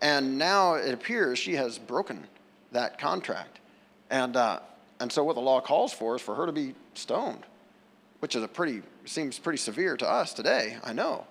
And 0.00 0.38
now 0.38 0.74
it 0.74 0.94
appears 0.94 1.40
she 1.40 1.56
has 1.56 1.76
broken 1.76 2.28
that 2.72 2.98
contract. 2.98 3.60
And, 4.10 4.36
uh, 4.36 4.60
and 5.00 5.10
so 5.10 5.24
what 5.24 5.34
the 5.34 5.40
law 5.40 5.60
calls 5.60 5.92
for 5.92 6.16
is 6.16 6.22
for 6.22 6.34
her 6.34 6.46
to 6.46 6.52
be 6.52 6.74
stoned, 6.94 7.44
which 8.20 8.36
is 8.36 8.42
a 8.42 8.48
pretty, 8.48 8.82
seems 9.04 9.38
pretty 9.38 9.58
severe 9.58 9.96
to 9.96 10.08
us 10.08 10.32
today, 10.32 10.76
I 10.84 10.92
know. 10.92 11.26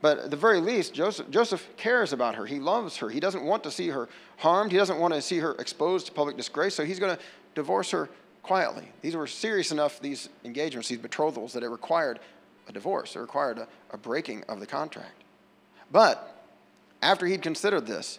But 0.00 0.18
at 0.18 0.30
the 0.30 0.36
very 0.36 0.60
least, 0.60 0.92
Joseph, 0.92 1.30
Joseph 1.30 1.66
cares 1.76 2.12
about 2.12 2.34
her. 2.34 2.44
He 2.44 2.58
loves 2.58 2.96
her. 2.96 3.08
He 3.08 3.20
doesn't 3.20 3.44
want 3.44 3.62
to 3.62 3.70
see 3.70 3.88
her 3.88 4.08
harmed. 4.38 4.72
He 4.72 4.78
doesn't 4.78 4.98
want 4.98 5.14
to 5.14 5.22
see 5.22 5.38
her 5.38 5.52
exposed 5.52 6.06
to 6.06 6.12
public 6.12 6.36
disgrace. 6.36 6.74
So 6.74 6.84
he's 6.84 6.98
going 6.98 7.16
to 7.16 7.22
divorce 7.54 7.92
her 7.92 8.08
quietly. 8.42 8.88
These 9.00 9.14
were 9.14 9.28
serious 9.28 9.70
enough, 9.70 10.00
these 10.00 10.28
engagements, 10.44 10.88
these 10.88 10.98
betrothals, 10.98 11.52
that 11.52 11.62
it 11.62 11.68
required 11.68 12.18
a 12.68 12.72
divorce. 12.72 13.14
It 13.14 13.20
required 13.20 13.58
a, 13.58 13.68
a 13.92 13.96
breaking 13.96 14.42
of 14.48 14.58
the 14.58 14.66
contract. 14.66 15.22
But 15.92 16.46
after 17.00 17.26
he'd 17.26 17.42
considered 17.42 17.86
this, 17.86 18.18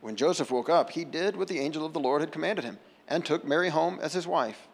When 0.00 0.16
Joseph 0.16 0.50
woke 0.50 0.68
up, 0.68 0.90
he 0.90 1.04
did 1.04 1.36
what 1.36 1.48
the 1.48 1.58
angel 1.58 1.84
of 1.84 1.92
the 1.92 2.00
Lord 2.00 2.20
had 2.20 2.32
commanded 2.32 2.64
him 2.64 2.78
and 3.08 3.24
took 3.24 3.44
Mary 3.44 3.68
home 3.68 3.98
as 4.00 4.12
his 4.12 4.26
wife. 4.26 4.68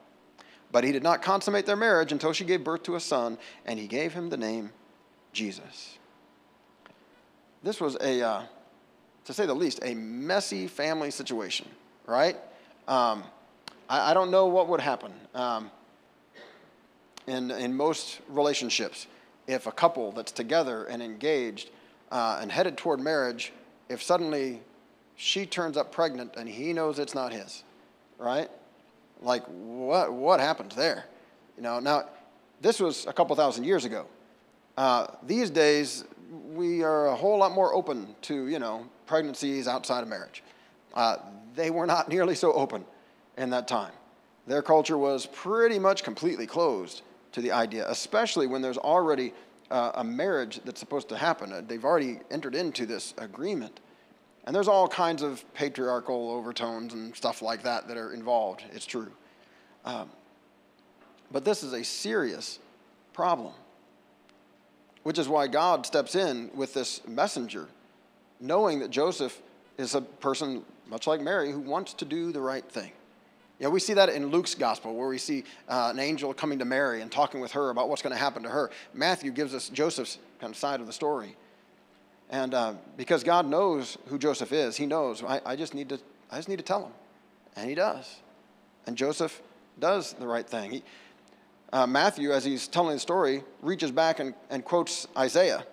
But 0.71 0.85
he 0.85 0.93
did 0.93 1.03
not 1.03 1.23
consummate 1.23 1.67
their 1.67 1.77
marriage 1.77 2.13
until 2.13 2.33
she 2.33 2.45
gave 2.45 2.65
birth 2.65 2.83
to 2.85 2.97
a 2.97 3.01
son, 3.01 3.39
and 3.65 3.79
he 3.79 3.87
gave 3.87 4.13
him 4.13 4.29
the 4.29 4.37
name 4.37 4.71
Jesus. 5.33 5.99
This 7.63 7.81
was 7.81 7.97
a, 8.01 8.23
uh, 8.23 8.43
to 9.25 9.33
say 9.33 9.47
the 9.47 9.55
least, 9.55 9.81
a 9.83 9.95
messy 9.95 10.67
family 10.67 11.11
situation, 11.11 11.69
right? 12.07 12.37
Um, 12.87 13.25
I, 13.89 14.11
I, 14.11 14.15
don't 14.15 14.31
know 14.31 14.47
what 14.47 14.69
would 14.69 14.81
happen 14.81 15.13
um, 15.35 15.71
in, 17.27 17.51
in 17.51 17.75
most 17.75 18.21
relationships 18.29 19.07
if 19.47 19.67
a 19.67 19.73
couple 19.73 20.13
that's 20.13 20.33
together 20.33 20.85
and 20.85 21.03
engaged 21.03 21.71
uh, 22.11 22.39
and 22.43 22.53
headed 22.53 22.77
toward 22.77 23.01
marriage, 23.01 23.53
if 23.89 24.03
suddenly 24.03 24.61
she 25.16 25.46
turns 25.46 25.77
up 25.77 25.92
pregnant 25.92 26.35
and 26.37 26.48
he 26.48 26.72
knows 26.72 26.98
it's 26.98 27.14
not 27.14 27.33
his, 27.33 27.64
right? 28.18 28.50
Like, 29.20 29.44
what, 29.46 30.12
what 30.12 30.40
happened 30.40 30.72
there? 30.72 31.05
You 31.57 31.62
know, 31.62 31.81
now, 31.81 32.05
this 32.61 32.81
was 32.81 33.07
a 33.07 33.12
couple 33.12 33.35
thousand 33.37 33.64
years 33.64 33.85
ago. 33.85 34.07
Uh, 34.77 35.07
these 35.22 35.50
days, 35.50 36.05
we 36.53 36.83
are 36.83 37.07
a 37.07 37.14
whole 37.14 37.38
lot 37.38 37.53
more 37.53 37.74
open 37.74 38.14
to, 38.22 38.48
you 38.48 38.59
know, 38.59 38.87
pregnancies 39.07 39.68
outside 39.68 40.03
of 40.03 40.09
marriage. 40.09 40.42
Uh, 40.94 41.16
they 41.55 41.70
were 41.70 41.87
not 41.87 42.09
nearly 42.14 42.35
so 42.35 42.53
open 42.53 42.85
in 43.37 43.50
that 43.50 43.68
time. 43.68 43.92
Their 44.46 44.62
culture 44.62 44.98
was 44.98 45.27
pretty 45.27 45.79
much 45.79 46.03
completely 46.03 46.46
closed 46.46 47.03
to 47.33 47.40
the 47.40 47.53
idea, 47.53 47.88
especially 47.88 48.46
when 48.46 48.62
there's 48.62 48.79
already 48.79 49.33
uh, 49.70 49.92
a 49.94 50.05
marriage 50.05 50.61
that's 50.64 50.81
supposed 50.81 51.09
to 51.09 51.16
happen. 51.16 51.53
Uh, 51.53 51.62
they've 51.66 51.85
already 51.85 52.20
entered 52.31 52.55
into 52.55 52.87
this 52.87 53.14
agreement. 53.18 53.81
And 54.47 54.55
there's 54.55 54.69
all 54.69 54.89
kinds 54.89 55.23
of 55.23 55.43
patriarchal 55.55 56.31
overtones 56.31 56.93
and 56.93 57.17
stuff 57.17 57.41
like 57.41 57.63
that 57.63 57.89
that 57.89 57.97
are 57.97 58.13
involved. 58.13 58.63
It's 58.73 58.87
true. 58.87 59.11
Um, 59.85 60.11
but 61.33 61.45
this 61.45 61.63
is 61.63 61.73
a 61.73 61.83
serious 61.83 62.59
problem 63.13 63.55
which 65.05 65.19
is 65.19 65.29
why 65.29 65.47
God 65.47 65.87
steps 65.87 66.17
in 66.17 66.51
with 66.55 66.75
this 66.75 67.07
messenger, 67.07 67.69
knowing 68.41 68.81
that 68.81 68.91
Joseph 68.91 69.41
is 69.79 69.95
a 69.95 70.01
person, 70.01 70.65
much 70.89 71.07
like 71.07 71.21
Mary, 71.21 71.53
who 71.53 71.61
wants 71.61 71.93
to 71.95 72.05
do 72.05 72.33
the 72.33 72.41
right 72.41 72.65
thing. 72.65 72.91
Know, 73.61 73.71
we 73.71 73.81
see 73.81 73.95
that 73.95 74.09
in 74.09 74.27
Luke's 74.27 74.55
gospel, 74.55 74.95
where 74.95 75.09
we 75.09 75.19
see 75.19 75.45
uh, 75.69 75.91
an 75.93 76.01
angel 76.01 76.35
coming 76.35 76.59
to 76.59 76.65
Mary 76.65 77.03
and 77.03 77.13
talking 77.13 77.41
with 77.41 77.53
her 77.53 77.71
about 77.71 77.89
what's 77.89 78.03
going 78.03 78.13
to 78.13 78.19
happen 78.19 78.43
to 78.43 78.49
her. 78.49 78.71
Matthew 78.93 79.31
gives 79.31 79.55
us 79.55 79.69
Joseph's 79.69 80.19
kind 80.41 80.53
of 80.53 80.57
side 80.57 80.81
of 80.81 80.87
the 80.87 80.93
story. 80.93 81.37
And 82.31 82.55
uh, 82.55 82.75
because 82.97 83.23
God 83.23 83.47
knows 83.47 83.99
who 84.07 84.19
Joseph 84.19 84.53
is, 84.53 84.77
he 84.77 84.87
knows, 84.87 85.23
I, 85.23 85.41
I, 85.45 85.57
just 85.57 85.75
need 85.75 85.89
to, 85.91 86.01
I 86.31 86.37
just 86.37 86.49
need 86.49 86.59
to 86.59 86.65
tell 86.65 86.85
him. 86.87 86.93
And 87.57 87.69
he 87.69 87.75
does. 87.75 88.17
And 88.87 88.97
Joseph 88.97 89.41
does 89.79 90.15
the 90.15 90.27
right 90.27 90.49
thing. 90.49 90.71
He, 90.71 90.83
uh, 91.73 91.87
Matthew, 91.87 92.33
as 92.33 92.45
he's 92.45 92.69
telling 92.69 92.95
the 92.95 93.01
story, 93.01 93.43
reaches 93.61 93.91
back 93.91 94.21
and, 94.21 94.35
and 94.51 94.65
quotes 94.65 95.07
Isaiah. 95.17 95.65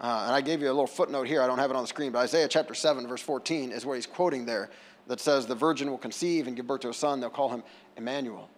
Uh, 0.00 0.24
and 0.26 0.34
I 0.34 0.40
gave 0.40 0.60
you 0.60 0.68
a 0.68 0.70
little 0.70 0.86
footnote 0.86 1.26
here. 1.26 1.42
I 1.42 1.46
don't 1.46 1.58
have 1.58 1.70
it 1.70 1.76
on 1.76 1.82
the 1.82 1.88
screen, 1.88 2.12
but 2.12 2.20
Isaiah 2.20 2.48
chapter 2.48 2.74
7, 2.74 3.06
verse 3.06 3.22
14 3.22 3.72
is 3.72 3.84
what 3.84 3.94
he's 3.94 4.06
quoting 4.06 4.46
there 4.46 4.70
that 5.08 5.20
says, 5.20 5.46
The 5.46 5.54
virgin 5.54 5.90
will 5.90 5.98
conceive 5.98 6.46
and 6.46 6.54
give 6.54 6.66
birth 6.66 6.82
to 6.82 6.90
a 6.90 6.94
son. 6.94 7.20
They'll 7.20 7.30
call 7.30 7.48
him 7.48 7.62
Emmanuel. 7.96 8.48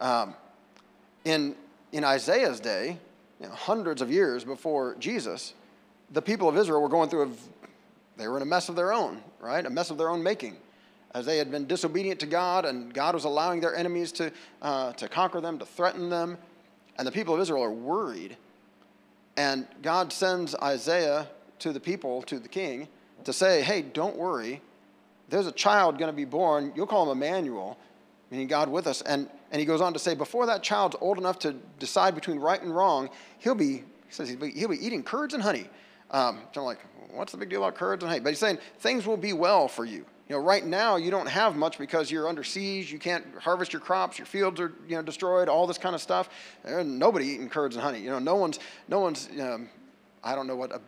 Um, 0.00 0.34
in, 1.24 1.54
in 1.92 2.04
Isaiah's 2.04 2.58
day, 2.58 2.98
you 3.40 3.46
know, 3.46 3.54
hundreds 3.54 4.02
of 4.02 4.10
years 4.10 4.44
before 4.44 4.96
Jesus, 4.98 5.54
the 6.10 6.22
people 6.22 6.48
of 6.48 6.56
Israel 6.56 6.82
were 6.82 6.88
going 6.88 7.08
through 7.08 7.22
a, 7.22 7.28
they 8.16 8.28
were 8.28 8.36
in 8.36 8.42
a 8.42 8.46
mess 8.46 8.68
of 8.68 8.76
their 8.76 8.92
own, 8.92 9.22
right? 9.40 9.64
A 9.64 9.70
mess 9.70 9.90
of 9.90 9.98
their 9.98 10.10
own 10.10 10.22
making 10.22 10.56
as 11.14 11.26
they 11.26 11.38
had 11.38 11.50
been 11.50 11.66
disobedient 11.66 12.20
to 12.20 12.26
God, 12.26 12.64
and 12.64 12.94
God 12.94 13.14
was 13.14 13.24
allowing 13.24 13.60
their 13.60 13.74
enemies 13.74 14.12
to, 14.12 14.32
uh, 14.62 14.92
to 14.92 15.08
conquer 15.08 15.40
them, 15.40 15.58
to 15.58 15.66
threaten 15.66 16.08
them. 16.08 16.38
And 16.96 17.06
the 17.06 17.12
people 17.12 17.34
of 17.34 17.40
Israel 17.40 17.64
are 17.64 17.72
worried. 17.72 18.36
And 19.36 19.66
God 19.82 20.12
sends 20.12 20.54
Isaiah 20.54 21.28
to 21.60 21.72
the 21.72 21.80
people, 21.80 22.22
to 22.22 22.38
the 22.38 22.48
king, 22.48 22.88
to 23.24 23.32
say, 23.32 23.62
hey, 23.62 23.82
don't 23.82 24.16
worry. 24.16 24.60
There's 25.28 25.46
a 25.46 25.52
child 25.52 25.98
going 25.98 26.10
to 26.10 26.16
be 26.16 26.24
born. 26.24 26.72
You'll 26.76 26.86
call 26.86 27.10
him 27.10 27.18
Emmanuel, 27.22 27.76
meaning 28.30 28.46
God 28.46 28.68
with 28.68 28.86
us. 28.86 29.02
And, 29.02 29.28
and 29.50 29.58
he 29.58 29.66
goes 29.66 29.80
on 29.80 29.92
to 29.92 29.98
say, 29.98 30.14
before 30.14 30.46
that 30.46 30.62
child's 30.62 30.96
old 31.00 31.18
enough 31.18 31.38
to 31.40 31.54
decide 31.78 32.14
between 32.14 32.38
right 32.38 32.60
and 32.60 32.74
wrong, 32.74 33.10
he'll 33.38 33.54
be, 33.54 33.78
he 33.78 33.82
says, 34.10 34.28
he'll 34.28 34.38
be, 34.38 34.50
he'll 34.50 34.68
be 34.68 34.84
eating 34.84 35.02
curds 35.02 35.34
and 35.34 35.42
honey. 35.42 35.66
Um, 36.10 36.40
so 36.52 36.60
I'm 36.60 36.66
like, 36.66 36.78
what's 37.12 37.32
the 37.32 37.38
big 37.38 37.50
deal 37.50 37.62
about 37.64 37.76
curds 37.76 38.02
and 38.02 38.10
honey? 38.10 38.20
But 38.20 38.30
he's 38.30 38.38
saying, 38.38 38.58
things 38.78 39.06
will 39.06 39.16
be 39.16 39.32
well 39.32 39.68
for 39.68 39.84
you. 39.84 40.04
You 40.28 40.36
know, 40.36 40.42
right 40.42 40.64
now 40.64 40.94
you 40.94 41.10
don't 41.10 41.28
have 41.28 41.56
much 41.56 41.76
because 41.76 42.10
you're 42.10 42.28
under 42.28 42.44
siege. 42.44 42.92
You 42.92 43.00
can't 43.00 43.24
harvest 43.40 43.72
your 43.72 43.80
crops. 43.80 44.16
Your 44.16 44.26
fields 44.26 44.60
are 44.60 44.72
you 44.86 44.94
know 44.94 45.02
destroyed. 45.02 45.48
All 45.48 45.66
this 45.66 45.78
kind 45.78 45.94
of 45.94 46.00
stuff. 46.00 46.28
And 46.64 47.00
nobody 47.00 47.26
eating 47.26 47.48
curds 47.48 47.74
and 47.74 47.82
honey. 47.82 48.00
You 48.00 48.10
know, 48.10 48.20
no 48.20 48.36
one's 48.36 48.60
no 48.86 49.00
one's. 49.00 49.28
Um, 49.40 49.68
I 50.22 50.36
don't 50.36 50.46
know 50.46 50.54
what 50.54 50.70
a 50.70 50.80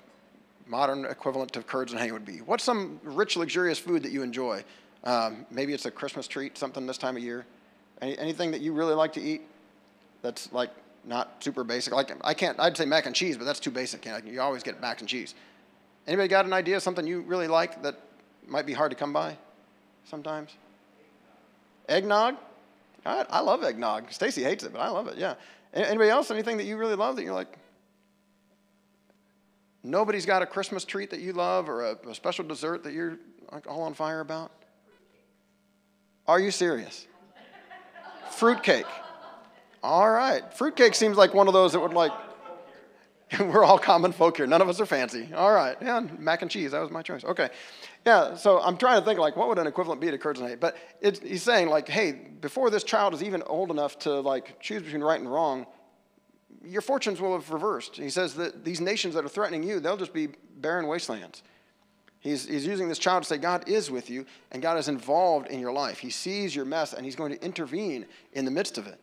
modern 0.68 1.04
equivalent 1.06 1.52
to 1.54 1.62
curds 1.62 1.90
and 1.90 1.98
honey 1.98 2.12
would 2.12 2.24
be. 2.24 2.38
What's 2.38 2.62
some 2.62 3.00
rich, 3.02 3.36
luxurious 3.36 3.80
food 3.80 4.04
that 4.04 4.12
you 4.12 4.22
enjoy? 4.22 4.62
Um, 5.02 5.44
maybe 5.50 5.72
it's 5.72 5.86
a 5.86 5.90
Christmas 5.90 6.28
treat, 6.28 6.56
something 6.56 6.86
this 6.86 6.98
time 6.98 7.16
of 7.16 7.22
year. 7.24 7.44
Any, 8.00 8.16
anything 8.18 8.52
that 8.52 8.60
you 8.60 8.72
really 8.72 8.94
like 8.94 9.12
to 9.14 9.20
eat 9.20 9.42
that's 10.22 10.52
like 10.52 10.70
not 11.04 11.42
super 11.42 11.64
basic. 11.64 11.92
Like 11.92 12.12
I 12.22 12.34
can't. 12.34 12.58
I'd 12.60 12.76
say 12.76 12.84
mac 12.84 13.06
and 13.06 13.14
cheese, 13.14 13.36
but 13.36 13.44
that's 13.44 13.60
too 13.60 13.70
basic. 13.70 14.04
You, 14.04 14.12
know, 14.12 14.18
you 14.24 14.40
always 14.40 14.62
get 14.62 14.80
mac 14.80 15.00
and 15.00 15.08
cheese. 15.08 15.34
Anybody 16.06 16.28
got 16.28 16.46
an 16.46 16.52
idea 16.52 16.80
something 16.80 17.06
you 17.06 17.20
really 17.20 17.46
like 17.48 17.82
that 17.82 18.00
might 18.46 18.66
be 18.66 18.72
hard 18.72 18.90
to 18.90 18.96
come 18.96 19.12
by 19.12 19.36
sometimes. 20.04 20.54
Eggnog? 21.88 22.36
I, 23.04 23.24
I 23.28 23.40
love 23.40 23.62
eggnog. 23.62 24.12
Stacy 24.12 24.42
hates 24.42 24.64
it, 24.64 24.72
but 24.72 24.80
I 24.80 24.88
love 24.88 25.08
it, 25.08 25.18
yeah. 25.18 25.34
Anybody 25.74 26.10
else, 26.10 26.30
anything 26.30 26.56
that 26.58 26.64
you 26.64 26.76
really 26.76 26.94
love 26.94 27.16
that 27.16 27.22
you're 27.22 27.34
like, 27.34 27.58
nobody's 29.82 30.26
got 30.26 30.42
a 30.42 30.46
Christmas 30.46 30.84
treat 30.84 31.10
that 31.10 31.20
you 31.20 31.32
love 31.32 31.68
or 31.68 31.82
a, 31.82 31.96
a 32.08 32.14
special 32.14 32.44
dessert 32.44 32.84
that 32.84 32.92
you're 32.92 33.18
like 33.50 33.68
all 33.68 33.82
on 33.82 33.94
fire 33.94 34.20
about? 34.20 34.52
Are 36.26 36.38
you 36.38 36.50
serious? 36.50 37.06
Fruitcake. 38.30 38.86
All 39.82 40.10
right. 40.10 40.42
Fruitcake 40.54 40.94
seems 40.94 41.16
like 41.16 41.34
one 41.34 41.48
of 41.48 41.54
those 41.54 41.72
that 41.72 41.80
would 41.80 41.92
like, 41.92 42.12
we're 43.40 43.64
all 43.64 43.78
common 43.78 44.12
folk 44.12 44.36
here. 44.36 44.46
None 44.46 44.60
of 44.60 44.68
us 44.68 44.80
are 44.80 44.86
fancy. 44.86 45.28
All 45.34 45.52
right. 45.52 45.76
Yeah, 45.80 46.00
mac 46.18 46.42
and 46.42 46.50
cheese. 46.50 46.72
That 46.72 46.80
was 46.80 46.90
my 46.90 47.02
choice. 47.02 47.24
Okay. 47.24 47.50
Yeah, 48.06 48.36
so 48.36 48.60
I'm 48.60 48.76
trying 48.76 49.00
to 49.00 49.04
think 49.04 49.18
like 49.18 49.36
what 49.36 49.48
would 49.48 49.58
an 49.58 49.66
equivalent 49.66 50.00
be 50.00 50.10
to 50.10 50.18
curds 50.18 50.40
and 50.40 50.48
hay? 50.48 50.56
But 50.56 50.76
he's 51.00 51.42
saying 51.42 51.68
like, 51.68 51.88
hey, 51.88 52.12
before 52.40 52.70
this 52.70 52.84
child 52.84 53.14
is 53.14 53.22
even 53.22 53.42
old 53.42 53.70
enough 53.70 53.98
to 54.00 54.20
like 54.20 54.60
choose 54.60 54.82
between 54.82 55.02
right 55.02 55.20
and 55.20 55.30
wrong, 55.30 55.66
your 56.64 56.82
fortunes 56.82 57.20
will 57.20 57.32
have 57.32 57.50
reversed. 57.50 57.96
He 57.96 58.10
says 58.10 58.34
that 58.34 58.64
these 58.64 58.80
nations 58.80 59.14
that 59.14 59.24
are 59.24 59.28
threatening 59.28 59.62
you, 59.62 59.80
they'll 59.80 59.96
just 59.96 60.12
be 60.12 60.28
barren 60.56 60.86
wastelands. 60.86 61.42
He's, 62.20 62.48
he's 62.48 62.64
using 62.64 62.88
this 62.88 62.98
child 62.98 63.24
to 63.24 63.28
say 63.28 63.36
God 63.36 63.68
is 63.68 63.90
with 63.90 64.08
you 64.08 64.26
and 64.52 64.62
God 64.62 64.78
is 64.78 64.86
involved 64.86 65.48
in 65.48 65.58
your 65.58 65.72
life. 65.72 65.98
He 65.98 66.10
sees 66.10 66.54
your 66.54 66.64
mess 66.64 66.92
and 66.92 67.04
he's 67.04 67.16
going 67.16 67.32
to 67.32 67.44
intervene 67.44 68.06
in 68.32 68.44
the 68.44 68.50
midst 68.50 68.78
of 68.78 68.86
it. 68.86 69.00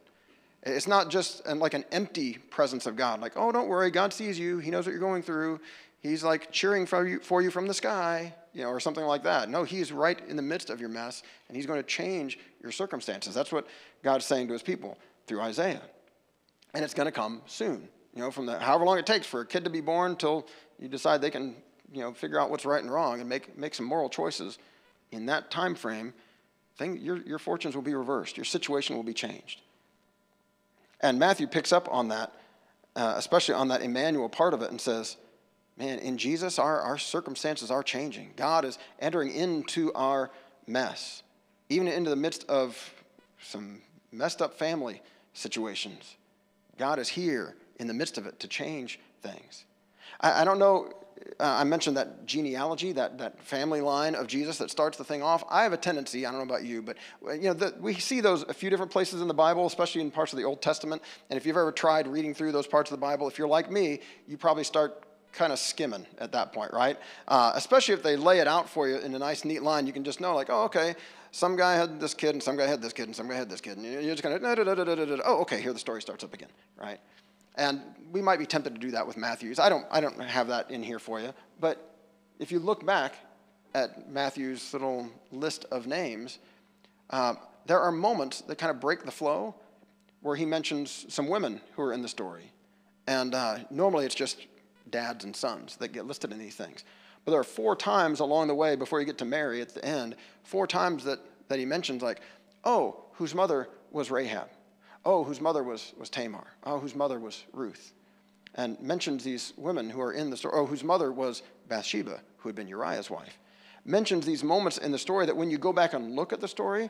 It's 0.64 0.88
not 0.88 1.10
just 1.10 1.46
an, 1.46 1.60
like 1.60 1.74
an 1.74 1.86
empty 1.92 2.34
presence 2.34 2.86
of 2.86 2.96
God, 2.96 3.22
like, 3.22 3.34
oh, 3.36 3.52
don't 3.52 3.70
worry, 3.70 3.92
God 3.92 4.14
sees 4.14 4.38
you, 4.38 4.60
He 4.60 4.72
knows 4.72 4.86
what 4.86 4.92
you're 4.92 5.00
going 5.00 5.24
through. 5.24 5.60
He's 6.02 6.24
like 6.24 6.52
cheering 6.52 6.86
for 6.86 7.06
you, 7.06 7.20
for 7.20 7.42
you 7.42 7.52
from 7.52 7.68
the 7.68 7.74
sky, 7.74 8.34
you 8.54 8.64
know, 8.64 8.70
or 8.70 8.80
something 8.80 9.04
like 9.04 9.24
that. 9.24 9.50
No, 9.50 9.64
He's 9.64 9.92
right 9.92 10.20
in 10.28 10.36
the 10.36 10.42
midst 10.42 10.70
of 10.70 10.80
your 10.80 10.90
mess, 10.90 11.24
and 11.48 11.56
He's 11.56 11.66
going 11.66 11.80
to 11.80 11.88
change 11.88 12.40
your 12.62 12.72
circumstances. 12.72 13.34
That's 13.34 13.52
what 13.52 13.68
God's 14.04 14.26
saying 14.26 14.48
to 14.48 14.54
His 14.54 14.64
people 14.64 14.98
through 15.28 15.42
Isaiah. 15.42 15.82
And 16.74 16.84
it's 16.84 16.94
going 16.94 17.08
to 17.08 17.12
come 17.12 17.42
soon. 17.46 17.88
You 18.16 18.24
know, 18.24 18.32
from 18.32 18.46
the 18.46 18.60
however 18.60 18.86
long 18.86 18.98
it 18.98 19.06
takes 19.06 19.28
for 19.28 19.42
a 19.42 19.46
kid 19.46 19.64
to 19.64 19.70
be 19.70 19.82
born 19.82 20.16
till 20.16 20.48
you 20.80 20.88
decide 20.88 21.22
they 21.22 21.30
can, 21.30 21.56
you 21.92 22.02
know, 22.02 22.14
figure 22.14 22.40
out 22.40 22.50
what's 22.50 22.66
right 22.66 22.82
and 22.82 22.92
wrong 22.92 23.20
and 23.20 23.30
make, 23.30 23.58
make 23.58 23.74
some 23.74 23.86
moral 23.86 24.10
choices. 24.10 24.58
In 25.12 25.26
that 25.28 25.52
time 25.52 25.76
frame, 25.76 26.14
thing, 26.78 26.98
your, 26.98 27.18
your 27.18 27.40
fortunes 27.40 27.76
will 27.76 27.84
be 27.84 27.94
reversed. 27.94 28.38
Your 28.38 28.46
situation 28.46 28.96
will 28.96 29.04
be 29.04 29.14
changed. 29.14 29.62
And 31.02 31.20
Matthew 31.20 31.48
picks 31.48 31.72
up 31.72 31.88
on 31.92 32.10
that, 32.10 32.34
uh, 32.96 33.14
especially 33.18 33.56
on 33.56 33.70
that 33.70 33.82
Emmanuel 33.82 34.30
part 34.30 34.54
of 34.54 34.62
it, 34.62 34.72
and 34.72 34.80
says, 34.80 35.18
Man, 35.78 36.00
in 36.00 36.18
Jesus, 36.18 36.60
our, 36.60 36.82
our 36.82 36.98
circumstances 36.98 37.72
are 37.72 37.82
changing. 37.82 38.34
God 38.36 38.66
is 38.66 38.78
entering 39.00 39.32
into 39.32 39.94
our 39.94 40.30
mess, 40.68 41.24
even 41.70 41.88
into 41.88 42.10
the 42.10 42.18
midst 42.18 42.44
of 42.50 42.94
some 43.42 43.82
messed 44.12 44.42
up 44.42 44.60
family 44.60 45.02
situations. 45.34 46.18
God 46.78 47.00
is 47.00 47.08
here 47.08 47.56
in 47.80 47.88
the 47.88 47.94
midst 47.94 48.18
of 48.18 48.26
it 48.26 48.42
to 48.42 48.48
change 48.50 49.00
things. 49.22 49.64
I, 50.20 50.42
I 50.42 50.44
don't 50.44 50.60
know 50.60 50.92
uh, 51.40 51.44
I 51.44 51.64
mentioned 51.64 51.98
that 51.98 52.26
genealogy, 52.26 52.92
that, 52.94 53.18
that 53.18 53.42
family 53.42 53.82
line 53.82 54.16
of 54.16 54.28
Jesus 54.28 54.58
that 54.58 54.70
starts 54.70 54.98
the 54.98 55.04
thing 55.04 55.22
off. 55.22 55.44
I 55.50 55.64
have 55.64 55.74
a 55.74 55.78
tendency, 55.78 56.26
I 56.26 56.32
don't 56.32 56.40
know 56.40 56.54
about 56.54 56.66
you, 56.66 56.82
but 56.82 56.98
uh, 57.26 57.34
you 57.34 57.44
know, 57.44 57.54
the, 57.54 57.76
we 57.80 57.94
see 57.96 58.22
those 58.22 58.44
a 58.44 58.54
few 58.54 58.70
different 58.70 58.92
places 58.92 59.22
in 59.22 59.28
the 59.28 59.34
Bible, 59.34 59.66
especially 59.66 60.02
in 60.02 60.12
parts 60.12 60.34
of 60.34 60.38
the 60.38 60.46
Old 60.46 60.62
Testament. 60.62 61.02
And 61.30 61.38
if 61.38 61.46
you've 61.46 61.58
ever 61.58 61.72
tried 61.72 62.08
reading 62.08 62.34
through 62.34 62.52
those 62.52 62.68
parts 62.68 62.92
of 62.92 62.98
the 62.98 63.02
Bible, 63.02 63.28
if 63.28 63.38
you're 63.38 63.48
like 63.48 63.72
me, 63.72 64.02
you 64.28 64.38
probably 64.38 64.64
start 64.64 65.04
kind 65.32 65.54
of 65.54 65.60
skimming 65.60 66.06
at 66.18 66.32
that 66.32 66.54
point, 66.54 66.74
right? 66.74 66.98
Uh, 67.28 67.52
especially 67.56 67.94
if 67.94 68.04
they 68.04 68.16
lay 68.16 68.40
it 68.40 68.48
out 68.48 68.68
for 68.68 68.88
you 68.88 68.98
in 68.98 69.14
a 69.14 69.20
nice, 69.20 69.46
neat 69.46 69.62
line, 69.62 69.86
you 69.86 69.94
can 69.94 70.04
just 70.04 70.20
know, 70.20 70.36
like, 70.36 70.50
oh, 70.50 70.64
okay, 70.64 70.96
some 71.32 71.56
guy 71.56 71.76
had 71.76 72.00
this 72.00 72.14
kid, 72.14 72.32
and 72.32 72.42
some 72.42 72.58
guy 72.58 72.66
had 72.66 72.82
this 72.82 72.94
kid, 72.94 73.04
and 73.04 73.16
some 73.16 73.28
guy 73.28 73.36
had 73.36 73.50
this 73.50 73.62
kid, 73.62 73.78
and 73.78 73.86
you're 73.86 74.16
just 74.16 74.24
kind 74.24 74.36
of, 74.36 75.22
oh, 75.26 75.42
okay, 75.42 75.62
here 75.62 75.74
the 75.74 75.80
story 75.80 76.02
starts 76.02 76.24
up 76.24 76.34
again, 76.34 76.50
right? 76.78 77.00
And 77.60 77.82
we 78.12 78.22
might 78.22 78.40
be 78.40 78.46
tempted 78.46 78.74
to 78.74 78.80
do 78.80 78.92
that 78.92 79.06
with 79.06 79.18
Matthew's. 79.18 79.60
I 79.60 79.68
don't, 79.68 79.86
I 79.92 80.00
don't 80.00 80.20
have 80.20 80.48
that 80.48 80.72
in 80.72 80.82
here 80.82 80.98
for 80.98 81.20
you. 81.20 81.34
But 81.60 81.94
if 82.40 82.54
you 82.54 82.60
look 82.60 82.86
back 82.86 83.16
at 83.76 84.10
Matthew's 84.10 84.72
little 84.72 85.10
list 85.32 85.66
of 85.70 85.86
names, 85.86 86.40
uh, 87.10 87.36
there 87.66 87.80
are 87.80 87.92
moments 87.92 88.42
that 88.42 88.58
kind 88.58 88.72
of 88.72 88.80
break 88.80 89.04
the 89.04 89.12
flow 89.12 89.54
where 90.22 90.38
he 90.38 90.46
mentions 90.46 91.06
some 91.10 91.28
women 91.28 91.60
who 91.76 91.82
are 91.84 91.92
in 91.92 92.02
the 92.02 92.08
story. 92.08 92.50
And 93.08 93.36
uh, 93.36 93.60
normally 93.70 94.06
it's 94.06 94.16
just 94.16 94.48
dads 94.90 95.26
and 95.26 95.36
sons 95.36 95.76
that 95.78 95.90
get 95.90 96.06
listed 96.06 96.32
in 96.32 96.40
these 96.40 96.56
things. 96.56 96.86
But 97.26 97.32
there 97.32 97.42
are 97.42 97.44
four 97.44 97.76
times 97.76 98.22
along 98.22 98.48
the 98.48 98.56
way 98.56 98.78
before 98.78 99.02
you 99.02 99.06
get 99.06 99.18
to 99.18 99.26
Mary 99.26 99.60
at 99.62 99.74
the 99.74 99.84
end, 99.84 100.16
four 100.44 100.66
times 100.66 101.04
that, 101.04 101.20
that 101.50 101.60
he 101.60 101.66
mentions, 101.66 102.02
like, 102.02 102.22
oh, 102.64 103.04
whose 103.14 103.36
mother 103.36 103.68
was 103.92 104.10
Rahab. 104.10 104.48
Oh, 105.06 105.24
whose 105.24 105.42
mother 105.42 105.64
was, 105.64 105.94
was 105.98 106.10
Tamar. 106.10 106.46
Oh, 106.64 106.80
whose 106.80 106.96
mother 106.96 107.20
was 107.20 107.44
Ruth. 107.54 107.94
And 108.56 108.80
mentions 108.82 109.24
these 109.24 109.54
women 109.58 109.90
who 109.90 110.02
are 110.02 110.12
in 110.12 110.30
the 110.30 110.38
story. 110.38 110.54
Oh, 110.58 110.66
whose 110.66 110.84
mother 110.84 111.12
was 111.12 111.44
Bathsheba, 111.68 112.20
who 112.38 112.50
had 112.50 112.56
been 112.56 112.68
Uriah's 112.68 113.10
wife. 113.10 113.38
Mentions 113.86 114.26
these 114.26 114.44
moments 114.44 114.78
in 114.78 114.92
the 114.92 114.98
story 114.98 115.26
that 115.26 115.38
when 115.38 115.50
you 115.50 115.58
go 115.58 115.72
back 115.72 115.94
and 115.94 116.16
look 116.16 116.34
at 116.34 116.42
the 116.42 116.48
story, 116.48 116.90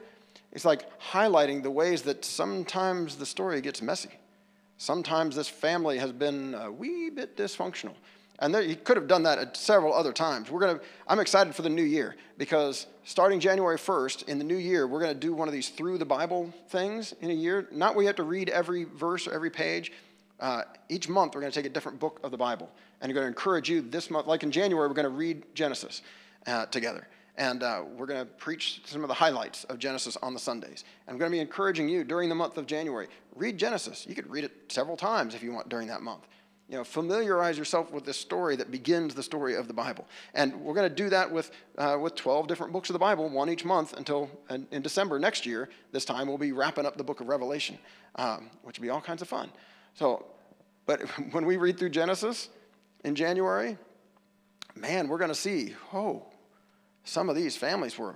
it's 0.52 0.66
like 0.66 1.00
highlighting 1.00 1.62
the 1.62 1.72
ways 1.72 2.02
that 2.04 2.26
sometimes 2.26 3.18
the 3.18 3.26
story 3.26 3.62
gets 3.62 3.82
messy. 3.82 4.10
Sometimes 4.78 5.36
this 5.36 5.50
family 5.50 5.98
has 5.98 6.12
been 6.12 6.56
a 6.56 6.72
wee 6.72 7.10
bit 7.10 7.38
dysfunctional. 7.38 7.96
And 8.40 8.56
there, 8.56 8.62
he 8.62 8.76
could 8.76 8.98
have 8.98 9.08
done 9.08 9.24
that 9.24 9.38
at 9.38 9.58
several 9.58 9.94
other 9.94 10.14
times. 10.14 10.50
We're 10.50 10.62
gonna, 10.62 10.80
I'm 11.08 11.20
excited 11.20 11.54
for 11.54 11.62
the 11.62 11.70
new 11.70 11.84
year 11.84 12.16
because 12.38 12.88
starting 13.04 13.40
January 13.40 13.78
1st, 13.78 14.30
in 14.30 14.38
the 14.38 14.46
new 14.46 14.56
year, 14.56 14.88
we're 14.88 15.02
going 15.02 15.14
to 15.14 15.20
do 15.20 15.34
one 15.34 15.48
of 15.48 15.54
these 15.54 15.70
through 15.70 15.98
the 15.98 16.06
Bible 16.06 16.54
things 16.70 17.14
in 17.22 17.32
a 17.32 17.34
year. 17.34 17.68
Not 17.72 17.96
where 17.96 18.04
you 18.04 18.08
have 18.08 18.16
to 18.16 18.24
read 18.24 18.50
every 18.50 18.86
verse 18.86 19.28
or 19.28 19.34
every 19.34 19.50
page. 19.50 19.92
Uh, 20.40 20.62
each 20.88 21.10
month, 21.10 21.36
we're 21.36 21.42
going 21.42 21.52
to 21.52 21.60
take 21.60 21.66
a 21.70 21.74
different 21.74 22.00
book 22.00 22.20
of 22.24 22.32
the 22.32 22.38
Bible. 22.38 22.70
And 23.02 23.10
we're 23.10 23.16
going 23.16 23.26
to 23.26 23.30
encourage 23.30 23.70
you 23.70 23.82
this 23.82 24.10
month, 24.10 24.28
like 24.28 24.44
in 24.44 24.52
January, 24.52 24.88
we're 24.88 24.94
going 24.94 25.04
to 25.04 25.10
read 25.10 25.44
Genesis 25.54 26.02
uh, 26.48 26.68
together. 26.68 27.08
And 27.36 27.64
uh, 27.64 27.84
we're 27.98 28.06
going 28.06 28.20
to 28.20 28.26
preach 28.26 28.82
some 28.86 29.04
of 29.04 29.08
the 29.08 29.14
highlights 29.14 29.64
of 29.66 29.80
Genesis 29.80 30.16
on 30.22 30.34
the 30.34 30.40
Sundays. 30.40 30.84
And 31.08 31.14
I'm 31.14 31.20
going 31.20 31.32
to 31.32 31.36
be 31.36 31.42
encouraging 31.42 31.90
you 31.90 32.04
during 32.04 32.30
the 32.30 32.36
month 32.36 32.58
of 32.58 32.68
January, 32.68 33.08
read 33.36 33.58
Genesis. 33.58 34.06
You 34.08 34.16
could 34.16 34.30
read 34.30 34.44
it 34.44 34.54
several 34.70 34.96
times 34.96 35.36
if 35.36 35.42
you 35.42 35.52
want 35.52 35.68
during 35.68 35.88
that 35.88 36.02
month 36.02 36.28
you 36.70 36.78
know, 36.78 36.84
familiarize 36.84 37.58
yourself 37.58 37.92
with 37.92 38.06
this 38.06 38.18
story 38.18 38.56
that 38.56 38.70
begins 38.70 39.16
the 39.16 39.24
story 39.24 39.56
of 39.56 39.68
the 39.68 39.74
Bible. 39.74 40.06
And 40.36 40.54
we're 40.62 40.76
going 40.76 40.88
to 40.88 40.96
do 40.96 41.10
that 41.10 41.32
with, 41.32 41.50
uh, 41.80 41.98
with 42.00 42.14
12 42.14 42.48
different 42.48 42.72
books 42.72 42.90
of 42.90 42.94
the 42.94 43.00
Bible, 43.00 43.28
one 43.28 43.50
each 43.50 43.66
month 43.66 43.94
until 43.94 44.30
in, 44.50 44.82
December 44.84 45.18
next 45.18 45.48
year. 45.48 45.68
This 45.92 46.06
time 46.06 46.28
we'll 46.28 46.38
be 46.38 46.52
wrapping 46.52 46.86
up 46.86 46.96
the 46.96 47.04
book 47.04 47.22
of 47.22 47.28
Revelation, 47.28 47.80
um, 48.16 48.52
which 48.62 48.78
will 48.78 48.84
be 48.84 48.90
all 48.92 49.02
kinds 49.02 49.24
of 49.24 49.28
fun. 49.28 49.50
So, 49.96 50.28
but 50.86 51.02
when 51.32 51.48
we 51.48 51.58
read 51.58 51.80
through 51.80 51.90
Genesis 51.90 52.50
in 53.04 53.16
January, 53.16 53.76
man, 54.76 55.08
we're 55.08 55.18
going 55.18 55.30
to 55.30 55.36
see, 55.36 55.74
oh, 55.92 56.28
some 57.04 57.30
of 57.30 57.36
these 57.36 57.58
families 57.58 57.98
were 57.98 58.16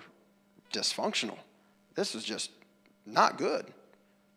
dysfunctional. 0.71 1.37
This 1.95 2.13
is 2.13 2.23
just 2.23 2.51
not 3.07 3.39
good. 3.39 3.65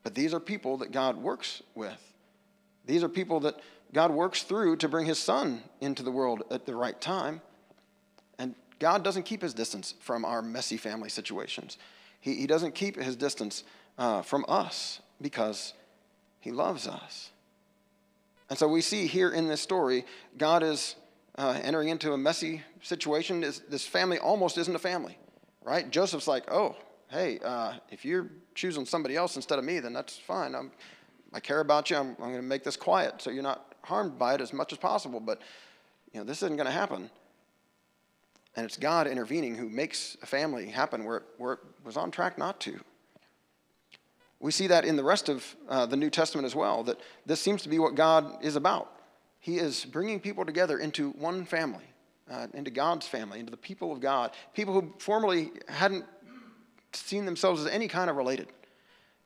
But 0.03 0.15
these 0.15 0.33
are 0.33 0.41
people 0.41 0.79
that 0.79 0.91
God 0.91 1.19
works 1.19 1.63
with. 1.75 2.01
These 2.87 3.03
are 3.03 3.09
people 3.09 3.41
that 3.41 3.61
God 3.93 4.11
works 4.11 4.43
through 4.43 4.77
to 4.77 4.89
bring 4.89 5.07
his 5.07 5.19
son 5.19 5.63
into 5.81 6.03
the 6.03 6.11
world 6.11 6.43
at 6.51 6.67
the 6.67 6.75
right 6.75 7.01
time. 7.01 7.41
And 8.39 8.55
God 8.79 9.05
doesn't 9.05 9.25
keep 9.25 9.43
his 9.43 9.55
distance 9.55 9.95
from 10.01 10.25
our 10.25 10.43
messy 10.43 10.77
family 10.77 11.09
situations. 11.09 11.79
He, 12.21 12.35
he 12.35 12.47
doesn't 12.47 12.75
keep 12.75 12.97
his 12.97 13.17
distance 13.17 13.65
uh, 13.99 14.23
from 14.23 14.45
us 14.49 15.01
because 15.21 15.73
he 16.41 16.51
loves 16.51 16.87
us. 16.87 17.31
And 18.49 18.59
so 18.59 18.69
we 18.69 18.81
see 18.81 19.07
here 19.07 19.31
in 19.31 19.49
this 19.49 19.61
story, 19.61 20.05
God 20.39 20.63
is 20.63 20.97
uh, 21.37 21.59
entering 21.63 21.89
into 21.89 22.13
a 22.13 22.19
messy 22.19 22.63
situation. 22.83 23.41
This, 23.41 23.61
this, 23.69 23.87
family 23.87 24.19
almost 24.19 24.57
isn't 24.59 24.75
a 24.75 24.79
family, 24.79 25.19
right? 25.65 25.91
Joseph's 25.91 26.29
like, 26.29 26.51
oh, 26.51 26.77
hey, 27.09 27.39
uh, 27.45 27.75
if 27.91 28.05
you're 28.05 28.31
choosing 28.55 28.87
somebody 28.87 29.17
else 29.17 29.37
instead 29.37 29.59
of 29.59 29.65
me, 29.65 29.81
then 29.81 29.93
that's 29.93 30.17
fine. 30.17 30.55
I'm, 30.55 30.71
I 31.33 31.41
care 31.41 31.61
about 31.61 31.91
you. 31.91 31.97
I'm, 31.97 32.11
I'm 32.11 32.31
going 32.31 32.37
to 32.37 32.43
make 32.43 32.65
this 32.65 32.77
quiet 32.77 33.21
so 33.21 33.31
you're 33.31 33.43
not 33.43 33.75
harmed 33.87 34.19
by 34.19 34.35
it 34.35 34.41
as 34.41 34.53
much 34.53 34.73
as 34.73 34.79
possible, 34.79 35.21
but 35.21 35.41
you 36.13 36.19
know, 36.19 36.25
this 36.25 36.43
isn't 36.43 36.57
going 36.57 36.67
to 36.67 36.73
happen. 36.73 37.09
And 38.57 38.65
it's 38.65 38.77
God 38.77 39.07
intervening 39.07 39.55
who 39.55 39.69
makes 39.69 40.17
a 40.23 40.27
family 40.27 40.67
happen 40.67 41.05
where 41.05 41.19
it, 41.19 41.23
where 41.39 41.53
it 41.55 41.61
was 41.85 41.97
on 41.97 42.11
track 42.11 42.37
not 42.37 42.59
to. 42.61 42.81
We 44.41 44.51
see 44.51 44.67
that 44.67 44.85
in 44.85 44.97
the 44.97 45.05
rest 45.05 45.29
of 45.29 45.57
uh, 45.69 45.87
the 45.87 45.97
New 45.97 46.11
Testament 46.11 46.47
as 46.47 46.55
well, 46.55 46.83
that 46.85 47.01
this 47.27 47.41
seems 47.41 47.63
to 47.63 47.69
be 47.69 47.79
what 47.79 47.95
God 47.95 48.45
is 48.45 48.57
about. 48.57 48.91
He 49.39 49.59
is 49.59 49.85
bringing 49.85 50.19
people 50.21 50.45
together 50.45 50.79
into 50.79 51.11
one 51.11 51.45
family, 51.45 51.85
uh, 52.31 52.49
into 52.55 52.71
God's 52.71 53.07
family, 53.07 53.39
into 53.39 53.51
the 53.51 53.57
people 53.57 53.93
of 53.93 54.01
God, 54.01 54.33
people 54.53 54.75
who 54.75 54.93
formerly 54.99 55.53
hadn't 55.69 56.05
seen 56.93 57.25
themselves 57.25 57.61
as 57.61 57.69
any 57.69 57.89
kind 57.89 58.11
of 58.11 58.17
related 58.17 58.49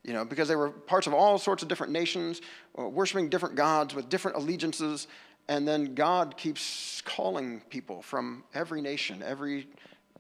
you 0.05 0.13
know, 0.13 0.25
because 0.25 0.49
they 0.49 0.57
were 0.57 0.71
parts 0.71 1.07
of 1.07 1.15
all 1.15 1.39
sorts 1.39 1.63
of 1.63 1.69
different 1.69 1.93
nations, 1.93 2.41
uh, 2.79 2.89
worshiping 2.89 3.29
different 3.29 3.55
gods 3.55 3.95
with 3.95 4.09
different 4.09 4.37
allegiances. 4.37 5.07
And 5.49 5.67
then 5.67 5.95
God 5.95 6.37
keeps 6.37 7.03
calling 7.05 7.61
people 7.71 8.03
from 8.03 8.45
every 8.55 8.81
nation, 8.81 9.23
every, 9.23 9.69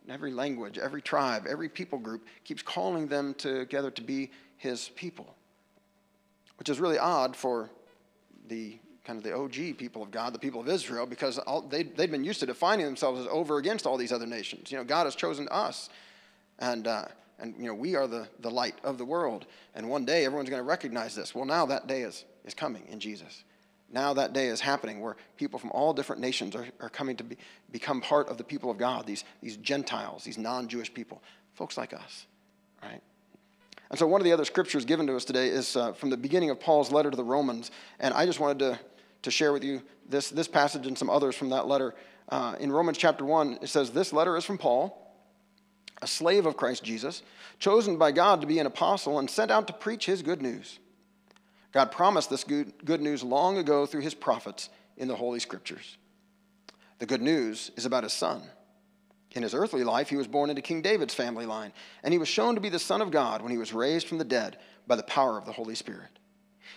every 0.08 0.32
language, 0.32 0.76
every 0.76 1.00
tribe, 1.00 1.46
every 1.48 1.68
people 1.68 1.98
group, 1.98 2.26
keeps 2.44 2.62
calling 2.62 3.06
them 3.06 3.34
together 3.34 3.90
to 3.92 4.02
be 4.02 4.30
his 4.56 4.90
people. 4.90 5.34
Which 6.58 6.68
is 6.68 6.78
really 6.78 6.98
odd 6.98 7.34
for 7.34 7.70
the 8.48 8.78
kind 9.04 9.16
of 9.16 9.24
the 9.24 9.34
OG 9.34 9.78
people 9.78 10.02
of 10.02 10.10
God, 10.10 10.34
the 10.34 10.38
people 10.38 10.60
of 10.60 10.68
Israel, 10.68 11.06
because 11.06 11.38
all, 11.38 11.62
they, 11.62 11.84
they'd 11.84 12.10
been 12.10 12.24
used 12.24 12.40
to 12.40 12.46
defining 12.46 12.84
themselves 12.84 13.20
as 13.20 13.26
over 13.28 13.56
against 13.56 13.86
all 13.86 13.96
these 13.96 14.12
other 14.12 14.26
nations. 14.26 14.70
You 14.70 14.76
know, 14.76 14.84
God 14.84 15.04
has 15.04 15.14
chosen 15.14 15.48
us. 15.50 15.88
And, 16.58 16.86
uh, 16.86 17.06
and 17.40 17.54
you 17.58 17.66
know, 17.66 17.74
we 17.74 17.96
are 17.96 18.06
the, 18.06 18.28
the 18.40 18.50
light 18.50 18.76
of 18.84 18.98
the 18.98 19.04
world. 19.04 19.46
And 19.74 19.88
one 19.88 20.04
day 20.04 20.24
everyone's 20.24 20.50
going 20.50 20.60
to 20.60 20.68
recognize 20.68 21.14
this. 21.14 21.34
Well, 21.34 21.44
now 21.44 21.66
that 21.66 21.86
day 21.86 22.02
is, 22.02 22.24
is 22.44 22.54
coming 22.54 22.86
in 22.88 23.00
Jesus. 23.00 23.44
Now 23.92 24.14
that 24.14 24.32
day 24.32 24.46
is 24.46 24.60
happening 24.60 25.00
where 25.00 25.16
people 25.36 25.58
from 25.58 25.70
all 25.72 25.92
different 25.92 26.20
nations 26.20 26.54
are, 26.54 26.66
are 26.80 26.88
coming 26.88 27.16
to 27.16 27.24
be, 27.24 27.36
become 27.72 28.00
part 28.00 28.28
of 28.28 28.38
the 28.38 28.44
people 28.44 28.70
of 28.70 28.78
God, 28.78 29.06
these, 29.06 29.24
these 29.42 29.56
Gentiles, 29.56 30.22
these 30.22 30.38
non 30.38 30.68
Jewish 30.68 30.92
people, 30.92 31.22
folks 31.54 31.76
like 31.76 31.92
us, 31.92 32.26
right? 32.82 33.00
And 33.90 33.98
so, 33.98 34.06
one 34.06 34.20
of 34.20 34.24
the 34.24 34.32
other 34.32 34.44
scriptures 34.44 34.84
given 34.84 35.08
to 35.08 35.16
us 35.16 35.24
today 35.24 35.48
is 35.48 35.76
uh, 35.76 35.92
from 35.92 36.10
the 36.10 36.16
beginning 36.16 36.50
of 36.50 36.60
Paul's 36.60 36.92
letter 36.92 37.10
to 37.10 37.16
the 37.16 37.24
Romans. 37.24 37.72
And 37.98 38.14
I 38.14 38.24
just 38.24 38.38
wanted 38.38 38.60
to, 38.60 38.80
to 39.22 39.30
share 39.32 39.52
with 39.52 39.64
you 39.64 39.82
this, 40.08 40.30
this 40.30 40.46
passage 40.46 40.86
and 40.86 40.96
some 40.96 41.10
others 41.10 41.34
from 41.34 41.50
that 41.50 41.66
letter. 41.66 41.96
Uh, 42.28 42.54
in 42.60 42.70
Romans 42.70 42.96
chapter 42.96 43.24
1, 43.24 43.58
it 43.62 43.68
says, 43.68 43.90
This 43.90 44.12
letter 44.12 44.36
is 44.36 44.44
from 44.44 44.58
Paul, 44.58 45.09
a 46.02 46.06
slave 46.06 46.46
of 46.46 46.56
Christ 46.56 46.82
Jesus, 46.82 47.22
chosen 47.58 47.96
by 47.96 48.12
God 48.12 48.40
to 48.40 48.46
be 48.46 48.58
an 48.58 48.66
apostle 48.66 49.18
and 49.18 49.28
sent 49.28 49.50
out 49.50 49.66
to 49.66 49.72
preach 49.72 50.06
his 50.06 50.22
good 50.22 50.40
news. 50.40 50.78
God 51.72 51.92
promised 51.92 52.30
this 52.30 52.44
good, 52.44 52.72
good 52.84 53.00
news 53.00 53.22
long 53.22 53.58
ago 53.58 53.86
through 53.86 54.00
his 54.00 54.14
prophets 54.14 54.70
in 54.96 55.08
the 55.08 55.16
Holy 55.16 55.40
Scriptures. 55.40 55.98
The 56.98 57.06
good 57.06 57.22
news 57.22 57.70
is 57.76 57.86
about 57.86 58.02
his 58.02 58.12
son. 58.12 58.42
In 59.32 59.42
his 59.42 59.54
earthly 59.54 59.84
life, 59.84 60.08
he 60.08 60.16
was 60.16 60.26
born 60.26 60.50
into 60.50 60.62
King 60.62 60.82
David's 60.82 61.14
family 61.14 61.46
line, 61.46 61.72
and 62.02 62.12
he 62.12 62.18
was 62.18 62.28
shown 62.28 62.56
to 62.56 62.60
be 62.60 62.68
the 62.68 62.78
Son 62.78 63.00
of 63.00 63.12
God 63.12 63.42
when 63.42 63.52
he 63.52 63.58
was 63.58 63.72
raised 63.72 64.08
from 64.08 64.18
the 64.18 64.24
dead 64.24 64.58
by 64.86 64.96
the 64.96 65.02
power 65.04 65.38
of 65.38 65.46
the 65.46 65.52
Holy 65.52 65.76
Spirit. 65.76 66.18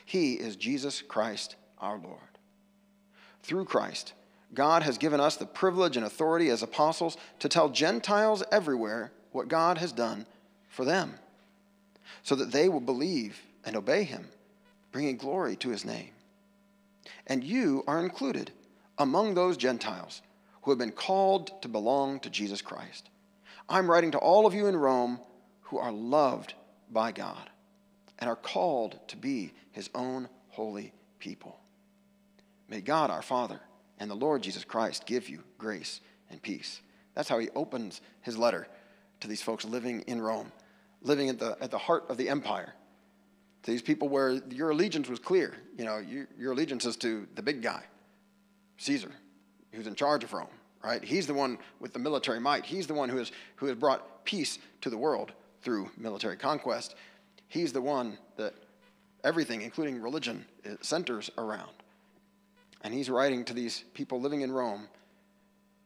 He 0.05 0.33
is 0.35 0.55
Jesus 0.55 1.01
Christ 1.01 1.55
our 1.79 1.97
Lord. 1.97 2.19
Through 3.41 3.65
Christ, 3.65 4.13
God 4.53 4.83
has 4.83 4.97
given 4.97 5.19
us 5.19 5.35
the 5.35 5.45
privilege 5.45 5.97
and 5.97 6.05
authority 6.05 6.49
as 6.49 6.61
apostles 6.61 7.17
to 7.39 7.49
tell 7.49 7.69
Gentiles 7.69 8.43
everywhere 8.51 9.11
what 9.31 9.47
God 9.47 9.77
has 9.79 9.91
done 9.91 10.25
for 10.69 10.85
them, 10.85 11.15
so 12.21 12.35
that 12.35 12.51
they 12.51 12.69
will 12.69 12.79
believe 12.79 13.41
and 13.65 13.75
obey 13.75 14.03
him, 14.03 14.27
bringing 14.91 15.17
glory 15.17 15.55
to 15.57 15.69
his 15.69 15.85
name. 15.85 16.11
And 17.27 17.43
you 17.43 17.83
are 17.87 17.99
included 17.99 18.51
among 18.97 19.33
those 19.33 19.57
Gentiles 19.57 20.21
who 20.63 20.71
have 20.71 20.77
been 20.77 20.91
called 20.91 21.61
to 21.61 21.67
belong 21.67 22.19
to 22.21 22.29
Jesus 22.29 22.61
Christ. 22.61 23.09
I'm 23.67 23.89
writing 23.89 24.11
to 24.11 24.17
all 24.17 24.45
of 24.45 24.53
you 24.53 24.67
in 24.67 24.75
Rome 24.75 25.19
who 25.61 25.77
are 25.77 25.91
loved 25.91 26.53
by 26.91 27.11
God 27.11 27.49
and 28.19 28.29
are 28.29 28.35
called 28.35 28.99
to 29.07 29.17
be 29.17 29.53
his 29.71 29.89
own 29.95 30.29
holy 30.49 30.93
people. 31.19 31.59
May 32.69 32.81
God 32.81 33.09
our 33.09 33.21
Father 33.21 33.59
and 34.03 34.11
the 34.11 34.15
Lord 34.15 34.43
Jesus 34.43 34.65
Christ 34.65 35.05
give 35.05 35.29
you 35.29 35.39
grace 35.57 36.01
and 36.29 36.41
peace. 36.41 36.81
That's 37.15 37.29
how 37.29 37.39
he 37.39 37.49
opens 37.55 38.01
his 38.19 38.37
letter 38.37 38.67
to 39.21 39.29
these 39.29 39.41
folks 39.41 39.63
living 39.63 40.01
in 40.07 40.21
Rome, 40.21 40.51
living 41.01 41.29
at 41.29 41.39
the, 41.39 41.55
at 41.61 41.71
the 41.71 41.77
heart 41.77 42.03
of 42.09 42.17
the 42.17 42.27
empire. 42.27 42.73
To 43.63 43.71
these 43.71 43.81
people 43.81 44.09
where 44.09 44.41
your 44.49 44.71
allegiance 44.71 45.07
was 45.07 45.19
clear. 45.19 45.55
You 45.77 45.85
know, 45.85 45.99
you, 45.99 46.27
your 46.37 46.51
allegiance 46.51 46.83
is 46.83 46.97
to 46.97 47.25
the 47.35 47.41
big 47.41 47.61
guy, 47.61 47.81
Caesar, 48.75 49.11
who's 49.71 49.87
in 49.87 49.95
charge 49.95 50.25
of 50.25 50.33
Rome, 50.33 50.47
right? 50.83 51.01
He's 51.01 51.25
the 51.25 51.33
one 51.33 51.57
with 51.79 51.93
the 51.93 51.99
military 51.99 52.41
might. 52.41 52.65
He's 52.65 52.87
the 52.87 52.93
one 52.93 53.07
who 53.07 53.15
has, 53.19 53.31
who 53.55 53.67
has 53.67 53.77
brought 53.77 54.25
peace 54.25 54.59
to 54.81 54.89
the 54.89 54.97
world 54.97 55.31
through 55.61 55.89
military 55.97 56.35
conquest. 56.35 56.95
He's 57.47 57.71
the 57.71 57.81
one 57.81 58.17
that 58.35 58.53
everything, 59.23 59.61
including 59.61 60.01
religion, 60.01 60.43
centers 60.81 61.31
around. 61.37 61.71
And 62.83 62.93
he's 62.93 63.09
writing 63.09 63.45
to 63.45 63.53
these 63.53 63.83
people 63.93 64.19
living 64.19 64.41
in 64.41 64.51
Rome, 64.51 64.87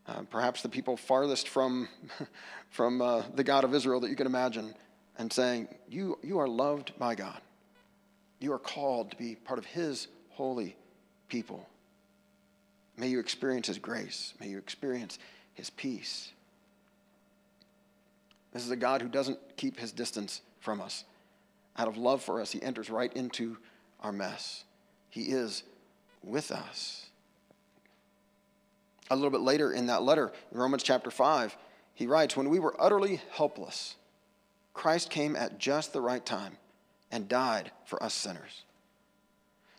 uh, 0.07 0.21
perhaps 0.29 0.61
the 0.61 0.69
people 0.69 0.97
farthest 0.97 1.47
from, 1.47 1.87
from 2.69 3.01
uh, 3.01 3.23
the 3.35 3.43
God 3.43 3.63
of 3.63 3.75
Israel 3.75 3.99
that 4.01 4.09
you 4.09 4.15
can 4.15 4.27
imagine, 4.27 4.73
and 5.17 5.31
saying, 5.31 5.67
you, 5.87 6.17
you 6.23 6.39
are 6.39 6.47
loved 6.47 6.93
by 6.97 7.15
God. 7.15 7.39
You 8.39 8.53
are 8.53 8.59
called 8.59 9.11
to 9.11 9.17
be 9.17 9.35
part 9.35 9.59
of 9.59 9.65
his 9.65 10.07
holy 10.29 10.75
people. 11.27 11.67
May 12.97 13.07
you 13.07 13.19
experience 13.19 13.67
his 13.67 13.77
grace. 13.77 14.33
May 14.39 14.47
you 14.47 14.57
experience 14.57 15.19
his 15.53 15.69
peace. 15.69 16.31
This 18.53 18.63
is 18.63 18.71
a 18.71 18.75
God 18.75 19.01
who 19.01 19.07
doesn't 19.07 19.39
keep 19.55 19.79
his 19.79 19.91
distance 19.91 20.41
from 20.59 20.81
us. 20.81 21.03
Out 21.77 21.87
of 21.87 21.97
love 21.97 22.23
for 22.23 22.41
us, 22.41 22.51
he 22.51 22.61
enters 22.61 22.89
right 22.89 23.13
into 23.13 23.57
our 24.01 24.11
mess. 24.11 24.63
He 25.09 25.23
is 25.23 25.63
with 26.28 26.51
us. 26.51 27.07
A 29.09 29.15
little 29.15 29.32
bit 29.32 29.41
later 29.41 29.71
in 29.71 29.88
that 29.88 30.03
letter, 30.03 30.32
in 30.51 30.57
Romans 30.57 30.84
chapter 30.84 31.09
5, 31.09 31.55
he 31.93 32.07
writes 32.07 32.36
When 32.36 32.49
we 32.49 32.59
were 32.59 32.75
utterly 32.80 33.21
helpless, 33.32 33.95
Christ 34.73 35.09
came 35.09 35.36
at 35.36 35.57
just 35.57 35.93
the 35.93 36.01
right 36.01 36.25
time 36.25 36.57
and 37.11 37.28
died 37.28 37.71
for 37.86 38.01
us 38.03 38.13
sinners. 38.13 38.63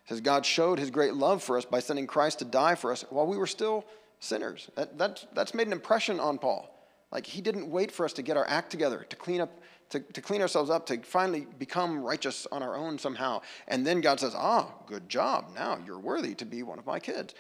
It 0.04 0.08
says 0.08 0.20
God 0.20 0.46
showed 0.46 0.78
his 0.78 0.90
great 0.90 1.14
love 1.14 1.42
for 1.42 1.58
us 1.58 1.64
by 1.64 1.80
sending 1.80 2.06
Christ 2.06 2.38
to 2.38 2.44
die 2.44 2.74
for 2.74 2.90
us 2.90 3.04
while 3.10 3.26
we 3.26 3.36
were 3.36 3.46
still 3.46 3.84
sinners. 4.20 4.70
That, 4.74 4.98
that, 4.98 5.26
that's 5.34 5.54
made 5.54 5.66
an 5.66 5.72
impression 5.72 6.18
on 6.18 6.38
Paul. 6.38 6.74
Like 7.10 7.26
he 7.26 7.40
didn't 7.40 7.70
wait 7.70 7.90
for 7.90 8.04
us 8.04 8.12
to 8.14 8.22
get 8.22 8.36
our 8.36 8.46
act 8.46 8.70
together, 8.70 9.06
to 9.08 9.16
clean 9.16 9.40
up, 9.40 9.60
to, 9.90 10.00
to 10.00 10.20
clean 10.20 10.42
ourselves 10.42 10.70
up, 10.70 10.86
to 10.86 10.98
finally 11.02 11.46
become 11.58 12.02
righteous 12.02 12.46
on 12.52 12.62
our 12.62 12.76
own 12.76 12.98
somehow. 12.98 13.40
And 13.66 13.86
then 13.86 14.00
God 14.00 14.20
says, 14.20 14.34
Ah, 14.36 14.72
good 14.86 15.08
job. 15.08 15.50
Now 15.54 15.78
you're 15.84 15.98
worthy 15.98 16.34
to 16.34 16.44
be 16.44 16.62
one 16.62 16.78
of 16.78 16.86
my 16.86 16.98
kids. 17.00 17.34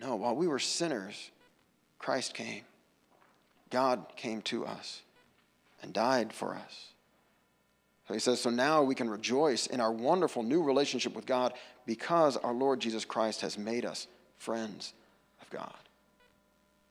No, 0.00 0.16
while 0.16 0.34
we 0.34 0.48
were 0.48 0.58
sinners, 0.58 1.30
Christ 1.98 2.34
came. 2.34 2.62
God 3.70 4.04
came 4.16 4.42
to 4.42 4.66
us 4.66 5.02
and 5.82 5.92
died 5.92 6.32
for 6.32 6.54
us. 6.54 6.88
So 8.06 8.14
he 8.14 8.20
says, 8.20 8.40
So 8.40 8.50
now 8.50 8.82
we 8.82 8.94
can 8.94 9.08
rejoice 9.08 9.66
in 9.66 9.80
our 9.80 9.92
wonderful 9.92 10.42
new 10.42 10.62
relationship 10.62 11.14
with 11.14 11.26
God 11.26 11.54
because 11.86 12.36
our 12.36 12.52
Lord 12.52 12.80
Jesus 12.80 13.04
Christ 13.04 13.40
has 13.40 13.58
made 13.58 13.84
us 13.84 14.06
friends 14.38 14.92
of 15.40 15.50
God. 15.50 15.74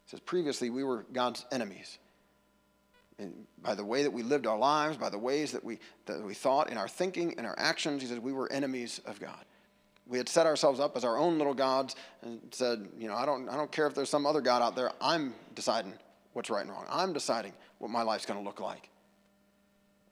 He 0.05 0.11
says, 0.11 0.20
Previously, 0.22 0.70
we 0.70 0.84
were 0.84 1.05
God's 1.13 1.45
enemies. 1.51 1.97
And 3.18 3.45
by 3.61 3.76
the 3.76 3.86
way 3.86 4.03
that 4.03 4.11
we 4.11 4.24
lived 4.24 4.45
our 4.45 4.57
lives, 4.57 4.97
by 4.97 5.09
the 5.09 5.18
ways 5.18 5.51
that 5.53 5.63
we, 5.63 5.80
that 6.05 6.22
we 6.22 6.34
thought 6.34 6.70
in 6.70 6.78
our 6.78 6.88
thinking 6.88 7.36
and 7.38 7.47
our 7.47 7.55
actions, 7.57 8.01
he 8.01 8.07
says, 8.07 8.20
we 8.20 8.34
were 8.34 8.51
enemies 8.51 8.99
of 9.05 9.20
God. 9.20 9.45
We 10.07 10.18
had 10.18 10.30
set 10.30 10.45
ourselves 10.45 10.80
up 10.80 10.95
as 10.97 11.03
our 11.03 11.18
own 11.18 11.38
little 11.38 11.53
gods 11.53 11.95
and 12.22 12.39
said, 12.51 12.88
you 12.97 13.07
know, 13.07 13.16
I 13.16 13.26
don't, 13.26 13.49
I 13.49 13.55
don't 13.55 13.72
care 13.72 13.88
if 13.88 13.95
there's 13.95 14.09
some 14.09 14.26
other 14.26 14.41
God 14.41 14.61
out 14.61 14.76
there. 14.76 14.91
I'm 15.01 15.34
deciding 15.55 15.93
what's 16.34 16.49
right 16.49 16.61
and 16.61 16.70
wrong. 16.70 16.86
I'm 16.89 17.13
deciding 17.13 17.53
what 17.80 17.89
my 17.89 18.03
life's 18.03 18.26
going 18.26 18.39
to 18.39 18.45
look 18.45 18.59
like. 18.59 18.89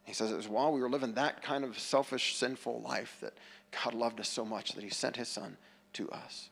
He 0.05 0.13
says 0.13 0.31
it 0.31 0.35
was 0.35 0.47
while 0.47 0.71
we 0.71 0.81
were 0.81 0.89
living 0.89 1.13
that 1.13 1.41
kind 1.43 1.63
of 1.63 1.77
selfish, 1.77 2.35
sinful 2.35 2.81
life 2.81 3.17
that 3.21 3.33
God 3.83 3.93
loved 3.93 4.19
us 4.19 4.29
so 4.29 4.43
much 4.43 4.73
that 4.73 4.83
he 4.83 4.89
sent 4.89 5.15
his 5.15 5.27
son 5.27 5.57
to 5.93 6.09
us. 6.09 6.49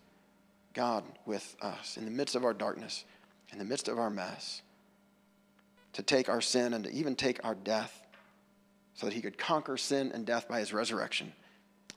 God 0.74 1.04
with 1.26 1.56
us 1.62 1.98
in 1.98 2.06
the 2.06 2.12
midst 2.12 2.36
of 2.36 2.46
our 2.46 2.54
darkness, 2.54 3.06
in 3.52 3.58
the 3.58 3.66
midst 3.66 3.88
of 3.88 3.98
our 3.98 4.10
mess, 4.10 4.62
to 5.94 6.04
take 6.04 6.30
our 6.30 6.42
sin 6.42 6.74
and 6.74 6.84
to 6.86 6.92
even 6.92 7.16
take 7.16 7.44
our 7.44 7.56
death 7.56 8.02
so 8.94 9.06
that 9.06 9.14
he 9.14 9.22
could 9.22 9.38
conquer 9.38 9.78
sin 9.78 10.12
and 10.14 10.26
death 10.26 10.48
by 10.48 10.60
his 10.60 10.74
resurrection 10.74 11.32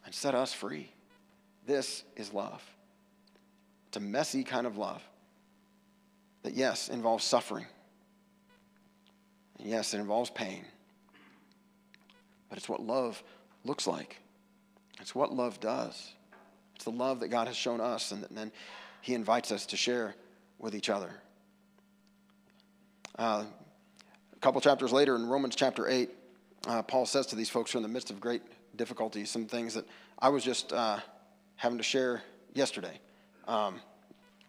and 0.04 0.14
set 0.14 0.34
us 0.34 0.52
free. 0.52 0.90
This 1.66 2.02
is 2.16 2.32
love. 2.32 2.62
It's 3.88 3.96
a 3.96 4.00
messy 4.00 4.44
kind 4.44 4.66
of 4.66 4.76
love 4.76 5.02
that, 6.42 6.54
yes, 6.54 6.88
involves 6.88 7.24
suffering. 7.24 7.66
And 9.58 9.68
yes, 9.68 9.94
it 9.94 9.98
involves 9.98 10.30
pain. 10.30 10.64
But 12.48 12.58
it's 12.58 12.68
what 12.68 12.80
love 12.80 13.22
looks 13.64 13.86
like. 13.86 14.18
It's 15.00 15.14
what 15.14 15.32
love 15.32 15.60
does. 15.60 16.12
It's 16.74 16.84
the 16.84 16.90
love 16.90 17.20
that 17.20 17.28
God 17.28 17.46
has 17.46 17.56
shown 17.56 17.80
us, 17.80 18.12
and 18.12 18.26
then 18.30 18.52
He 19.00 19.14
invites 19.14 19.52
us 19.52 19.66
to 19.66 19.76
share 19.76 20.14
with 20.58 20.74
each 20.74 20.90
other. 20.90 21.10
Uh, 23.16 23.44
couple 24.44 24.60
chapters 24.60 24.92
later, 24.92 25.16
in 25.16 25.26
Romans 25.26 25.56
chapter 25.56 25.88
8, 25.88 26.10
uh, 26.66 26.82
Paul 26.82 27.06
says 27.06 27.24
to 27.28 27.34
these 27.34 27.48
folks 27.48 27.72
who 27.72 27.78
are 27.78 27.80
in 27.80 27.82
the 27.82 27.88
midst 27.88 28.10
of 28.10 28.20
great 28.20 28.42
difficulty 28.76 29.24
some 29.24 29.46
things 29.46 29.72
that 29.72 29.86
I 30.18 30.28
was 30.28 30.44
just 30.44 30.70
uh, 30.70 30.98
having 31.56 31.78
to 31.78 31.82
share 31.82 32.22
yesterday. 32.52 33.00
Um, 33.48 33.80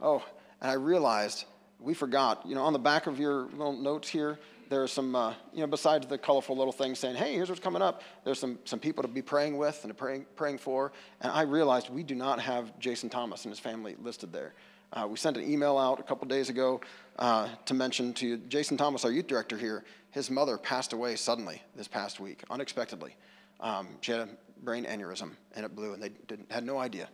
oh, 0.01 0.21
and 0.59 0.69
I 0.69 0.73
realized 0.73 1.45
we 1.79 1.93
forgot, 1.93 2.45
you 2.45 2.55
know, 2.55 2.63
on 2.63 2.73
the 2.73 2.79
back 2.79 3.07
of 3.07 3.19
your 3.21 3.43
little 3.51 3.71
notes 3.71 4.09
here, 4.09 4.37
there's 4.67 4.91
some, 4.91 5.15
uh, 5.15 5.33
you 5.53 5.61
know, 5.61 5.67
besides 5.67 6.07
the 6.07 6.17
colorful 6.17 6.57
little 6.57 6.73
things 6.73 6.99
saying, 6.99 7.15
hey, 7.15 7.31
here's 7.33 7.47
what's 7.47 7.61
coming 7.61 7.81
up, 7.81 8.01
there's 8.25 8.37
some, 8.37 8.59
some 8.65 8.79
people 8.79 9.01
to 9.01 9.07
be 9.07 9.21
praying 9.21 9.55
with 9.55 9.79
and 9.83 9.91
to 9.91 9.95
praying, 9.95 10.25
praying 10.35 10.57
for. 10.57 10.91
And 11.21 11.31
I 11.31 11.43
realized 11.43 11.89
we 11.89 12.03
do 12.03 12.15
not 12.15 12.41
have 12.41 12.77
Jason 12.79 13.07
Thomas 13.07 13.45
and 13.45 13.51
his 13.53 13.59
family 13.59 13.95
listed 14.03 14.33
there. 14.33 14.55
Uh, 14.93 15.07
we 15.09 15.17
sent 15.17 15.37
an 15.37 15.49
email 15.49 15.77
out 15.77 15.99
a 15.99 16.03
couple 16.03 16.27
days 16.27 16.49
ago 16.49 16.79
uh, 17.19 17.49
to 17.65 17.73
mention 17.73 18.13
to 18.13 18.37
Jason 18.37 18.77
Thomas, 18.77 19.05
our 19.05 19.11
youth 19.11 19.27
director 19.27 19.57
here, 19.57 19.83
his 20.11 20.29
mother 20.31 20.57
passed 20.57 20.93
away 20.93 21.15
suddenly 21.15 21.61
this 21.75 21.87
past 21.87 22.19
week, 22.19 22.43
unexpectedly. 22.49 23.15
Um, 23.59 23.87
she 24.01 24.11
had 24.11 24.21
a 24.21 24.29
brain 24.63 24.85
aneurysm 24.85 25.31
and 25.55 25.65
it 25.65 25.75
blew, 25.75 25.93
and 25.93 26.01
they 26.01 26.11
had 26.49 26.65
no 26.65 26.77
idea. 26.77 27.09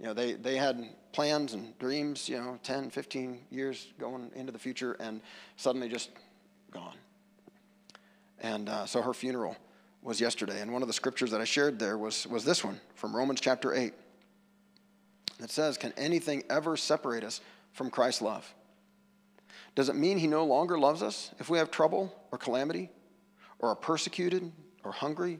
You 0.00 0.06
know, 0.06 0.14
they, 0.14 0.32
they 0.32 0.56
had 0.56 0.88
plans 1.12 1.52
and 1.52 1.78
dreams, 1.78 2.28
you 2.28 2.38
know, 2.38 2.58
10, 2.62 2.90
15 2.90 3.38
years 3.50 3.88
going 3.98 4.30
into 4.34 4.50
the 4.50 4.58
future, 4.58 4.96
and 4.98 5.20
suddenly 5.56 5.88
just 5.88 6.10
gone. 6.70 6.96
And 8.40 8.68
uh, 8.68 8.86
so 8.86 9.02
her 9.02 9.12
funeral 9.12 9.56
was 10.02 10.20
yesterday. 10.20 10.62
And 10.62 10.72
one 10.72 10.82
of 10.82 10.88
the 10.88 10.94
scriptures 10.94 11.30
that 11.32 11.40
I 11.40 11.44
shared 11.44 11.78
there 11.78 11.98
was, 11.98 12.26
was 12.26 12.44
this 12.44 12.64
one 12.64 12.80
from 12.94 13.14
Romans 13.14 13.40
chapter 13.40 13.74
8. 13.74 13.92
It 15.42 15.50
says, 15.50 15.78
Can 15.78 15.92
anything 15.96 16.44
ever 16.50 16.76
separate 16.76 17.24
us 17.24 17.40
from 17.72 17.90
Christ's 17.90 18.22
love? 18.22 18.52
Does 19.74 19.88
it 19.88 19.96
mean 19.96 20.18
he 20.18 20.26
no 20.26 20.44
longer 20.44 20.78
loves 20.78 21.02
us 21.02 21.30
if 21.38 21.48
we 21.48 21.58
have 21.58 21.70
trouble 21.70 22.14
or 22.30 22.38
calamity, 22.38 22.90
or 23.58 23.70
are 23.70 23.76
persecuted, 23.76 24.50
or 24.84 24.92
hungry, 24.92 25.38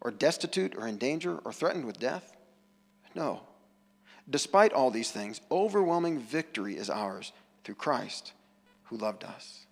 or 0.00 0.10
destitute, 0.10 0.74
or 0.76 0.86
in 0.86 0.96
danger, 0.96 1.38
or 1.44 1.52
threatened 1.52 1.84
with 1.84 1.98
death? 1.98 2.36
No. 3.14 3.42
Despite 4.30 4.72
all 4.72 4.90
these 4.90 5.10
things, 5.10 5.40
overwhelming 5.50 6.20
victory 6.20 6.76
is 6.76 6.90
ours 6.90 7.32
through 7.64 7.76
Christ 7.76 8.32
who 8.84 8.96
loved 8.96 9.24
us. 9.24 9.66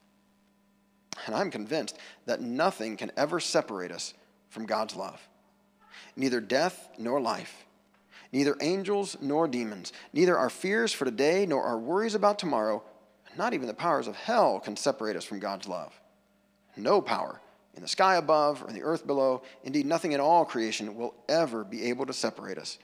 And 1.27 1.35
I'm 1.35 1.51
convinced 1.51 1.99
that 2.27 2.41
nothing 2.41 2.97
can 2.97 3.13
ever 3.17 3.41
separate 3.41 3.91
us 3.91 4.15
from 4.49 4.67
God's 4.67 4.97
love. 4.97 5.21
Neither 6.15 6.41
death 6.41 6.89
nor 6.99 7.21
life, 7.21 7.66
neither 8.33 8.57
angels 8.61 9.17
nor 9.21 9.49
demons, 9.49 9.93
neither 10.13 10.37
our 10.37 10.51
fears 10.51 10.93
for 10.93 11.05
today 11.05 11.47
nor 11.47 11.63
our 11.63 11.79
worries 11.79 12.15
about 12.15 12.39
tomorrow, 12.39 12.83
not 13.37 13.55
even 13.55 13.67
the 13.67 13.75
powers 13.75 14.07
of 14.07 14.17
hell 14.17 14.61
can 14.61 14.77
separate 14.77 15.17
us 15.17 15.25
from 15.25 15.39
God's 15.39 15.69
love. 15.69 15.93
No 16.77 17.01
power 17.01 17.41
in 17.75 17.83
the 17.83 17.89
sky 17.89 18.17
above 18.17 18.63
or 18.63 18.69
in 18.69 18.75
the 18.75 18.83
earth 18.83 19.07
below, 19.07 19.43
indeed, 19.65 19.87
nothing 19.87 20.13
in 20.13 20.21
all 20.21 20.45
creation 20.45 20.97
will 20.97 21.15
ever 21.29 21.63
be 21.63 21.85
able 21.85 22.07
to 22.07 22.13
separate 22.13 22.59
us 22.59 22.79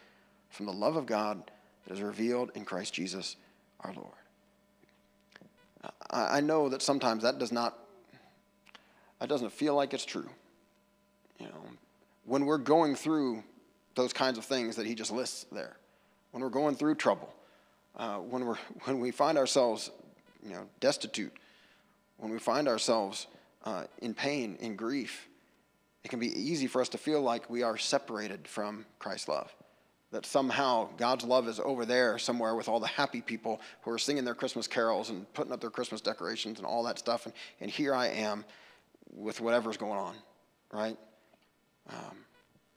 from 0.51 0.67
the 0.67 0.73
love 0.73 0.97
of 0.97 1.07
God 1.07 1.51
that 1.87 1.95
is 1.95 2.03
revealed 2.03 2.51
in 2.55 2.65
Christ 2.65 2.93
Jesus 2.93 3.37
our 3.81 3.93
Lord. 3.95 4.09
I 6.11 6.41
know 6.41 6.69
that 6.69 6.83
sometimes 6.83 7.23
that 7.23 7.39
does 7.39 7.51
not, 7.51 7.77
that 9.19 9.29
doesn't 9.29 9.53
feel 9.53 9.75
like 9.75 9.95
it's 9.95 10.05
true. 10.05 10.29
You 11.39 11.47
know, 11.47 11.65
when 12.25 12.45
we're 12.45 12.59
going 12.59 12.95
through 12.95 13.43
those 13.95 14.13
kinds 14.13 14.39
of 14.39 14.45
things 14.45 14.77
that 14.77 14.87
he 14.87 14.95
just 14.95 15.11
lists 15.11 15.47
there, 15.53 15.77
when 16.31 16.43
we're 16.43 16.49
going 16.49 16.75
through 16.75 16.95
trouble, 16.95 17.33
uh, 17.97 18.17
when, 18.17 18.47
we're, 18.47 18.57
when 18.85 19.01
we 19.01 19.11
find 19.11 19.39
ourselves, 19.39 19.91
you 20.45 20.53
know, 20.53 20.67
destitute, 20.81 21.33
when 22.19 22.31
we 22.31 22.39
find 22.39 22.69
ourselves 22.69 23.27
uh, 23.65 23.85
in 24.01 24.15
pain, 24.15 24.57
in 24.61 24.77
grief, 24.77 25.29
it 26.05 26.09
can 26.09 26.19
be 26.19 26.29
easy 26.39 26.67
for 26.67 26.81
us 26.81 26.89
to 26.91 26.99
feel 26.99 27.21
like 27.21 27.49
we 27.49 27.63
are 27.63 27.77
separated 27.77 28.49
from 28.49 28.85
Christ's 28.99 29.29
love. 29.29 29.55
That 30.11 30.27
somehow 30.27 30.89
God's 30.97 31.25
love 31.25 31.49
is 31.49 31.59
over 31.61 31.87
there 31.87 32.19
somewhere 32.19 32.55
with 32.55 32.69
all 32.69 32.81
the 32.81 32.87
happy 32.87 33.23
people 33.23 33.61
who 33.83 33.91
are 33.93 33.99
singing 33.99 34.25
their 34.25 34.35
Christmas 34.35 34.67
carols 34.67 35.11
and 35.11 35.33
putting 35.33 35.53
up 35.53 35.61
their 35.61 35.71
Christmas 35.71 36.01
decorations 36.01 36.59
and 36.59 36.67
all 36.67 36.83
that 36.85 36.99
stuff. 36.99 37.25
And, 37.25 37.35
and 37.61 37.71
here 37.71 37.95
I 37.95 38.09
am 38.09 38.45
with 39.15 39.41
whatever's 39.41 39.77
going 39.77 39.99
on, 39.99 40.15
right? 40.71 40.99
Um, 41.89 42.17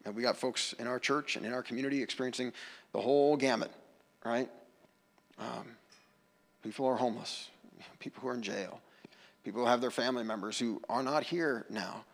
and 0.05 0.15
we 0.15 0.21
got 0.21 0.37
folks 0.37 0.73
in 0.73 0.87
our 0.87 0.99
church 0.99 1.35
and 1.35 1.45
in 1.45 1.53
our 1.53 1.63
community 1.63 2.01
experiencing 2.01 2.53
the 2.93 3.01
whole 3.01 3.35
gamut, 3.35 3.71
right? 4.23 4.49
Um, 5.39 5.65
people 6.63 6.85
are 6.85 6.95
homeless, 6.95 7.49
people 7.99 8.21
who 8.21 8.29
are 8.29 8.35
in 8.35 8.41
jail, 8.41 8.79
people 9.43 9.61
who 9.61 9.67
have 9.67 9.81
their 9.81 9.91
family 9.91 10.23
members 10.23 10.57
who 10.57 10.81
are 10.87 11.03
not 11.03 11.23
here 11.23 11.65
now, 11.69 12.05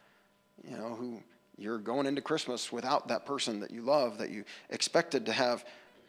you 0.67 0.77
know, 0.77 0.95
who 0.95 1.21
you're 1.57 1.77
going 1.77 2.07
into 2.07 2.21
Christmas 2.21 2.71
without 2.71 3.09
that 3.09 3.25
person 3.25 3.59
that 3.59 3.71
you 3.71 3.81
love, 3.81 4.17
that 4.17 4.31
you 4.31 4.43
expected 4.69 5.25
to 5.27 5.33
have 5.33 5.63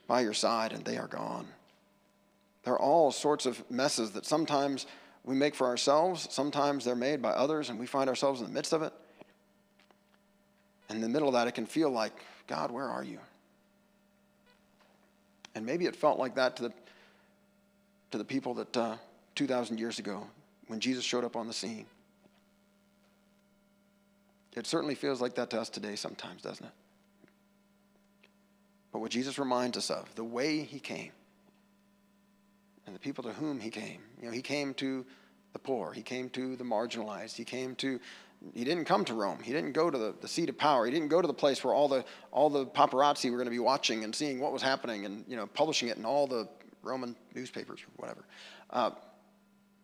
by 0.07 0.20
your 0.20 0.33
side, 0.33 0.72
and 0.72 0.85
they 0.85 0.97
are 0.97 1.09
gone. 1.09 1.47
There 2.64 2.74
are 2.74 2.80
all 2.80 3.11
sorts 3.11 3.45
of 3.45 3.68
messes 3.70 4.12
that 4.12 4.24
sometimes 4.24 4.87
we 5.24 5.35
make 5.35 5.55
for 5.55 5.66
ourselves, 5.66 6.28
sometimes 6.30 6.85
they're 6.85 6.97
made 6.97 7.20
by 7.22 7.30
others, 7.30 7.70
and 7.70 7.78
we 7.78 7.87
find 7.87 8.09
ourselves 8.09 8.41
in 8.41 8.47
the 8.47 8.53
midst 8.53 8.72
of 8.72 8.83
it. 8.83 8.93
In 10.91 11.01
the 11.01 11.09
middle 11.09 11.28
of 11.28 11.35
that, 11.35 11.49
it 11.49 11.53
can 11.53 11.66
feel 11.66 11.91
like, 11.91 12.12
God, 12.47 12.70
where 12.70 12.89
are 12.89 13.05
you? 13.05 13.18
And 15.55 15.66
maybe 15.66 15.87
it 15.87 15.97
felt 15.97 16.18
like 16.18 16.35
that 16.35 16.57
to 16.57 16.64
the, 16.64 16.72
to 18.11 18.18
the 18.18 18.24
people 18.24 18.55
that 18.55 18.76
uh, 18.76 18.97
2,000 19.35 19.78
years 19.78 19.99
ago 19.99 20.26
when 20.68 20.80
Jesus 20.80 21.05
showed 21.05 21.24
up 21.24 21.37
on 21.37 21.47
the 21.47 21.53
scene. 21.53 21.87
It 24.55 24.66
certainly 24.66 24.95
feels 24.95 25.20
like 25.20 25.35
that 25.37 25.51
to 25.51 25.61
us 25.61 25.70
today 25.70 25.97
sometimes, 25.97 26.43
doesn't 26.43 26.66
it? 26.66 26.72
But 28.93 28.99
what 28.99 29.11
Jesus 29.11 29.39
reminds 29.39 29.78
us 29.78 29.91
of, 29.91 30.14
the 30.14 30.24
way 30.24 30.61
he 30.61 30.78
came, 30.78 31.12
and 32.87 32.95
the 32.95 33.01
people 33.01 33.24
to 33.24 33.33
whom 33.33 33.59
he 33.59 33.70
came. 33.70 34.01
You 34.20 34.26
know, 34.26 34.33
he 34.33 34.43
came 34.43 34.74
to 34.74 35.07
the 35.55 35.59
poor, 35.59 35.93
he 35.93 36.03
came 36.03 36.28
to 36.30 36.57
the 36.57 36.64
marginalized, 36.64 37.37
he 37.37 37.45
came 37.45 37.74
to 37.76 37.99
he 38.55 38.64
didn't 38.64 38.84
come 38.84 39.05
to 39.07 39.14
Rome. 39.14 39.38
He 39.43 39.53
didn't 39.53 39.72
go 39.72 39.90
to 39.90 39.99
the, 39.99 40.14
the 40.20 40.28
seat 40.28 40.49
of 40.49 40.59
power. 40.59 40.84
He 40.84 40.93
didn't 40.93 41.09
go 41.09 41.20
to 41.20 41.26
the 41.26 41.34
place 41.34 41.62
where 41.62 41.74
all 41.74 41.88
the 41.88 42.05
all 42.30 42.51
the 42.51 42.66
paparazzi 42.66 43.30
were 43.30 43.36
going 43.36 43.47
to 43.47 43.51
be 43.51 43.59
watching 43.59 44.05
and 44.05 44.14
seeing 44.14 44.40
what 44.40 44.53
was 44.53 44.62
happening 44.62 45.05
and 45.05 45.24
you 45.28 45.36
know 45.36 45.47
publishing 45.47 45.88
it 45.88 45.97
in 45.97 46.05
all 46.05 46.26
the 46.26 46.49
Roman 46.82 47.16
newspapers 47.34 47.80
or 47.80 47.93
whatever. 47.97 48.24
Uh, 48.70 48.90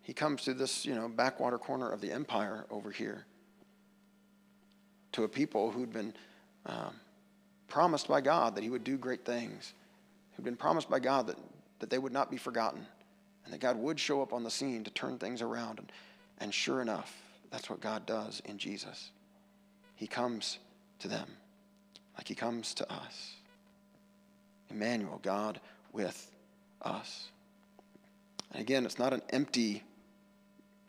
he 0.02 0.12
comes 0.12 0.42
to 0.44 0.54
this 0.54 0.84
you 0.84 0.94
know 0.94 1.09
backwater 1.09 1.59
corner 1.59 1.90
of 1.90 2.00
the 2.00 2.11
empire 2.11 2.66
over 2.70 2.90
here 2.90 3.26
to 5.12 5.24
a 5.24 5.28
people 5.28 5.70
who'd 5.70 5.92
been 5.92 6.14
um, 6.66 6.94
promised 7.66 8.09
by 8.09 8.20
God 8.20 8.54
that 8.54 8.62
He 8.62 8.70
would 8.70 8.84
do 8.84 8.96
great 8.96 9.24
things, 9.24 9.74
who'd 10.34 10.44
been 10.44 10.56
promised 10.56 10.90
by 10.90 10.98
God 10.98 11.26
that, 11.26 11.36
that 11.78 11.90
they 11.90 11.98
would 11.98 12.12
not 12.12 12.30
be 12.30 12.36
forgotten, 12.36 12.86
and 13.44 13.52
that 13.52 13.61
God 13.61 13.76
would 13.76 13.98
show 13.98 14.22
up 14.22 14.32
on 14.32 14.42
the 14.42 14.50
scene 14.50 14.84
to 14.84 14.90
turn 14.90 15.18
things 15.18 15.42
around. 15.42 15.78
And, 15.78 15.92
and 16.38 16.54
sure 16.54 16.80
enough, 16.80 17.14
that's 17.51 17.70
what 17.70 17.80
God 17.80 18.07
does 18.07 18.42
in 18.44 18.59
Jesus. 18.59 19.11
He 19.94 20.07
comes 20.07 20.59
to 21.01 21.09
them 21.09 21.28
like 22.16 22.28
He 22.28 22.34
comes 22.34 22.74
to 22.74 22.92
us. 22.92 23.34
Emmanuel, 24.70 25.20
God 25.22 25.61
with 25.92 26.30
us. 26.82 27.28
And 28.53 28.61
again, 28.61 28.84
it's 28.84 28.99
not 28.99 29.12
an 29.12 29.22
empty, 29.30 29.82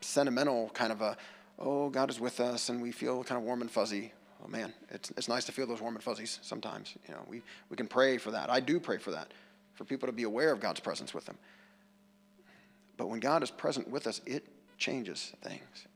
sentimental 0.01 0.69
kind 0.73 0.91
of 0.91 1.01
a, 1.01 1.17
oh, 1.57 1.89
God 1.89 2.09
is 2.09 2.19
with 2.19 2.39
us 2.39 2.69
and 2.69 2.81
we 2.81 2.91
feel 2.91 3.23
kind 3.23 3.37
of 3.37 3.45
warm 3.45 3.61
and 3.61 3.71
fuzzy. 3.71 4.13
Oh, 4.43 4.47
man, 4.47 4.73
it's, 4.89 5.11
it's 5.11 5.27
nice 5.27 5.45
to 5.45 5.51
feel 5.51 5.67
those 5.67 5.81
warm 5.81 5.95
and 5.95 6.03
fuzzies 6.03 6.39
sometimes. 6.41 6.95
You 7.07 7.13
know, 7.13 7.21
we, 7.27 7.41
we 7.69 7.75
can 7.75 7.87
pray 7.87 8.17
for 8.17 8.31
that. 8.31 8.49
I 8.49 8.59
do 8.59 8.79
pray 8.79 8.97
for 8.97 9.11
that, 9.11 9.33
for 9.75 9.83
people 9.83 10.07
to 10.07 10.13
be 10.13 10.23
aware 10.23 10.51
of 10.51 10.59
God's 10.59 10.79
presence 10.79 11.13
with 11.13 11.25
them. 11.25 11.37
But 12.97 13.09
when 13.09 13.19
God 13.19 13.43
is 13.43 13.51
present 13.51 13.89
with 13.89 14.07
us, 14.07 14.21
it 14.25 14.45
changes 14.77 15.33
things. 15.41 15.87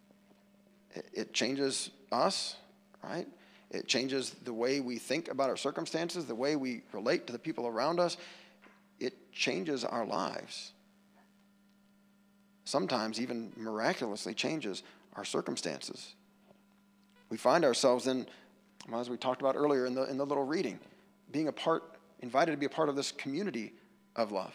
It, 1.13 1.33
changes 1.33 1.89
us, 2.11 2.55
right? 3.03 3.27
It 3.71 3.87
changes 3.87 4.35
the 4.43 4.53
way 4.53 4.79
we 4.79 4.97
think 4.97 5.29
about 5.29 5.49
our 5.49 5.57
circumstances, 5.57 6.25
the 6.25 6.35
way 6.35 6.55
we 6.55 6.83
relate 6.91 7.27
to 7.27 7.33
the 7.33 7.39
people 7.39 7.67
around 7.67 7.99
us. 7.99 8.17
It 8.99 9.31
changes 9.31 9.83
our 9.83 10.05
lives. 10.05 10.71
Sometimes, 12.65 13.19
even 13.19 13.51
miraculously, 13.57 14.33
changes 14.33 14.83
our 15.15 15.25
circumstances. 15.25 16.13
We 17.29 17.37
find 17.37 17.65
ourselves 17.65 18.07
in, 18.07 18.27
as 18.93 19.09
we 19.09 19.17
talked 19.17 19.41
about 19.41 19.55
earlier 19.55 19.85
in 19.85 19.95
the, 19.95 20.03
in 20.03 20.17
the 20.17 20.25
little 20.25 20.45
reading, 20.45 20.79
being 21.31 21.47
a 21.47 21.51
part, 21.51 21.83
invited 22.21 22.51
to 22.51 22.57
be 22.57 22.67
a 22.67 22.69
part 22.69 22.89
of 22.89 22.95
this 22.95 23.11
community 23.11 23.73
of 24.15 24.31
love, 24.31 24.53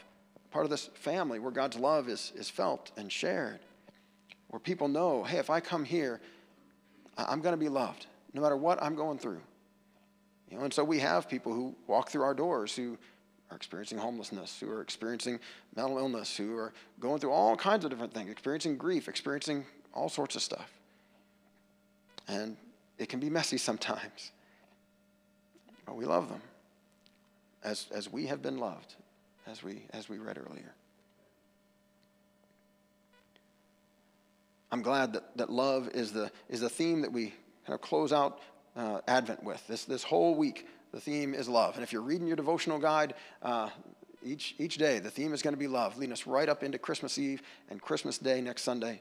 part 0.51 0.64
of 0.64 0.70
this 0.70 0.89
family 0.95 1.39
where 1.39 1.51
God's 1.51 1.76
love 1.76 2.09
is, 2.09 2.32
is 2.36 2.49
felt 2.49 2.93
and 2.97 3.11
shared, 3.11 3.59
where 4.49 4.61
people 4.61 4.88
know, 4.88 5.24
hey, 5.24 5.38
if 5.38 5.51
I 5.51 5.61
come 5.61 5.84
here, 5.84 6.20
I'm 7.16 7.40
going 7.40 7.53
to 7.53 7.59
be 7.59 7.68
loved, 7.68 8.07
no 8.32 8.42
matter 8.42 8.57
what 8.57 8.82
I'm 8.82 8.94
going 8.94 9.18
through. 9.18 9.40
You 10.51 10.59
know, 10.59 10.64
and 10.64 10.72
so 10.72 10.84
we 10.84 10.99
have 11.01 11.28
people 11.28 11.53
who 11.53 11.74
walk 11.86 12.11
through 12.11 12.22
our 12.22 12.34
doors 12.34 12.74
who 12.74 12.96
are 13.51 13.57
experiencing 13.57 13.99
homelessness, 13.99 14.59
who 14.61 14.70
are 14.70 14.80
experiencing 14.80 15.40
mental 15.74 15.99
illness, 15.99 16.36
who 16.36 16.57
are 16.57 16.72
going 17.01 17.18
through 17.18 17.32
all 17.32 17.57
kinds 17.57 17.84
of 17.84 17.90
different 17.90 18.12
things, 18.14 18.30
experiencing 18.30 18.76
grief, 18.76 19.09
experiencing 19.09 19.64
all 19.92 20.09
sorts 20.09 20.36
of 20.36 20.42
stuff. 20.42 20.70
And 22.28 22.57
it 22.99 23.09
can 23.09 23.20
be 23.20 23.30
messy 23.30 23.59
sometimes. 23.59 24.32
But 25.86 25.96
we 25.96 26.05
love 26.05 26.28
them 26.28 26.42
as, 27.62 27.86
as 27.90 28.12
we 28.12 28.26
have 28.26 28.42
been 28.42 28.59
loved, 28.59 28.94
as 29.46 29.62
we, 29.62 29.86
as 29.92 30.09
we 30.09 30.18
read 30.18 30.38
earlier. 30.38 30.74
I'm 34.70 34.82
glad 34.82 35.14
that, 35.14 35.36
that 35.36 35.50
love 35.50 35.88
is 35.94 36.12
the, 36.12 36.30
is 36.48 36.60
the 36.60 36.68
theme 36.68 37.02
that 37.02 37.12
we 37.12 37.34
kind 37.66 37.74
of 37.74 37.80
close 37.80 38.12
out 38.12 38.40
uh, 38.76 39.00
Advent 39.08 39.42
with. 39.42 39.66
This, 39.66 39.84
this 39.84 40.02
whole 40.02 40.34
week, 40.34 40.66
the 40.92 41.00
theme 41.00 41.34
is 41.34 41.48
love. 41.48 41.74
And 41.74 41.82
if 41.82 41.92
you're 41.92 42.02
reading 42.02 42.26
your 42.26 42.36
devotional 42.36 42.78
guide, 42.78 43.14
uh, 43.42 43.70
each, 44.24 44.54
each 44.58 44.76
day, 44.76 44.98
the 44.98 45.10
theme 45.10 45.32
is 45.32 45.42
going 45.42 45.54
to 45.54 45.58
be 45.58 45.68
love, 45.68 45.96
leading 45.96 46.12
us 46.12 46.26
right 46.26 46.48
up 46.48 46.62
into 46.62 46.78
Christmas 46.78 47.18
Eve 47.18 47.42
and 47.70 47.80
Christmas 47.80 48.18
Day 48.18 48.40
next 48.40 48.62
Sunday 48.62 49.00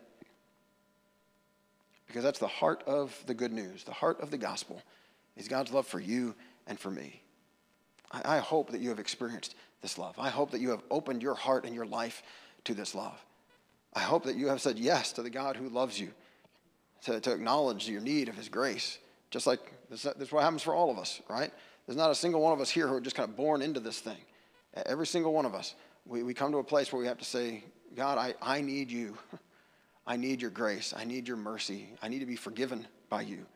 because 2.07 2.23
that's 2.23 2.39
the 2.39 2.47
heart 2.47 2.83
of 2.87 3.15
the 3.27 3.33
good 3.33 3.51
news, 3.51 3.83
the 3.83 3.91
heart 3.91 4.19
of 4.21 4.31
the 4.31 4.37
gospel 4.37 4.81
is 5.35 5.47
God's 5.47 5.71
love 5.71 5.85
for 5.85 5.99
you 5.99 6.33
and 6.65 6.79
for 6.79 6.89
me. 6.89 7.21
I, 8.11 8.37
I 8.37 8.39
hope 8.39 8.71
that 8.71 8.81
you 8.81 8.89
have 8.89 8.99
experienced 8.99 9.55
this 9.81 9.97
love. 9.97 10.15
I 10.17 10.29
hope 10.29 10.51
that 10.51 10.61
you 10.61 10.71
have 10.71 10.81
opened 10.89 11.21
your 11.21 11.35
heart 11.35 11.65
and 11.65 11.75
your 11.75 11.85
life 11.85 12.23
to 12.63 12.73
this 12.73 12.95
love. 12.95 13.23
I 13.97 14.01
hope 14.01 14.25
that 14.25 14.35
you 14.35 14.47
have 14.49 14.61
said 14.61 14.77
yes 14.77 15.11
to 15.13 15.23
the 15.23 15.29
God 15.31 15.55
who 15.55 15.69
loves 15.69 15.99
you, 15.99 16.11
to, 17.05 17.19
to 17.19 17.31
acknowledge 17.31 17.89
your 17.89 17.99
need 17.99 18.29
of 18.29 18.35
his 18.35 18.47
grace. 18.47 18.99
Just 19.31 19.47
like 19.47 19.59
this, 19.89 20.03
this 20.03 20.27
is 20.27 20.31
what 20.31 20.43
happens 20.43 20.61
for 20.61 20.75
all 20.75 20.91
of 20.91 20.99
us, 20.99 21.19
right? 21.27 21.51
There's 21.87 21.97
not 21.97 22.11
a 22.11 22.15
single 22.15 22.39
one 22.39 22.53
of 22.53 22.61
us 22.61 22.69
here 22.69 22.87
who 22.87 22.93
are 22.93 23.01
just 23.01 23.15
kind 23.15 23.27
of 23.27 23.35
born 23.35 23.63
into 23.63 23.79
this 23.79 23.99
thing. 23.99 24.19
Every 24.85 25.07
single 25.07 25.33
one 25.33 25.47
of 25.47 25.55
us, 25.55 25.73
we, 26.05 26.21
we 26.21 26.35
come 26.35 26.51
to 26.51 26.59
a 26.59 26.63
place 26.63 26.93
where 26.93 26.99
we 26.99 27.07
have 27.07 27.17
to 27.17 27.25
say, 27.25 27.63
God, 27.95 28.19
I, 28.19 28.35
I 28.39 28.61
need 28.61 28.91
you. 28.91 29.17
I 30.05 30.15
need 30.15 30.43
your 30.43 30.51
grace. 30.51 30.93
I 30.95 31.03
need 31.03 31.27
your 31.27 31.37
mercy. 31.37 31.89
I 31.99 32.07
need 32.07 32.19
to 32.19 32.27
be 32.27 32.35
forgiven 32.35 32.85
by 33.09 33.21
you. 33.21 33.47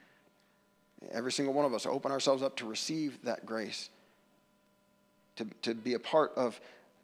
every 1.11 1.31
single 1.31 1.53
one 1.53 1.65
of 1.65 1.73
us, 1.75 1.85
open 1.85 2.11
ourselves 2.11 2.41
up 2.41 2.55
to 2.57 2.65
receive 2.65 3.19
that 3.25 3.45
grace, 3.45 3.91
to, 5.35 5.45
to 5.61 5.75
be 5.75 5.93
a 5.93 5.99
part 5.99 6.31
of 6.35 6.59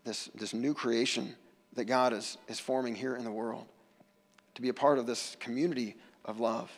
this, 0.05 0.31
this 0.33 0.55
new 0.55 0.73
creation 0.73 1.35
that 1.77 1.85
God 1.85 2.11
is, 2.11 2.37
is 2.47 2.59
forming 2.59 2.95
here 2.95 3.15
in 3.15 3.23
the 3.23 3.31
world, 3.31 3.65
to 4.55 4.61
be 4.61 4.69
a 4.69 4.73
part 4.73 4.97
of 4.97 5.05
this 5.05 5.37
community 5.39 5.95
of 6.25 6.39
love, 6.39 6.71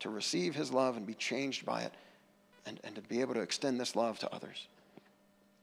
to 0.00 0.10
receive 0.10 0.54
His 0.54 0.70
love 0.70 0.96
and 0.96 1.06
be 1.06 1.14
changed 1.14 1.64
by 1.64 1.82
it, 1.82 1.92
and, 2.66 2.78
and 2.84 2.94
to 2.94 3.00
be 3.00 3.22
able 3.22 3.34
to 3.34 3.40
extend 3.40 3.80
this 3.80 3.96
love 3.96 4.18
to 4.20 4.32
others. 4.32 4.68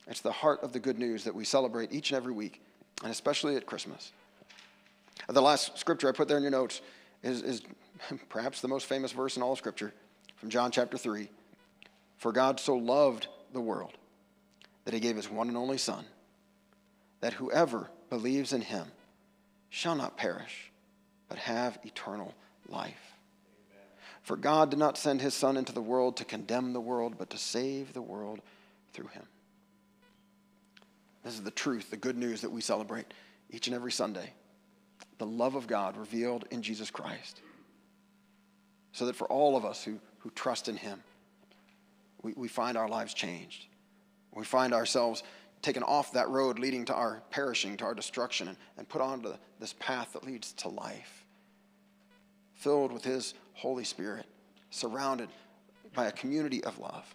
It's 0.08 0.22
the 0.22 0.32
heart 0.32 0.64
of 0.64 0.74
the 0.74 0.80
good 0.80 0.98
news 0.98 1.24
that 1.24 1.36
we 1.36 1.46
celebrate 1.46 1.94
each 1.94 2.12
and 2.12 2.18
every 2.18 2.34
week, 2.34 2.62
and 3.04 3.12
especially 3.12 3.56
at 3.56 3.68
Christmas. 3.68 4.12
The 5.28 5.42
last 5.42 5.78
scripture 5.78 6.10
I 6.10 6.12
put 6.12 6.28
there 6.28 6.38
in 6.38 6.44
your 6.44 6.52
notes 6.52 6.82
is, 7.22 7.44
is 7.44 7.62
perhaps 8.30 8.60
the 8.60 8.68
most 8.68 8.88
famous 8.88 9.12
verse 9.12 9.38
in 9.38 9.44
all 9.44 9.52
of 9.52 9.60
Scripture 9.60 9.94
from 10.38 10.50
John 10.50 10.72
chapter 10.72 10.98
3. 10.98 11.30
For 12.18 12.32
God 12.32 12.60
so 12.60 12.76
loved 12.76 13.28
the 13.54 13.62
world 13.62 13.94
that 14.86 14.96
he 14.96 15.00
gave 15.00 15.16
his 15.16 15.30
one 15.30 15.48
and 15.48 15.58
only 15.58 15.78
Son, 15.78 16.04
that 17.22 17.34
whoever 17.34 17.92
believes 18.10 18.53
in 18.53 18.62
him 18.62 18.88
shall 19.70 19.95
not 19.95 20.18
perish, 20.18 20.72
but 21.28 21.38
have 21.38 21.80
eternal 21.84 22.34
life. 22.68 23.14
Amen. 23.70 23.86
For 24.24 24.36
God 24.36 24.72
did 24.72 24.80
not 24.80 24.97
send 24.97 25.22
his 25.22 25.34
Son 25.34 25.57
into 25.57 25.74
the 25.74 25.82
world 25.82 26.18
to 26.18 26.26
condemn 26.26 26.74
the 26.74 26.82
world, 26.82 27.16
but 27.18 27.30
to 27.32 27.38
save 27.38 27.93
the 27.93 28.01
world 28.01 28.41
through 28.93 29.07
him. 29.07 29.24
This 31.24 31.34
is 31.34 31.43
the 31.43 31.51
truth, 31.51 31.89
the 31.89 31.97
good 31.97 32.18
news 32.18 32.41
that 32.41 32.51
we 32.51 32.62
celebrate 32.62 33.05
each 33.51 33.68
and 33.68 33.76
every 33.76 33.91
Sunday. 33.91 34.34
The 35.18 35.26
love 35.26 35.55
of 35.55 35.68
God 35.68 35.97
revealed 35.97 36.45
in 36.49 36.62
Jesus 36.62 36.89
Christ. 36.89 37.41
So 38.93 39.05
that 39.05 39.16
for 39.16 39.28
all 39.28 39.55
of 39.55 39.66
us 39.66 39.84
who, 39.84 39.99
who 40.20 40.30
trust 40.32 40.70
in 40.70 40.78
him, 40.78 41.03
we, 42.22 42.34
we 42.36 42.47
find 42.47 42.78
our 42.78 42.88
lives 42.88 43.14
changed. 43.14 43.66
We 44.34 44.45
find 44.45 44.74
ourselves 44.74 45.24
taken 45.62 45.84
off 45.84 46.14
that 46.14 46.30
road 46.30 46.60
leading 46.60 46.86
to 46.86 46.93
our 46.93 47.22
perishing, 47.32 47.78
to 47.78 47.86
our 47.86 47.93
destruction, 47.93 48.47
and, 48.47 48.57
and 48.78 48.88
put 48.88 49.01
onto 49.01 49.34
this 49.60 49.74
path 49.80 50.14
that 50.14 50.24
leads 50.24 50.53
to 50.53 50.70
life, 50.70 51.26
filled 52.55 52.91
with 52.91 53.03
His 53.03 53.34
Holy 53.53 53.84
Spirit, 53.84 54.26
surrounded 54.70 55.30
by 55.93 56.05
a 56.05 56.12
community 56.12 56.64
of 56.64 56.80
love. 56.80 57.14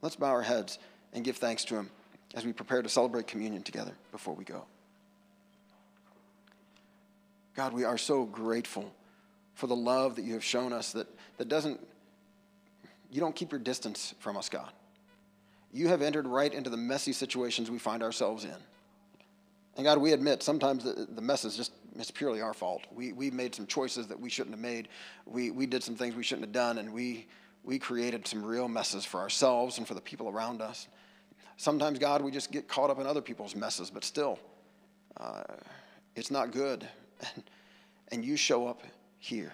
Let's 0.00 0.16
bow 0.16 0.28
our 0.28 0.42
heads 0.42 0.78
and 1.12 1.24
give 1.24 1.36
thanks 1.36 1.64
to 1.66 1.74
Him 1.76 1.90
as 2.34 2.44
we 2.44 2.52
prepare 2.52 2.82
to 2.82 2.88
celebrate 2.88 3.26
communion 3.26 3.62
together 3.62 3.92
before 4.12 4.34
we 4.34 4.44
go. 4.44 4.64
God, 7.56 7.72
we 7.72 7.84
are 7.84 7.98
so 7.98 8.24
grateful 8.24 8.92
for 9.54 9.66
the 9.66 9.74
love 9.74 10.14
that 10.16 10.24
you 10.24 10.34
have 10.34 10.44
shown 10.44 10.72
us 10.72 10.92
that, 10.92 11.08
that 11.38 11.48
doesn't, 11.48 11.80
you 13.10 13.20
don't 13.20 13.34
keep 13.34 13.50
your 13.50 13.58
distance 13.58 14.14
from 14.20 14.36
us, 14.36 14.48
God. 14.48 14.70
You 15.72 15.88
have 15.88 16.02
entered 16.02 16.26
right 16.26 16.52
into 16.52 16.70
the 16.70 16.76
messy 16.76 17.12
situations 17.12 17.70
we 17.70 17.78
find 17.78 18.02
ourselves 18.02 18.44
in. 18.44 18.56
And 19.76 19.84
God, 19.84 19.98
we 19.98 20.12
admit 20.12 20.42
sometimes 20.42 20.82
the, 20.82 21.06
the 21.08 21.20
mess 21.20 21.44
is 21.44 21.56
just, 21.56 21.72
it's 21.96 22.10
purely 22.10 22.40
our 22.40 22.54
fault. 22.54 22.82
We, 22.90 23.12
we 23.12 23.30
made 23.30 23.54
some 23.54 23.66
choices 23.66 24.08
that 24.08 24.18
we 24.18 24.28
shouldn't 24.28 24.54
have 24.54 24.62
made. 24.62 24.88
We, 25.24 25.50
we 25.50 25.66
did 25.66 25.84
some 25.84 25.94
things 25.94 26.16
we 26.16 26.24
shouldn't 26.24 26.46
have 26.46 26.52
done, 26.52 26.78
and 26.78 26.92
we, 26.92 27.26
we 27.62 27.78
created 27.78 28.26
some 28.26 28.44
real 28.44 28.66
messes 28.66 29.04
for 29.04 29.20
ourselves 29.20 29.78
and 29.78 29.86
for 29.86 29.94
the 29.94 30.00
people 30.00 30.28
around 30.28 30.62
us. 30.62 30.88
Sometimes, 31.58 31.98
God, 31.98 32.22
we 32.22 32.32
just 32.32 32.50
get 32.50 32.66
caught 32.66 32.90
up 32.90 32.98
in 32.98 33.06
other 33.06 33.20
people's 33.20 33.54
messes, 33.54 33.90
but 33.90 34.04
still, 34.04 34.38
uh, 35.16 35.42
it's 36.16 36.30
not 36.30 36.50
good. 36.50 36.88
And, 37.34 37.44
and 38.10 38.24
you 38.24 38.36
show 38.36 38.66
up 38.66 38.82
here. 39.18 39.52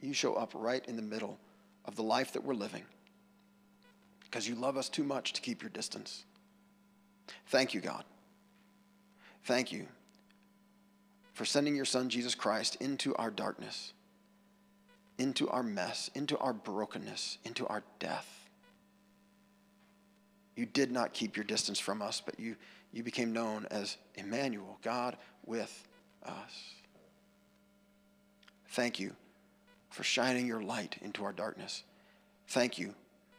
You 0.00 0.12
show 0.12 0.34
up 0.34 0.50
right 0.52 0.84
in 0.88 0.96
the 0.96 1.02
middle 1.02 1.38
of 1.84 1.96
the 1.96 2.02
life 2.02 2.32
that 2.32 2.42
we're 2.44 2.54
living 2.54 2.82
because 4.30 4.48
you 4.48 4.54
love 4.54 4.76
us 4.76 4.88
too 4.88 5.04
much 5.04 5.32
to 5.32 5.40
keep 5.40 5.62
your 5.62 5.70
distance. 5.70 6.24
Thank 7.48 7.74
you, 7.74 7.80
God. 7.80 8.04
Thank 9.44 9.72
you 9.72 9.86
for 11.32 11.44
sending 11.44 11.76
your 11.76 11.84
Son, 11.84 12.08
Jesus 12.08 12.34
Christ, 12.34 12.76
into 12.80 13.14
our 13.16 13.30
darkness, 13.30 13.92
into 15.18 15.48
our 15.48 15.62
mess, 15.62 16.10
into 16.14 16.36
our 16.38 16.52
brokenness, 16.52 17.38
into 17.44 17.66
our 17.68 17.82
death. 17.98 18.48
You 20.56 20.66
did 20.66 20.90
not 20.90 21.12
keep 21.12 21.36
your 21.36 21.44
distance 21.44 21.78
from 21.78 22.00
us, 22.02 22.22
but 22.24 22.40
you, 22.40 22.56
you 22.92 23.02
became 23.02 23.32
known 23.32 23.66
as 23.70 23.98
Emmanuel, 24.14 24.78
God 24.82 25.16
with 25.44 25.86
us. 26.24 26.72
Thank 28.70 28.98
you 28.98 29.14
for 29.90 30.02
shining 30.02 30.46
your 30.46 30.62
light 30.62 30.96
into 31.02 31.24
our 31.24 31.32
darkness. 31.32 31.84
Thank 32.48 32.78
you 32.78 32.94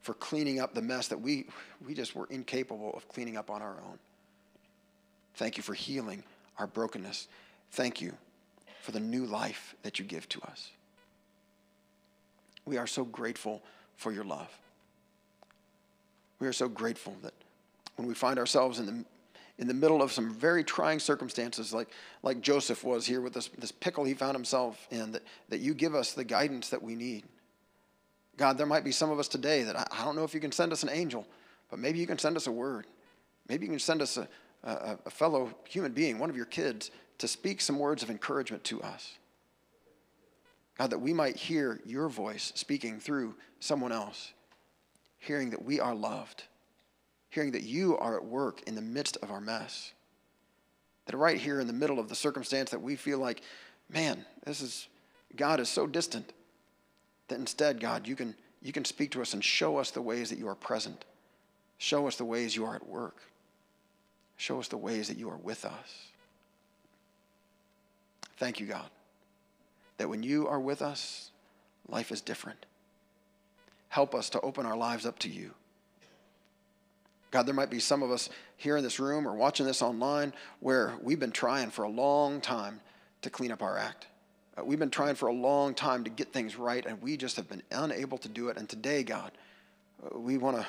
for 0.07 0.13
cleaning 0.13 0.61
up 0.61 0.73
the 0.73 0.81
mess 0.81 1.09
that 1.09 1.19
we, 1.19 1.47
we 1.85 1.93
just 1.93 2.15
were 2.15 2.27
incapable 2.29 2.93
of 2.95 3.05
cleaning 3.09 3.35
up 3.35 3.49
on 3.49 3.61
our 3.61 3.75
own. 3.85 3.99
Thank 5.35 5.57
you 5.57 5.63
for 5.63 5.73
healing 5.73 6.23
our 6.57 6.65
brokenness. 6.65 7.27
Thank 7.71 7.99
you 7.99 8.13
for 8.81 8.93
the 8.93 9.01
new 9.01 9.25
life 9.25 9.75
that 9.83 9.99
you 9.99 10.05
give 10.05 10.29
to 10.29 10.41
us. 10.43 10.71
We 12.63 12.77
are 12.77 12.87
so 12.87 13.03
grateful 13.03 13.61
for 13.97 14.13
your 14.13 14.23
love. 14.23 14.47
We 16.39 16.47
are 16.47 16.53
so 16.53 16.69
grateful 16.69 17.17
that 17.21 17.33
when 17.97 18.07
we 18.07 18.13
find 18.13 18.39
ourselves 18.39 18.79
in 18.79 18.85
the, 18.85 19.03
in 19.57 19.67
the 19.67 19.73
middle 19.73 20.01
of 20.01 20.13
some 20.13 20.33
very 20.33 20.63
trying 20.63 20.99
circumstances, 20.99 21.73
like, 21.73 21.89
like 22.23 22.39
Joseph 22.39 22.85
was 22.85 23.05
here 23.05 23.19
with 23.19 23.33
this, 23.33 23.49
this 23.57 23.73
pickle 23.73 24.05
he 24.05 24.13
found 24.13 24.35
himself 24.35 24.87
in, 24.89 25.11
that, 25.11 25.23
that 25.49 25.59
you 25.59 25.73
give 25.73 25.95
us 25.95 26.13
the 26.13 26.23
guidance 26.23 26.69
that 26.69 26.81
we 26.81 26.95
need. 26.95 27.25
God, 28.38 28.57
there 28.57 28.67
might 28.67 28.83
be 28.83 28.91
some 28.91 29.09
of 29.09 29.19
us 29.19 29.27
today 29.27 29.63
that 29.63 29.75
I, 29.75 29.88
I 29.91 30.05
don't 30.05 30.15
know 30.15 30.23
if 30.23 30.33
you 30.33 30.39
can 30.39 30.51
send 30.51 30.71
us 30.71 30.83
an 30.83 30.89
angel, 30.89 31.27
but 31.69 31.79
maybe 31.79 31.99
you 31.99 32.07
can 32.07 32.19
send 32.19 32.38
us 32.38 32.47
a 32.47 32.51
word. 32.51 32.85
Maybe 33.49 33.65
you 33.65 33.71
can 33.71 33.79
send 33.79 34.01
us 34.01 34.17
a, 34.17 34.27
a, 34.63 34.97
a 35.05 35.09
fellow 35.09 35.53
human 35.67 35.91
being, 35.91 36.19
one 36.19 36.29
of 36.29 36.35
your 36.35 36.45
kids, 36.45 36.91
to 37.17 37.27
speak 37.27 37.61
some 37.61 37.79
words 37.79 38.03
of 38.03 38.09
encouragement 38.09 38.63
to 38.65 38.81
us. 38.81 39.17
God, 40.77 40.91
that 40.91 40.99
we 40.99 41.13
might 41.13 41.35
hear 41.35 41.81
your 41.85 42.07
voice 42.07 42.51
speaking 42.55 42.99
through 42.99 43.33
someone 43.59 43.91
else, 43.91 44.33
hearing 45.17 45.49
that 45.49 45.65
we 45.65 45.79
are 45.79 45.95
loved, 45.95 46.43
hearing 47.29 47.51
that 47.53 47.63
you 47.63 47.97
are 47.97 48.15
at 48.15 48.23
work 48.23 48.61
in 48.67 48.75
the 48.75 48.81
midst 48.81 49.17
of 49.23 49.31
our 49.31 49.41
mess. 49.41 49.93
That 51.07 51.17
right 51.17 51.38
here 51.38 51.59
in 51.59 51.67
the 51.67 51.73
middle 51.73 51.99
of 51.99 52.09
the 52.09 52.15
circumstance 52.15 52.69
that 52.69 52.81
we 52.81 52.95
feel 52.95 53.17
like, 53.17 53.41
man, 53.89 54.23
this 54.45 54.61
is, 54.61 54.88
God 55.35 55.59
is 55.59 55.69
so 55.69 55.88
distant. 55.88 56.33
That 57.28 57.39
instead, 57.39 57.80
God, 57.80 58.07
you 58.07 58.15
can, 58.15 58.36
you 58.61 58.71
can 58.71 58.86
speak 58.86 59.11
to 59.11 59.21
us 59.21 59.34
and 59.34 59.43
show 59.43 59.78
us 59.78 59.91
the 59.91 60.01
ways 60.01 60.30
that 60.30 60.39
you 60.39 60.47
are 60.47 60.55
present. 60.55 61.05
Show 61.78 62.07
us 62.07 62.15
the 62.15 62.25
ways 62.25 62.55
you 62.55 62.65
are 62.65 62.75
at 62.75 62.88
work. 62.88 63.17
Show 64.38 64.59
us 64.59 64.67
the 64.67 64.78
ways 64.78 65.07
that 65.07 65.17
you 65.17 65.30
are 65.30 65.38
with 65.38 65.65
us. 65.65 66.07
Thank 68.38 68.59
you, 68.59 68.67
God, 68.67 68.89
that 69.97 70.09
when 70.09 70.21
you 70.21 70.47
are 70.47 70.59
with 70.59 70.82
us, 70.82 71.32
life 71.88 72.11
is 72.11 72.21
different. 72.21 72.65
Help 73.89 74.13
us 74.13 74.30
to 74.30 74.41
open 74.41 74.65
our 74.65 74.78
lives 74.78 75.05
up 75.05 75.17
to 75.19 75.30
you. 75.30 75.51
God, 77.32 77.45
there 77.45 77.55
might 77.55 77.69
be 77.69 77.80
some 77.80 78.03
of 78.03 78.11
us 78.11 78.30
here 78.55 78.78
in 78.78 78.84
this 78.84 78.99
room 78.99 79.28
or 79.28 79.34
watching 79.34 79.65
this 79.65 79.82
online 79.82 80.34
where 80.59 80.93
we've 81.01 81.19
been 81.19 81.32
trying 81.32 81.71
for 81.71 81.84
a 81.84 81.89
long 81.89 82.39
time 82.41 82.80
to 83.21 83.30
clean 83.30 83.51
up 83.51 83.61
our 83.61 83.78
act. 83.78 84.07
Uh, 84.57 84.63
we've 84.63 84.79
been 84.79 84.89
trying 84.89 85.15
for 85.15 85.27
a 85.27 85.33
long 85.33 85.73
time 85.73 86.03
to 86.03 86.09
get 86.09 86.33
things 86.33 86.55
right, 86.55 86.85
and 86.85 87.01
we 87.01 87.17
just 87.17 87.35
have 87.35 87.47
been 87.47 87.63
unable 87.71 88.17
to 88.17 88.29
do 88.29 88.49
it. 88.49 88.57
And 88.57 88.67
today, 88.67 89.03
God, 89.03 89.31
uh, 90.03 90.17
we 90.17 90.37
want 90.37 90.57
to, 90.57 90.65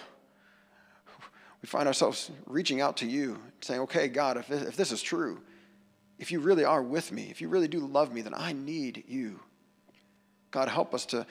we 1.63 1.67
find 1.67 1.87
ourselves 1.87 2.31
reaching 2.47 2.81
out 2.81 2.99
to 2.99 3.07
you, 3.07 3.39
saying, 3.61 3.81
okay, 3.83 4.09
God, 4.09 4.37
if, 4.37 4.51
if 4.51 4.77
this 4.77 4.93
is 4.93 5.01
true, 5.01 5.41
if 6.19 6.33
you 6.33 6.41
really 6.41 6.65
are 6.65 6.83
with 6.83 7.13
me, 7.13 7.29
if 7.31 7.41
you 7.41 7.49
really 7.49 7.69
do 7.69 7.81
love 7.81 8.13
me, 8.13 8.21
then 8.23 8.35
I 8.35 8.53
need 8.53 9.05
you. 9.07 9.41
God, 10.51 10.69
help 10.69 10.95
us 10.95 11.07
to, 11.07 11.27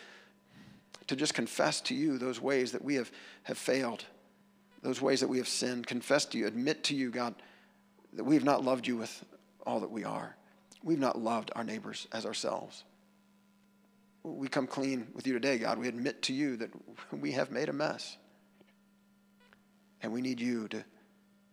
to 1.07 1.15
just 1.15 1.33
confess 1.33 1.81
to 1.81 1.95
you 1.95 2.17
those 2.17 2.41
ways 2.41 2.71
that 2.71 2.83
we 2.83 2.95
have, 2.95 3.11
have 3.43 3.57
failed, 3.57 4.05
those 4.81 5.01
ways 5.01 5.19
that 5.19 5.27
we 5.27 5.37
have 5.37 5.47
sinned. 5.47 5.87
Confess 5.87 6.25
to 6.27 6.37
you, 6.37 6.47
admit 6.47 6.83
to 6.85 6.95
you, 6.95 7.09
God, 7.11 7.35
that 8.13 8.23
we 8.23 8.35
have 8.35 8.45
not 8.45 8.63
loved 8.63 8.87
you 8.87 8.95
with 8.95 9.25
all 9.65 9.81
that 9.81 9.91
we 9.91 10.05
are. 10.05 10.36
We've 10.83 10.99
not 10.99 11.19
loved 11.19 11.51
our 11.55 11.63
neighbors 11.63 12.07
as 12.11 12.25
ourselves. 12.25 12.83
We 14.23 14.47
come 14.47 14.67
clean 14.67 15.07
with 15.13 15.25
you 15.25 15.33
today, 15.33 15.57
God. 15.57 15.77
We 15.77 15.87
admit 15.87 16.21
to 16.23 16.33
you 16.33 16.57
that 16.57 16.69
we 17.11 17.31
have 17.31 17.51
made 17.51 17.69
a 17.69 17.73
mess. 17.73 18.17
And 20.01 20.11
we 20.11 20.21
need 20.21 20.39
you 20.39 20.67
to, 20.69 20.83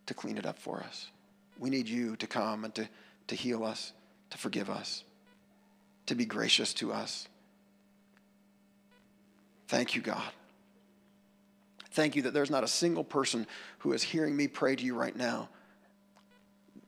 to 0.07 0.15
clean 0.15 0.39
it 0.39 0.47
up 0.47 0.59
for 0.59 0.81
us. 0.81 1.11
We 1.59 1.71
need 1.71 1.89
you 1.89 2.17
to 2.17 2.27
come 2.27 2.65
and 2.65 2.75
to, 2.75 2.89
to 3.29 3.35
heal 3.35 3.65
us, 3.65 3.93
to 4.31 4.39
forgive 4.39 4.69
us, 4.69 5.05
to 6.07 6.15
be 6.15 6.27
gracious 6.27 6.75
to 6.75 6.93
us. 6.93 7.29
Thank 9.69 9.95
you, 9.95 10.03
God. 10.03 10.31
Thank 11.93 12.17
you 12.17 12.23
that 12.23 12.35
there's 12.35 12.51
not 12.51 12.65
a 12.65 12.69
single 12.69 13.05
person 13.05 13.47
who 13.79 13.93
is 13.93 14.03
hearing 14.03 14.37
me 14.37 14.49
pray 14.49 14.75
to 14.75 14.85
you 14.85 14.95
right 14.97 15.15
now 15.17 15.49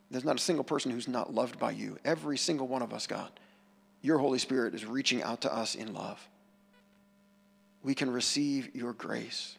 there's 0.09 0.25
not 0.25 0.37
a 0.37 0.39
single 0.39 0.63
person 0.63 0.91
who's 0.91 1.07
not 1.07 1.33
loved 1.33 1.59
by 1.59 1.71
you. 1.71 1.97
Every 2.05 2.37
single 2.37 2.67
one 2.67 2.81
of 2.81 2.93
us, 2.93 3.07
God. 3.07 3.31
Your 4.01 4.19
Holy 4.19 4.39
Spirit 4.39 4.73
is 4.73 4.85
reaching 4.85 5.21
out 5.21 5.41
to 5.41 5.53
us 5.53 5.75
in 5.75 5.93
love. 5.93 6.25
we 7.83 7.95
can 7.95 8.11
receive 8.11 8.75
your 8.75 8.93
grace. 8.93 9.57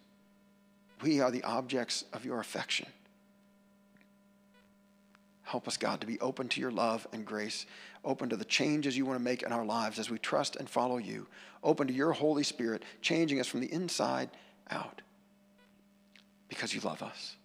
We 1.03 1.21
are 1.21 1.31
the 1.31 1.45
objects 1.45 2.05
of 2.13 2.25
your 2.25 2.41
affection. 2.41 2.87
Help 5.45 5.67
us, 5.67 5.79
God, 5.79 6.01
to 6.03 6.07
be 6.07 6.21
open 6.21 6.49
to 6.49 6.61
your 6.61 6.71
love 6.71 7.07
and 7.13 7.25
grace, 7.25 7.65
open 8.05 8.29
to 8.29 8.37
the 8.37 8.45
changes 8.45 8.99
you 8.99 9.07
want 9.07 9.19
to 9.19 9.25
make 9.25 9.43
in 9.43 9.53
our 9.53 9.65
lives 9.65 9.99
as 9.99 10.11
we 10.11 10.19
trust 10.19 10.57
and 10.57 10.69
follow 10.69 10.99
you, 10.99 11.27
open 11.63 11.87
to 11.87 11.95
your 11.95 12.13
Holy 12.13 12.43
Spirit, 12.43 12.83
changing 13.01 13.41
us 13.41 13.47
from 13.47 13.61
the 13.61 13.73
inside 13.73 14.29
out 14.71 15.01
because 16.49 16.75
you 16.75 16.81
love 16.81 17.03
us. 17.03 17.37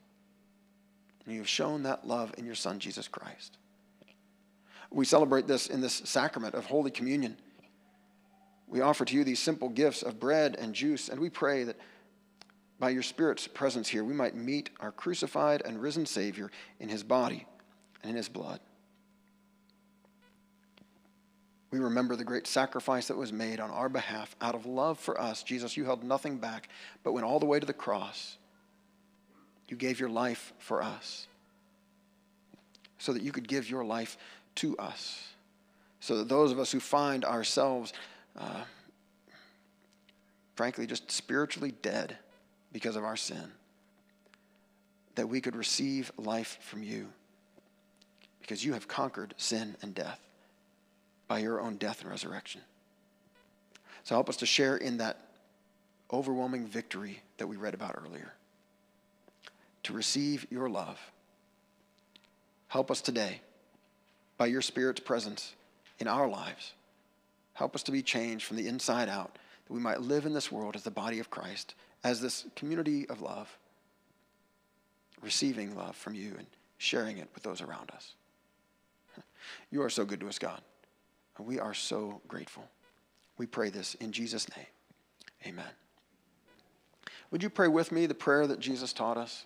And 1.25 1.33
you 1.33 1.39
have 1.39 1.49
shown 1.49 1.83
that 1.83 2.07
love 2.07 2.33
in 2.37 2.45
your 2.45 2.55
Son, 2.55 2.79
Jesus 2.79 3.07
Christ. 3.07 3.57
We 4.91 5.05
celebrate 5.05 5.47
this 5.47 5.67
in 5.67 5.81
this 5.81 6.01
sacrament 6.05 6.53
of 6.53 6.65
Holy 6.65 6.91
Communion. 6.91 7.37
We 8.67 8.81
offer 8.81 9.05
to 9.05 9.15
you 9.15 9.23
these 9.23 9.39
simple 9.39 9.69
gifts 9.69 10.03
of 10.03 10.19
bread 10.19 10.55
and 10.59 10.73
juice, 10.73 11.09
and 11.09 11.19
we 11.19 11.29
pray 11.29 11.63
that 11.63 11.77
by 12.79 12.89
your 12.89 13.03
Spirit's 13.03 13.47
presence 13.47 13.87
here, 13.87 14.03
we 14.03 14.13
might 14.13 14.35
meet 14.35 14.69
our 14.79 14.91
crucified 14.91 15.61
and 15.63 15.81
risen 15.81 16.05
Savior 16.05 16.51
in 16.79 16.89
his 16.89 17.03
body 17.03 17.45
and 18.01 18.11
in 18.11 18.15
his 18.15 18.29
blood. 18.29 18.59
We 21.71 21.79
remember 21.79 22.15
the 22.15 22.23
great 22.23 22.45
sacrifice 22.45 23.07
that 23.07 23.17
was 23.17 23.33
made 23.33 23.59
on 23.59 23.71
our 23.71 23.89
behalf 23.89 24.35
out 24.41 24.53
of 24.53 24.67
love 24.67 24.99
for 24.99 25.19
us. 25.19 25.41
Jesus, 25.41 25.75
you 25.75 25.85
held 25.85 26.03
nothing 26.03 26.37
back, 26.37 26.69
but 27.03 27.13
went 27.13 27.25
all 27.25 27.39
the 27.39 27.47
way 27.47 27.59
to 27.59 27.65
the 27.65 27.73
cross. 27.73 28.37
You 29.67 29.77
gave 29.77 29.99
your 29.99 30.09
life 30.09 30.53
for 30.59 30.83
us 30.83 31.27
so 32.97 33.13
that 33.13 33.21
you 33.21 33.31
could 33.31 33.47
give 33.47 33.69
your 33.69 33.83
life 33.83 34.17
to 34.55 34.77
us. 34.77 35.27
So 35.99 36.17
that 36.17 36.29
those 36.29 36.51
of 36.51 36.59
us 36.59 36.71
who 36.71 36.79
find 36.79 37.25
ourselves, 37.25 37.93
uh, 38.37 38.63
frankly, 40.55 40.85
just 40.85 41.09
spiritually 41.11 41.73
dead 41.81 42.17
because 42.71 42.95
of 42.95 43.03
our 43.03 43.17
sin, 43.17 43.51
that 45.15 45.27
we 45.27 45.41
could 45.41 45.55
receive 45.55 46.11
life 46.17 46.57
from 46.61 46.83
you 46.83 47.07
because 48.41 48.63
you 48.63 48.73
have 48.73 48.87
conquered 48.87 49.33
sin 49.37 49.75
and 49.81 49.95
death 49.95 50.19
by 51.27 51.39
your 51.39 51.61
own 51.61 51.77
death 51.77 52.01
and 52.01 52.09
resurrection. 52.09 52.61
So 54.03 54.15
help 54.15 54.27
us 54.27 54.37
to 54.37 54.45
share 54.45 54.75
in 54.77 54.97
that 54.97 55.19
overwhelming 56.11 56.67
victory 56.67 57.21
that 57.37 57.47
we 57.47 57.55
read 57.55 57.73
about 57.73 57.97
earlier. 58.03 58.33
To 59.83 59.93
receive 59.93 60.47
your 60.49 60.69
love. 60.69 60.99
Help 62.67 62.89
us 62.89 63.01
today, 63.01 63.41
by 64.37 64.47
your 64.47 64.61
Spirit's 64.61 64.99
presence 64.99 65.53
in 65.99 66.07
our 66.07 66.27
lives. 66.27 66.73
Help 67.53 67.75
us 67.75 67.83
to 67.83 67.91
be 67.91 68.01
changed 68.01 68.45
from 68.45 68.57
the 68.57 68.67
inside 68.67 69.09
out, 69.09 69.37
that 69.65 69.73
we 69.73 69.79
might 69.79 70.01
live 70.01 70.25
in 70.25 70.33
this 70.33 70.51
world 70.51 70.75
as 70.75 70.83
the 70.83 70.91
body 70.91 71.19
of 71.19 71.29
Christ, 71.29 71.75
as 72.03 72.19
this 72.19 72.45
community 72.55 73.07
of 73.09 73.21
love, 73.21 73.57
receiving 75.21 75.75
love 75.75 75.95
from 75.95 76.15
you 76.15 76.33
and 76.37 76.47
sharing 76.77 77.17
it 77.17 77.29
with 77.33 77.43
those 77.43 77.61
around 77.61 77.91
us. 77.91 78.15
You 79.71 79.81
are 79.83 79.89
so 79.89 80.05
good 80.05 80.21
to 80.21 80.29
us, 80.29 80.39
God. 80.39 80.61
And 81.37 81.45
we 81.45 81.59
are 81.59 81.73
so 81.73 82.21
grateful. 82.27 82.63
We 83.37 83.45
pray 83.45 83.69
this 83.69 83.95
in 83.95 84.11
Jesus' 84.11 84.47
name. 84.55 84.65
Amen. 85.45 85.65
Would 87.31 87.43
you 87.43 87.49
pray 87.49 87.67
with 87.67 87.91
me 87.91 88.05
the 88.05 88.13
prayer 88.13 88.47
that 88.47 88.59
Jesus 88.59 88.93
taught 88.93 89.17
us? 89.17 89.45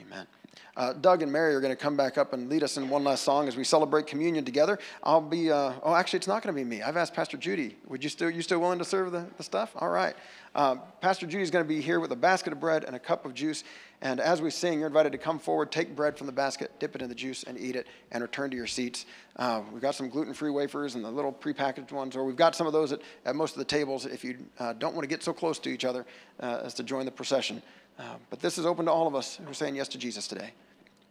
Amen. 0.00 0.26
Uh, 0.74 0.94
Doug 0.94 1.22
and 1.22 1.30
Mary 1.30 1.54
are 1.54 1.60
going 1.60 1.74
to 1.74 1.80
come 1.80 1.96
back 1.98 2.16
up 2.16 2.32
and 2.32 2.48
lead 2.48 2.62
us 2.62 2.78
in 2.78 2.88
one 2.88 3.04
last 3.04 3.24
song 3.24 3.46
as 3.46 3.56
we 3.56 3.64
celebrate 3.64 4.06
communion 4.06 4.42
together. 4.42 4.78
I'll 5.02 5.20
be, 5.20 5.50
uh, 5.50 5.74
oh, 5.82 5.94
actually, 5.94 6.18
it's 6.18 6.26
not 6.26 6.42
going 6.42 6.54
to 6.54 6.58
be 6.58 6.64
me. 6.64 6.80
I've 6.82 6.96
asked 6.96 7.12
Pastor 7.12 7.36
Judy. 7.36 7.76
Would 7.88 8.02
you 8.02 8.08
still, 8.08 8.30
you 8.30 8.40
still 8.40 8.58
willing 8.58 8.78
to 8.78 8.84
serve 8.84 9.12
the, 9.12 9.26
the 9.36 9.42
stuff? 9.42 9.72
All 9.76 9.90
right. 9.90 10.14
Uh, 10.54 10.76
Pastor 11.02 11.26
is 11.26 11.50
going 11.50 11.64
to 11.64 11.68
be 11.68 11.82
here 11.82 12.00
with 12.00 12.10
a 12.12 12.16
basket 12.16 12.54
of 12.54 12.60
bread 12.60 12.84
and 12.84 12.96
a 12.96 12.98
cup 12.98 13.26
of 13.26 13.34
juice. 13.34 13.64
And 14.00 14.18
as 14.18 14.40
we 14.40 14.50
sing, 14.50 14.78
you're 14.78 14.88
invited 14.88 15.12
to 15.12 15.18
come 15.18 15.38
forward, 15.38 15.70
take 15.70 15.94
bread 15.94 16.16
from 16.16 16.26
the 16.26 16.32
basket, 16.32 16.72
dip 16.78 16.96
it 16.96 17.02
in 17.02 17.08
the 17.08 17.14
juice, 17.14 17.44
and 17.44 17.58
eat 17.58 17.76
it, 17.76 17.86
and 18.10 18.22
return 18.22 18.50
to 18.50 18.56
your 18.56 18.66
seats. 18.66 19.04
Uh, 19.36 19.62
we've 19.72 19.82
got 19.82 19.94
some 19.94 20.08
gluten 20.08 20.32
free 20.32 20.50
wafers 20.50 20.94
and 20.94 21.04
the 21.04 21.10
little 21.10 21.32
prepackaged 21.32 21.92
ones, 21.92 22.16
or 22.16 22.24
we've 22.24 22.36
got 22.36 22.56
some 22.56 22.66
of 22.66 22.72
those 22.72 22.92
at, 22.92 23.00
at 23.26 23.36
most 23.36 23.52
of 23.52 23.58
the 23.58 23.64
tables 23.64 24.06
if 24.06 24.24
you 24.24 24.38
uh, 24.58 24.72
don't 24.72 24.94
want 24.94 25.04
to 25.04 25.08
get 25.08 25.22
so 25.22 25.32
close 25.32 25.58
to 25.58 25.68
each 25.68 25.84
other 25.84 26.06
uh, 26.40 26.62
as 26.64 26.74
to 26.74 26.82
join 26.82 27.04
the 27.04 27.12
procession. 27.12 27.62
Uh, 27.98 28.16
but 28.30 28.40
this 28.40 28.58
is 28.58 28.66
open 28.66 28.86
to 28.86 28.92
all 28.92 29.06
of 29.06 29.14
us 29.14 29.36
who 29.36 29.50
are 29.50 29.54
saying 29.54 29.76
yes 29.76 29.88
to 29.88 29.98
Jesus 29.98 30.26
today. 30.26 30.52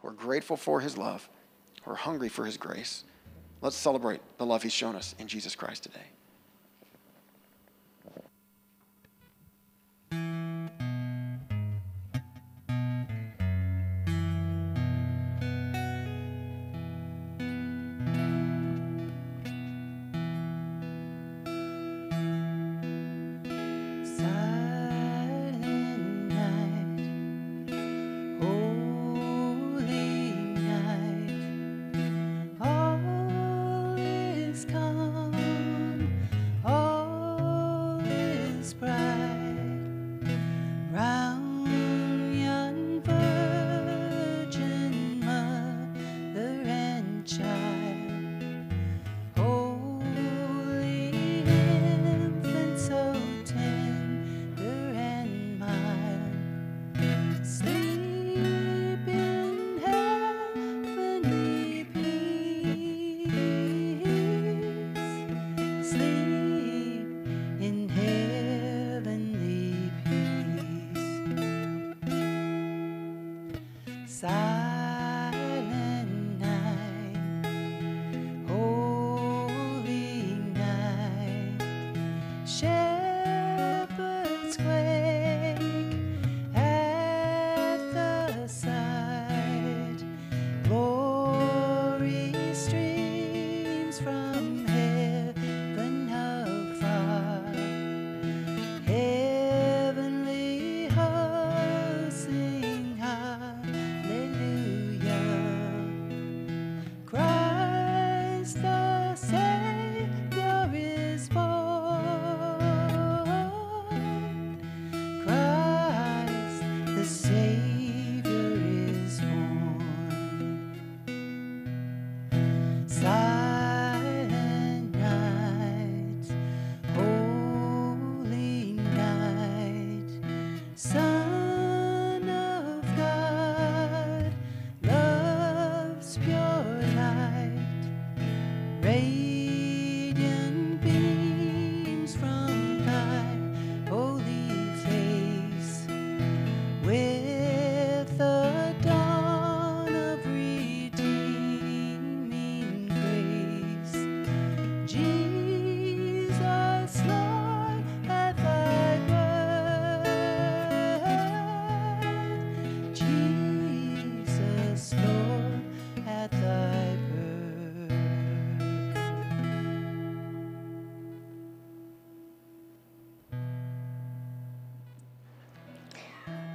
We're 0.01 0.11
grateful 0.11 0.57
for 0.57 0.79
his 0.79 0.97
love, 0.97 1.29
we're 1.85 1.95
hungry 1.95 2.29
for 2.29 2.45
his 2.45 2.57
grace. 2.57 3.03
Let's 3.61 3.75
celebrate 3.75 4.21
the 4.39 4.45
love 4.45 4.63
he's 4.63 4.73
shown 4.73 4.95
us 4.95 5.13
in 5.19 5.27
Jesus 5.27 5.55
Christ 5.55 5.83
today. 5.83 6.07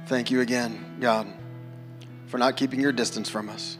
Thank 0.07 0.31
you 0.31 0.39
again, 0.39 0.95
God, 1.01 1.27
for 2.27 2.37
not 2.37 2.55
keeping 2.55 2.79
your 2.79 2.93
distance 2.93 3.29
from 3.29 3.49
us, 3.49 3.77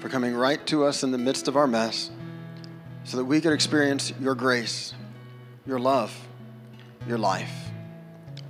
for 0.00 0.10
coming 0.10 0.34
right 0.34 0.64
to 0.66 0.84
us 0.84 1.02
in 1.02 1.12
the 1.12 1.18
midst 1.18 1.48
of 1.48 1.56
our 1.56 1.66
mess, 1.66 2.10
so 3.04 3.16
that 3.16 3.24
we 3.24 3.40
could 3.40 3.54
experience 3.54 4.12
your 4.20 4.34
grace, 4.34 4.92
your 5.66 5.78
love, 5.78 6.14
your 7.08 7.16
life. 7.16 7.50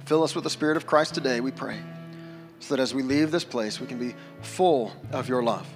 Fill 0.04 0.24
us 0.24 0.34
with 0.34 0.42
the 0.42 0.50
Spirit 0.50 0.76
of 0.76 0.88
Christ 0.88 1.14
today, 1.14 1.40
we 1.40 1.52
pray, 1.52 1.78
so 2.58 2.74
that 2.74 2.82
as 2.82 2.92
we 2.92 3.04
leave 3.04 3.30
this 3.30 3.44
place, 3.44 3.80
we 3.80 3.86
can 3.86 4.00
be 4.00 4.16
full 4.42 4.92
of 5.12 5.28
your 5.28 5.44
love, 5.44 5.68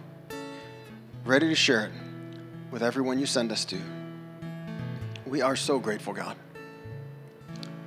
ready 1.24 1.49
to 1.49 1.55
share 1.55 1.85
it 1.85 1.93
with 2.72 2.83
everyone 2.83 3.20
you 3.20 3.26
send 3.26 3.53
us 3.53 3.64
to. 3.66 3.78
We 5.26 5.43
are 5.43 5.55
so 5.55 5.78
grateful, 5.78 6.12
God. 6.12 6.37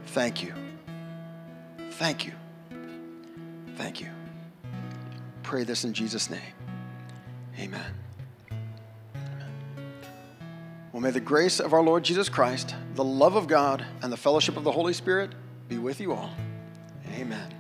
Thank 0.06 0.42
you. 0.42 0.54
Thank 1.92 2.26
you. 2.26 2.32
Thank 3.76 4.02
you. 4.02 4.10
Pray 5.44 5.64
this 5.64 5.84
in 5.84 5.94
Jesus' 5.94 6.30
name. 6.30 6.42
Amen. 7.60 7.94
Well, 10.92 11.02
may 11.02 11.12
the 11.12 11.20
grace 11.20 11.60
of 11.60 11.74
our 11.74 11.82
Lord 11.82 12.04
Jesus 12.04 12.30
Christ, 12.30 12.76
the 12.96 13.04
love 13.04 13.36
of 13.36 13.48
God, 13.48 13.86
and 14.02 14.12
the 14.12 14.18
fellowship 14.18 14.58
of 14.58 14.64
the 14.64 14.72
Holy 14.72 14.94
Spirit 14.94 15.32
be 15.68 15.78
with 15.78 16.00
you 16.00 16.14
all. 16.14 16.32
Amen. 17.16 17.53